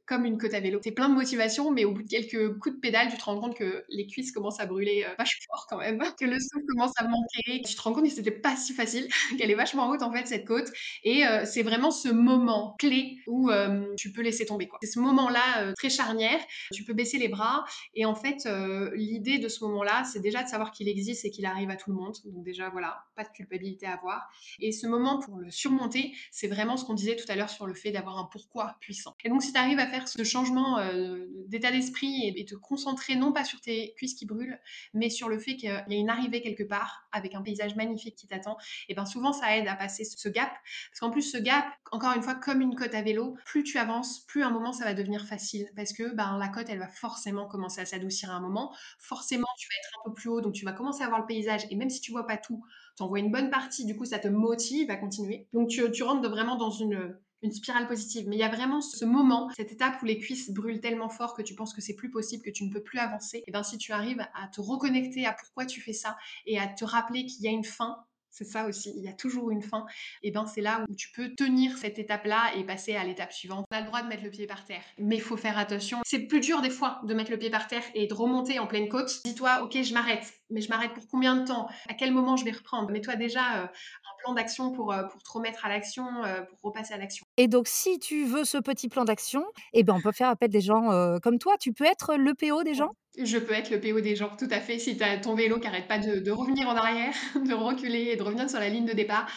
comme 0.09 0.25
une 0.25 0.39
côte 0.39 0.55
à 0.55 0.59
vélo. 0.59 0.79
C'est 0.83 0.91
plein 0.91 1.07
de 1.07 1.13
motivation, 1.13 1.69
mais 1.69 1.85
au 1.85 1.91
bout 1.91 2.01
de 2.01 2.07
quelques 2.07 2.57
coups 2.57 2.75
de 2.75 2.79
pédale, 2.81 3.09
tu 3.11 3.17
te 3.17 3.23
rends 3.23 3.39
compte 3.39 3.55
que 3.55 3.85
les 3.89 4.07
cuisses 4.07 4.31
commencent 4.31 4.59
à 4.59 4.65
brûler 4.65 5.05
euh, 5.07 5.13
vachement 5.19 5.45
fort 5.51 5.67
quand 5.69 5.77
même, 5.77 5.99
que 6.19 6.25
le 6.25 6.39
souffle 6.39 6.65
commence 6.67 6.93
à 6.97 7.07
manquer. 7.07 7.61
Tu 7.61 7.75
te 7.75 7.81
rends 7.81 7.93
compte 7.93 8.05
que 8.05 8.09
c'était 8.09 8.31
pas 8.31 8.55
si 8.55 8.73
facile, 8.73 9.07
qu'elle 9.37 9.51
est 9.51 9.55
vachement 9.55 9.87
haute 9.87 10.01
en 10.01 10.11
fait 10.11 10.25
cette 10.25 10.47
côte. 10.47 10.67
Et 11.03 11.27
euh, 11.27 11.45
c'est 11.45 11.61
vraiment 11.61 11.91
ce 11.91 12.09
moment 12.09 12.75
clé 12.79 13.19
où 13.27 13.51
euh, 13.51 13.93
tu 13.97 14.11
peux 14.11 14.23
laisser 14.23 14.47
tomber. 14.47 14.67
C'est 14.81 14.89
ce 14.89 14.99
moment-là 14.99 15.73
très 15.77 15.91
charnière. 15.91 16.39
Tu 16.73 16.83
peux 16.83 16.93
baisser 16.93 17.19
les 17.19 17.27
bras. 17.27 17.63
Et 17.93 18.05
en 18.05 18.15
fait, 18.15 18.49
l'idée 18.95 19.37
de 19.37 19.47
ce 19.47 19.63
moment-là, 19.65 20.03
c'est 20.05 20.21
déjà 20.21 20.41
de 20.41 20.49
savoir 20.49 20.71
qu'il 20.71 20.87
existe 20.87 21.25
et 21.25 21.29
qu'il 21.29 21.45
arrive 21.45 21.69
à 21.69 21.75
tout 21.75 21.91
le 21.91 21.95
monde. 21.95 22.15
Donc 22.25 22.43
déjà, 22.43 22.69
voilà, 22.69 23.03
pas 23.15 23.23
de 23.23 23.29
culpabilité 23.29 23.85
à 23.85 23.93
avoir. 23.93 24.27
Et 24.59 24.71
ce 24.71 24.87
moment 24.87 25.19
pour 25.19 25.37
le 25.37 25.51
surmonter, 25.51 26.13
c'est 26.31 26.47
vraiment 26.47 26.77
ce 26.77 26.85
qu'on 26.85 26.95
disait 26.95 27.15
tout 27.15 27.31
à 27.31 27.35
l'heure 27.35 27.49
sur 27.49 27.67
le 27.67 27.75
fait 27.75 27.91
d'avoir 27.91 28.17
un 28.17 28.27
pourquoi 28.31 28.77
puissant. 28.79 29.15
Et 29.23 29.29
donc 29.29 29.43
si 29.43 29.53
tu 29.53 29.59
arrives 29.59 29.79
à 29.79 29.87
faire 29.87 29.98
ce 30.07 30.23
changement 30.23 30.79
euh, 30.79 31.25
d'état 31.47 31.71
d'esprit 31.71 32.27
et, 32.27 32.45
te 32.45 32.55
concentrer 32.55 33.15
non 33.15 33.31
pas 33.31 33.43
sur 33.43 33.59
tes 33.59 33.93
cuisses 33.95 34.13
qui 34.13 34.25
brûlent, 34.25 34.59
mais 34.93 35.09
sur 35.09 35.29
le 35.29 35.39
fait 35.39 35.55
qu'il 35.55 35.69
y 35.69 35.71
a 35.71 35.83
une 35.89 36.09
arrivée 36.09 36.41
quelque 36.41 36.63
part 36.63 37.07
avec 37.11 37.35
un 37.35 37.41
paysage 37.41 37.75
magnifique 37.75 38.15
qui 38.15 38.27
t'attend, 38.27 38.57
et 38.87 38.93
bien 38.93 39.05
souvent 39.05 39.33
ça 39.33 39.57
aide 39.57 39.67
à 39.67 39.75
passer 39.75 40.03
ce 40.05 40.29
gap. 40.29 40.51
Parce 40.89 40.99
qu'en 40.99 41.11
plus 41.11 41.23
ce 41.23 41.37
gap, 41.37 41.65
encore 41.91 42.13
une 42.15 42.21
fois, 42.21 42.35
comme 42.35 42.61
une 42.61 42.75
côte 42.75 42.93
à 42.93 43.01
vélo, 43.01 43.35
plus 43.45 43.63
tu 43.63 43.77
avances, 43.77 44.21
plus 44.21 44.43
à 44.43 44.47
un 44.47 44.51
moment 44.51 44.71
ça 44.71 44.85
va 44.85 44.93
devenir 44.93 45.25
facile. 45.25 45.69
Parce 45.75 45.93
que 45.93 46.13
ben, 46.15 46.37
la 46.37 46.47
côte, 46.47 46.69
elle 46.69 46.79
va 46.79 46.87
forcément 46.87 47.47
commencer 47.47 47.81
à 47.81 47.85
s'adoucir 47.85 48.31
à 48.31 48.35
un 48.35 48.41
moment. 48.41 48.73
Forcément, 48.99 49.47
tu 49.57 49.67
vas 49.67 49.75
être 49.79 49.99
un 49.99 50.09
peu 50.09 50.13
plus 50.13 50.29
haut, 50.29 50.41
donc 50.41 50.53
tu 50.53 50.65
vas 50.65 50.73
commencer 50.73 51.03
à 51.03 51.07
voir 51.07 51.19
le 51.19 51.25
paysage. 51.25 51.65
Et 51.69 51.75
même 51.75 51.89
si 51.89 52.01
tu 52.01 52.11
vois 52.11 52.27
pas 52.27 52.37
tout, 52.37 52.63
tu 52.95 53.03
en 53.03 53.07
vois 53.07 53.19
une 53.19 53.31
bonne 53.31 53.49
partie, 53.49 53.85
du 53.85 53.95
coup 53.95 54.05
ça 54.05 54.19
te 54.19 54.27
motive 54.27 54.89
à 54.91 54.95
continuer. 54.95 55.47
Donc 55.53 55.69
tu, 55.69 55.89
tu 55.91 56.03
rentres 56.03 56.27
vraiment 56.29 56.55
dans 56.55 56.71
une 56.71 57.17
une 57.41 57.51
spirale 57.51 57.87
positive. 57.87 58.27
Mais 58.27 58.35
il 58.35 58.39
y 58.39 58.43
a 58.43 58.49
vraiment 58.49 58.81
ce 58.81 59.05
moment, 59.05 59.49
cette 59.55 59.71
étape 59.71 60.01
où 60.01 60.05
les 60.05 60.17
cuisses 60.17 60.51
brûlent 60.51 60.81
tellement 60.81 61.09
fort 61.09 61.33
que 61.33 61.41
tu 61.41 61.55
penses 61.55 61.73
que 61.73 61.81
c'est 61.81 61.95
plus 61.95 62.09
possible, 62.09 62.43
que 62.43 62.49
tu 62.49 62.63
ne 62.63 62.71
peux 62.71 62.83
plus 62.83 62.99
avancer. 62.99 63.43
Et 63.47 63.51
bien 63.51 63.63
si 63.63 63.77
tu 63.77 63.91
arrives 63.91 64.25
à 64.33 64.47
te 64.47 64.61
reconnecter 64.61 65.25
à 65.25 65.33
pourquoi 65.33 65.65
tu 65.65 65.81
fais 65.81 65.93
ça 65.93 66.17
et 66.45 66.59
à 66.59 66.67
te 66.67 66.85
rappeler 66.85 67.25
qu'il 67.25 67.43
y 67.43 67.47
a 67.47 67.51
une 67.51 67.63
fin, 67.63 67.97
c'est 68.31 68.45
ça 68.45 68.67
aussi, 68.67 68.93
il 68.95 69.03
y 69.03 69.07
a 69.07 69.13
toujours 69.13 69.51
une 69.51 69.61
fin. 69.61 69.85
Et 70.23 70.31
ben 70.31 70.45
c'est 70.45 70.61
là 70.61 70.85
où 70.87 70.95
tu 70.95 71.11
peux 71.11 71.33
tenir 71.35 71.77
cette 71.77 71.99
étape-là 71.99 72.55
et 72.55 72.63
passer 72.63 72.95
à 72.95 73.03
l'étape 73.03 73.33
suivante. 73.33 73.65
On 73.71 73.75
a 73.75 73.81
le 73.81 73.87
droit 73.87 74.01
de 74.01 74.07
mettre 74.07 74.23
le 74.23 74.29
pied 74.29 74.47
par 74.47 74.65
terre, 74.65 74.83
mais 74.97 75.15
il 75.15 75.21
faut 75.21 75.37
faire 75.37 75.57
attention. 75.57 75.99
C'est 76.05 76.27
plus 76.27 76.39
dur 76.39 76.61
des 76.61 76.69
fois 76.69 77.01
de 77.03 77.13
mettre 77.13 77.31
le 77.31 77.39
pied 77.39 77.49
par 77.49 77.67
terre 77.67 77.83
et 77.95 78.07
de 78.07 78.13
remonter 78.13 78.59
en 78.59 78.67
pleine 78.67 78.87
côte. 78.87 79.21
Dis-toi, 79.25 79.63
ok, 79.63 79.81
je 79.81 79.93
m'arrête, 79.93 80.38
mais 80.49 80.61
je 80.61 80.69
m'arrête 80.69 80.93
pour 80.93 81.07
combien 81.07 81.35
de 81.35 81.45
temps? 81.45 81.67
À 81.87 81.93
quel 81.93 82.11
moment 82.11 82.35
je 82.35 82.45
vais 82.45 82.51
reprendre? 82.51 82.89
Mets-toi 82.91 83.15
déjà 83.15 83.61
euh, 83.61 83.63
un 83.63 84.23
plan 84.23 84.33
d'action 84.33 84.71
pour, 84.71 84.91
euh, 84.91 85.03
pour 85.03 85.21
te 85.21 85.31
remettre 85.31 85.65
à 85.65 85.69
l'action, 85.69 86.23
euh, 86.23 86.41
pour 86.41 86.71
repasser 86.71 86.93
à 86.93 86.97
l'action. 86.97 87.25
Et 87.37 87.47
donc, 87.47 87.67
si 87.67 87.99
tu 87.99 88.25
veux 88.25 88.43
ce 88.43 88.57
petit 88.57 88.89
plan 88.89 89.05
d'action, 89.05 89.43
eh 89.73 89.83
ben, 89.83 89.93
on 89.93 90.01
peut 90.01 90.11
faire 90.11 90.29
appel 90.29 90.49
des 90.49 90.61
gens 90.61 90.89
comme 91.21 91.39
toi. 91.39 91.55
Tu 91.59 91.73
peux 91.73 91.85
être 91.85 92.15
le 92.15 92.33
PO 92.33 92.63
des 92.63 92.73
gens? 92.73 92.91
Je 93.17 93.37
peux 93.37 93.53
être 93.53 93.69
le 93.71 93.79
PO 93.79 94.01
des 94.01 94.15
gens, 94.15 94.29
tout 94.37 94.47
à 94.51 94.59
fait. 94.59 94.77
Si 94.79 94.95
tu 94.95 95.03
as 95.03 95.17
ton 95.17 95.33
vélo 95.33 95.59
qui 95.59 95.65
n'arrête 95.65 95.87
pas 95.87 95.97
de, 95.97 96.31
revenir 96.31 96.69
en 96.69 96.75
arrière, 96.75 97.13
de 97.35 97.53
reculer 97.53 98.11
et 98.11 98.15
de 98.15 98.23
revenir 98.23 98.49
sur 98.49 98.59
la 98.59 98.69
ligne 98.69 98.85
de 98.85 98.93
départ, 98.93 99.27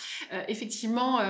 effectivement, 0.47 1.21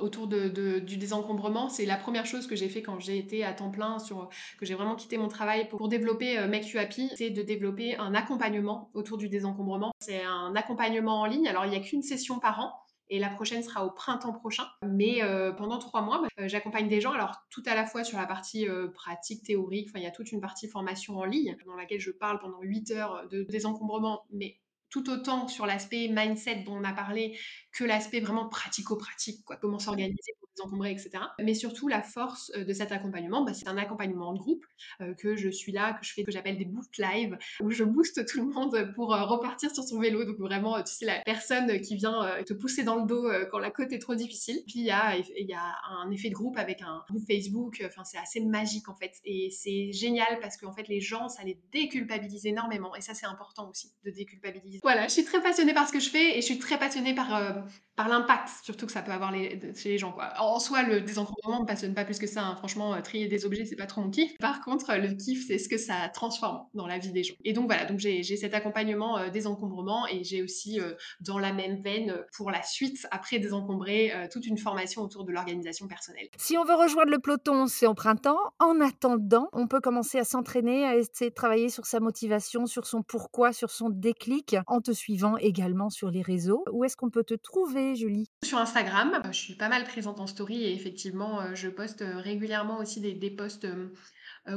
autour 0.00 0.26
de, 0.26 0.48
du 0.78 0.96
désencombrement, 0.96 1.68
c'est 1.68 1.86
la 1.86 1.96
première 1.96 2.26
chose 2.26 2.46
que 2.46 2.56
j'ai 2.56 2.68
fait 2.68 2.82
quand 2.82 2.98
j'ai 2.98 3.18
été 3.18 3.44
à 3.44 3.52
temps 3.52 3.70
plein, 3.70 3.98
sur, 3.98 4.28
que 4.58 4.66
j'ai 4.66 4.74
vraiment 4.74 4.96
quitté 4.96 5.18
mon 5.18 5.28
travail 5.28 5.68
pour, 5.68 5.88
développer 5.88 6.46
Make 6.46 6.68
You 6.70 6.80
Happy, 6.80 7.10
c'est 7.16 7.30
de 7.30 7.42
développer 7.42 7.96
un 7.96 8.14
accompagnement 8.14 8.90
autour 8.94 9.18
du 9.18 9.28
désencombrement. 9.30 9.92
C'est 10.00 10.22
un 10.22 10.54
accompagnement 10.54 11.20
en 11.20 11.26
ligne. 11.26 11.48
Alors, 11.48 11.64
il 11.64 11.70
n'y 11.70 11.76
a 11.76 11.80
qu'une 11.80 12.02
session 12.02 12.38
par 12.38 12.60
an 12.60 12.72
et 13.10 13.18
la 13.18 13.28
prochaine 13.28 13.62
sera 13.62 13.84
au 13.84 13.90
printemps 13.90 14.32
prochain. 14.32 14.66
Mais 14.86 15.22
euh, 15.22 15.52
pendant 15.52 15.78
trois 15.78 16.00
mois, 16.02 16.22
bah, 16.22 16.46
j'accompagne 16.46 16.88
des 16.88 17.00
gens, 17.00 17.12
alors 17.12 17.42
tout 17.50 17.62
à 17.66 17.74
la 17.74 17.84
fois 17.84 18.04
sur 18.04 18.18
la 18.18 18.26
partie 18.26 18.68
euh, 18.68 18.88
pratique, 18.88 19.42
théorique, 19.42 19.90
il 19.94 20.02
y 20.02 20.06
a 20.06 20.12
toute 20.12 20.30
une 20.32 20.40
partie 20.40 20.68
formation 20.68 21.18
en 21.18 21.24
ligne 21.24 21.56
dans 21.66 21.74
laquelle 21.74 22.00
je 22.00 22.12
parle 22.12 22.38
pendant 22.38 22.60
huit 22.62 22.90
heures 22.92 23.28
de 23.28 23.42
désencombrement, 23.42 24.22
mais 24.30 24.58
tout 24.90 25.08
autant 25.08 25.48
sur 25.48 25.66
l'aspect 25.66 26.08
mindset 26.08 26.64
dont 26.64 26.76
on 26.76 26.84
a 26.84 26.92
parlé 26.92 27.38
que 27.72 27.84
l'aspect 27.84 28.20
vraiment 28.20 28.48
pratico-pratique, 28.48 29.44
quoi, 29.44 29.56
comment 29.56 29.78
s'organiser 29.78 30.32
pour 30.38 30.48
désencombrer, 30.56 30.90
etc. 30.90 31.10
Mais 31.38 31.54
surtout, 31.54 31.88
la 31.88 32.02
force 32.02 32.50
euh, 32.56 32.64
de 32.64 32.72
cet 32.72 32.92
accompagnement, 32.92 33.44
bah, 33.44 33.54
c'est 33.54 33.68
un 33.68 33.76
accompagnement 33.76 34.32
de 34.32 34.38
groupe 34.38 34.64
euh, 35.00 35.14
que 35.14 35.36
je 35.36 35.48
suis 35.48 35.72
là, 35.72 35.92
que 35.94 36.04
je 36.04 36.12
fais, 36.12 36.24
que 36.24 36.32
j'appelle 36.32 36.58
des 36.58 36.64
boost 36.64 36.98
live, 36.98 37.38
où 37.60 37.70
je 37.70 37.84
booste 37.84 38.26
tout 38.26 38.40
le 38.40 38.52
monde 38.52 38.92
pour 38.94 39.14
euh, 39.14 39.24
repartir 39.24 39.72
sur 39.72 39.84
son 39.84 40.00
vélo. 40.00 40.24
Donc 40.24 40.38
vraiment, 40.38 40.82
tu 40.82 40.92
sais, 40.92 41.06
la 41.06 41.20
personne 41.20 41.80
qui 41.80 41.96
vient 41.96 42.42
te 42.44 42.52
pousser 42.52 42.82
dans 42.82 42.96
le 42.96 43.06
dos 43.06 43.28
quand 43.50 43.58
la 43.58 43.70
côte 43.70 43.92
est 43.92 43.98
trop 43.98 44.14
difficile. 44.14 44.62
Puis 44.66 44.80
il 44.80 44.86
y 44.86 44.90
a, 44.90 45.16
y 45.16 45.54
a 45.54 45.74
un 46.02 46.10
effet 46.10 46.28
de 46.28 46.34
groupe 46.34 46.58
avec 46.58 46.82
un 46.82 47.04
groupe 47.08 47.24
Facebook. 47.26 47.82
Enfin, 47.86 48.04
c'est 48.04 48.18
assez 48.18 48.40
magique 48.40 48.88
en 48.88 48.96
fait. 48.96 49.12
Et 49.24 49.50
c'est 49.50 49.92
génial 49.92 50.38
parce 50.40 50.56
qu'en 50.56 50.72
fait, 50.72 50.88
les 50.88 51.00
gens, 51.00 51.28
ça 51.28 51.42
les 51.44 51.60
déculpabilise 51.72 52.46
énormément. 52.46 52.94
Et 52.96 53.00
ça, 53.00 53.14
c'est 53.14 53.26
important 53.26 53.68
aussi 53.70 53.92
de 54.04 54.10
déculpabiliser. 54.10 54.80
Voilà, 54.82 55.06
je 55.06 55.12
suis 55.12 55.24
très 55.24 55.42
passionnée 55.42 55.74
par 55.74 55.86
ce 55.86 55.92
que 55.92 56.00
je 56.00 56.10
fais 56.10 56.36
et 56.36 56.40
je 56.40 56.46
suis 56.46 56.58
très 56.58 56.78
passionnée 56.78 57.14
par 57.14 57.59
of 57.60 57.80
par 58.00 58.08
l'impact 58.08 58.48
surtout 58.62 58.86
que 58.86 58.92
ça 58.92 59.02
peut 59.02 59.12
avoir 59.12 59.30
les, 59.30 59.60
chez 59.74 59.90
les 59.90 59.98
gens. 59.98 60.12
Quoi. 60.12 60.32
En 60.38 60.58
soi, 60.58 60.82
le 60.82 61.02
désencombrement 61.02 61.60
me 61.60 61.66
passionne 61.66 61.92
pas 61.92 62.06
plus 62.06 62.18
que 62.18 62.26
ça. 62.26 62.46
Hein. 62.46 62.56
Franchement, 62.56 62.94
euh, 62.94 63.02
trier 63.02 63.28
des 63.28 63.44
objets, 63.44 63.66
c'est 63.66 63.76
pas 63.76 63.84
trop 63.84 64.00
mon 64.00 64.08
kiff. 64.08 64.38
Par 64.38 64.62
contre, 64.62 64.94
le 64.94 65.08
kiff, 65.12 65.46
c'est 65.46 65.58
ce 65.58 65.68
que 65.68 65.76
ça 65.76 66.08
transforme 66.08 66.64
dans 66.72 66.86
la 66.86 66.96
vie 66.96 67.12
des 67.12 67.22
gens. 67.22 67.34
Et 67.44 67.52
donc 67.52 67.66
voilà, 67.66 67.84
donc 67.84 67.98
j'ai 67.98 68.22
cet 68.22 68.54
accompagnement 68.54 69.18
euh, 69.18 69.28
désencombrement 69.28 70.06
et 70.06 70.24
j'ai 70.24 70.42
aussi 70.42 70.80
euh, 70.80 70.94
dans 71.20 71.38
la 71.38 71.52
même 71.52 71.82
veine 71.82 72.16
pour 72.34 72.50
la 72.50 72.62
suite, 72.62 73.06
après 73.10 73.38
désencombrer, 73.38 74.12
toute 74.32 74.46
une 74.46 74.56
formation 74.56 75.02
autour 75.02 75.24
de 75.24 75.32
l'organisation 75.32 75.86
personnelle. 75.86 76.28
Si 76.38 76.56
on 76.56 76.64
veut 76.64 76.74
rejoindre 76.74 77.10
le 77.10 77.18
peloton, 77.18 77.66
c'est 77.66 77.86
au 77.86 77.94
printemps. 77.94 78.38
En 78.58 78.80
attendant, 78.80 79.48
on 79.52 79.66
peut 79.66 79.80
commencer 79.80 80.18
à 80.18 80.24
s'entraîner, 80.24 80.86
à 80.86 80.96
essayer 80.96 81.30
de 81.30 81.34
travailler 81.34 81.68
sur 81.68 81.84
sa 81.84 82.00
motivation, 82.00 82.64
sur 82.64 82.86
son 82.86 83.02
pourquoi, 83.02 83.52
sur 83.52 83.70
son 83.70 83.90
déclic, 83.90 84.56
en 84.66 84.80
te 84.80 84.92
suivant 84.92 85.36
également 85.36 85.90
sur 85.90 86.10
les 86.10 86.22
réseaux. 86.22 86.64
Où 86.72 86.84
est-ce 86.84 86.96
qu'on 86.96 87.10
peut 87.10 87.24
te 87.24 87.34
trouver? 87.34 87.89
Julie 87.94 88.26
Sur 88.44 88.58
Instagram, 88.58 89.20
euh, 89.24 89.32
je 89.32 89.38
suis 89.38 89.54
pas 89.54 89.68
mal 89.68 89.84
présente 89.84 90.20
en 90.20 90.26
story 90.26 90.64
et 90.64 90.72
effectivement, 90.72 91.40
euh, 91.40 91.54
je 91.54 91.68
poste 91.68 92.02
euh, 92.02 92.18
régulièrement 92.18 92.78
aussi 92.78 93.00
des, 93.00 93.14
des 93.14 93.30
posts 93.30 93.66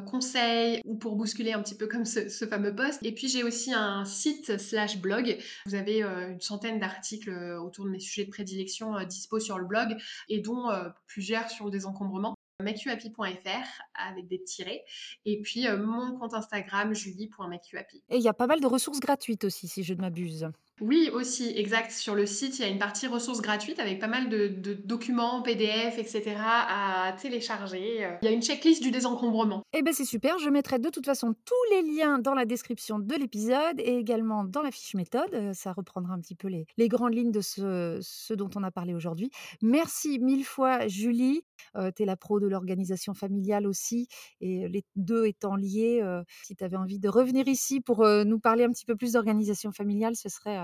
conseils 0.07 0.81
ou 0.85 0.95
pour 0.95 1.15
bousculer 1.17 1.51
un 1.51 1.61
petit 1.61 1.75
peu 1.75 1.87
comme 1.87 2.05
ce, 2.05 2.47
fameux 2.47 2.73
post. 2.73 2.99
Et 3.03 3.13
puis 3.13 3.27
j'ai 3.27 3.43
aussi 3.43 3.73
un 3.73 4.05
site 4.05 4.57
slash 4.57 4.97
blog. 4.97 5.37
Vous 5.65 5.75
avez 5.75 6.01
une 6.01 6.41
centaine 6.41 6.79
d'articles 6.79 7.29
autour 7.61 7.85
de 7.85 7.89
mes 7.89 7.99
sujets 7.99 8.25
de 8.25 8.31
prédilection 8.31 8.95
dispo 9.03 9.39
sur 9.39 9.59
le 9.59 9.65
blog 9.65 9.97
et 10.29 10.39
dont 10.39 10.69
plusieurs 11.05 11.49
sur 11.49 11.65
le 11.65 11.71
désencombrement 11.71 12.33
makeyouhappy.fr 12.61 13.67
avec 13.93 14.27
des 14.27 14.41
tirets 14.43 14.83
et 15.25 15.41
puis 15.41 15.67
mon 15.69 16.17
compte 16.17 16.33
Instagram 16.33 16.95
julie.makeyouhappy. 16.95 18.03
Et 18.09 18.17
il 18.17 18.23
y 18.23 18.29
a 18.29 18.33
pas 18.33 18.47
mal 18.47 18.61
de 18.61 18.67
ressources 18.67 19.01
gratuites 19.01 19.43
aussi 19.43 19.67
si 19.67 19.83
je 19.83 19.93
ne 19.93 19.99
m'abuse. 19.99 20.47
Oui, 20.81 21.09
aussi, 21.13 21.53
exact. 21.55 21.91
Sur 21.91 22.15
le 22.15 22.25
site, 22.25 22.59
il 22.59 22.61
y 22.63 22.65
a 22.65 22.67
une 22.67 22.79
partie 22.79 23.07
ressources 23.07 23.41
gratuites 23.41 23.79
avec 23.79 23.99
pas 23.99 24.07
mal 24.07 24.29
de, 24.29 24.47
documents, 24.83 25.41
PDF, 25.41 25.97
etc. 25.97 26.35
à 26.37 27.15
télécharger. 27.21 28.07
Il 28.21 28.25
y 28.25 28.27
a 28.27 28.31
une 28.31 28.41
checklist 28.41 28.81
du 28.81 28.91
désencombrement. 28.91 29.63
Eh 29.73 29.81
bien, 29.81 29.93
c'est 29.93 30.05
super. 30.05 30.39
Je 30.39 30.49
mettrai 30.49 30.79
de 30.79 30.89
toute 30.89 31.05
façon 31.05 31.35
tous 31.45 31.75
les 31.75 31.81
liens 31.81 32.19
dans 32.19 32.33
la 32.33 32.45
description 32.45 32.99
de 32.99 33.15
l'épisode 33.15 33.79
et 33.79 33.97
également 33.97 34.43
dans 34.43 34.61
la 34.61 34.71
fiche 34.71 34.95
méthode. 34.95 35.33
Euh, 35.33 35.53
ça 35.53 35.73
reprendra 35.73 36.13
un 36.13 36.19
petit 36.19 36.35
peu 36.35 36.47
les, 36.47 36.87
grandes 36.87 37.13
lignes 37.13 37.31
de 37.31 37.41
ce, 37.41 37.99
ce, 38.01 38.33
dont 38.33 38.49
on 38.55 38.63
a 38.63 38.71
parlé 38.71 38.93
aujourd'hui. 38.93 39.29
Merci 39.61 40.19
mille 40.19 40.45
fois, 40.45 40.87
Julie. 40.87 41.43
Euh, 41.75 41.91
tu 41.95 42.03
es 42.03 42.05
la 42.05 42.17
pro 42.17 42.39
de 42.39 42.47
l'organisation 42.47 43.13
familiale 43.13 43.67
aussi. 43.67 44.07
Et 44.41 44.67
les 44.67 44.83
deux 44.95 45.25
étant 45.25 45.55
liés, 45.55 45.99
euh, 46.01 46.23
si 46.43 46.55
tu 46.55 46.63
avais 46.63 46.77
envie 46.77 46.99
de 46.99 47.09
revenir 47.09 47.47
ici 47.47 47.79
pour 47.79 48.05
nous 48.25 48.39
parler 48.39 48.63
un 48.63 48.71
petit 48.71 48.85
peu 48.85 48.95
plus 48.95 49.13
d'organisation 49.13 49.71
familiale, 49.71 50.15
ce 50.15 50.29
serait 50.29 50.57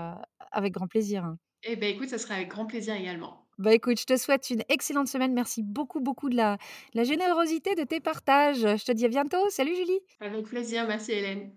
avec 0.52 0.72
grand 0.72 0.86
plaisir. 0.86 1.24
Hein. 1.24 1.38
Eh 1.62 1.76
bien, 1.76 1.88
écoute, 1.88 2.08
ça 2.08 2.18
sera 2.18 2.34
avec 2.34 2.48
grand 2.48 2.66
plaisir 2.66 2.94
également. 2.94 3.46
Bah 3.58 3.74
écoute, 3.74 4.00
je 4.00 4.06
te 4.06 4.16
souhaite 4.16 4.48
une 4.48 4.62
excellente 4.70 5.08
semaine. 5.08 5.34
Merci 5.34 5.62
beaucoup, 5.62 6.00
beaucoup 6.00 6.30
de 6.30 6.36
la, 6.36 6.56
la 6.94 7.04
générosité 7.04 7.74
de 7.74 7.84
tes 7.84 8.00
partages. 8.00 8.60
Je 8.60 8.84
te 8.84 8.92
dis 8.92 9.04
à 9.04 9.08
bientôt. 9.08 9.50
Salut 9.50 9.76
Julie. 9.76 10.00
Avec 10.20 10.46
plaisir. 10.46 10.86
Merci 10.86 11.12
Hélène. 11.12 11.52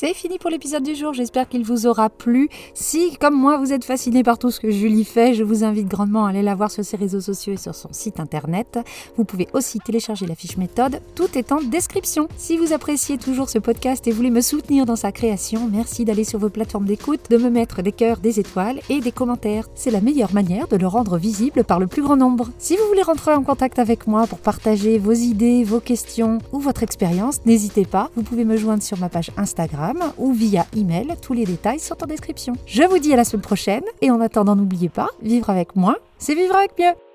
C'est 0.00 0.14
fini 0.14 0.38
pour 0.38 0.48
l'épisode 0.48 0.84
du 0.84 0.94
jour, 0.94 1.12
j'espère 1.12 1.48
qu'il 1.48 1.64
vous 1.64 1.88
aura 1.88 2.08
plu. 2.08 2.48
Si, 2.72 3.16
comme 3.20 3.34
moi, 3.34 3.58
vous 3.58 3.72
êtes 3.72 3.84
fasciné 3.84 4.22
par 4.22 4.38
tout 4.38 4.52
ce 4.52 4.60
que 4.60 4.70
Julie 4.70 5.04
fait, 5.04 5.34
je 5.34 5.42
vous 5.42 5.64
invite 5.64 5.88
grandement 5.88 6.24
à 6.24 6.30
aller 6.30 6.42
la 6.42 6.54
voir 6.54 6.70
sur 6.70 6.84
ses 6.84 6.96
réseaux 6.96 7.20
sociaux 7.20 7.54
et 7.54 7.56
sur 7.56 7.74
son 7.74 7.88
site 7.90 8.20
internet. 8.20 8.78
Vous 9.16 9.24
pouvez 9.24 9.48
aussi 9.54 9.80
télécharger 9.80 10.28
la 10.28 10.36
fiche 10.36 10.56
méthode, 10.56 11.00
tout 11.16 11.36
est 11.36 11.50
en 11.50 11.60
description. 11.60 12.28
Si 12.36 12.56
vous 12.56 12.72
appréciez 12.72 13.18
toujours 13.18 13.50
ce 13.50 13.58
podcast 13.58 14.06
et 14.06 14.12
voulez 14.12 14.30
me 14.30 14.40
soutenir 14.40 14.86
dans 14.86 14.94
sa 14.94 15.10
création, 15.10 15.68
merci 15.68 16.04
d'aller 16.04 16.22
sur 16.22 16.38
vos 16.38 16.48
plateformes 16.48 16.84
d'écoute, 16.84 17.28
de 17.28 17.36
me 17.36 17.50
mettre 17.50 17.82
des 17.82 17.90
cœurs, 17.90 18.18
des 18.18 18.38
étoiles 18.38 18.78
et 18.88 19.00
des 19.00 19.10
commentaires. 19.10 19.66
C'est 19.74 19.90
la 19.90 20.00
meilleure 20.00 20.32
manière 20.32 20.68
de 20.68 20.76
le 20.76 20.86
rendre 20.86 21.18
visible 21.18 21.64
par 21.64 21.80
le 21.80 21.88
plus 21.88 22.02
grand 22.02 22.16
nombre. 22.16 22.50
Si 22.58 22.76
vous 22.76 22.86
voulez 22.86 23.02
rentrer 23.02 23.32
en 23.34 23.42
contact 23.42 23.80
avec 23.80 24.06
moi 24.06 24.28
pour 24.28 24.38
partager 24.38 25.00
vos 25.00 25.10
idées, 25.10 25.64
vos 25.64 25.80
questions 25.80 26.38
ou 26.52 26.60
votre 26.60 26.84
expérience, 26.84 27.44
n'hésitez 27.46 27.84
pas, 27.84 28.12
vous 28.14 28.22
pouvez 28.22 28.44
me 28.44 28.56
joindre 28.56 28.84
sur 28.84 28.96
ma 28.98 29.08
page 29.08 29.32
Instagram 29.36 29.87
ou 30.18 30.32
via 30.32 30.66
email. 30.76 31.14
Tous 31.22 31.32
les 31.32 31.44
détails 31.44 31.78
sont 31.78 32.02
en 32.02 32.06
description. 32.06 32.54
Je 32.66 32.82
vous 32.82 32.98
dis 32.98 33.12
à 33.12 33.16
la 33.16 33.24
semaine 33.24 33.42
prochaine 33.42 33.84
et 34.02 34.10
en 34.10 34.20
attendant, 34.20 34.56
n'oubliez 34.56 34.88
pas, 34.88 35.08
vivre 35.22 35.50
avec 35.50 35.76
moi, 35.76 35.96
c'est 36.18 36.34
vivre 36.34 36.56
avec 36.56 36.78
mieux. 36.78 37.07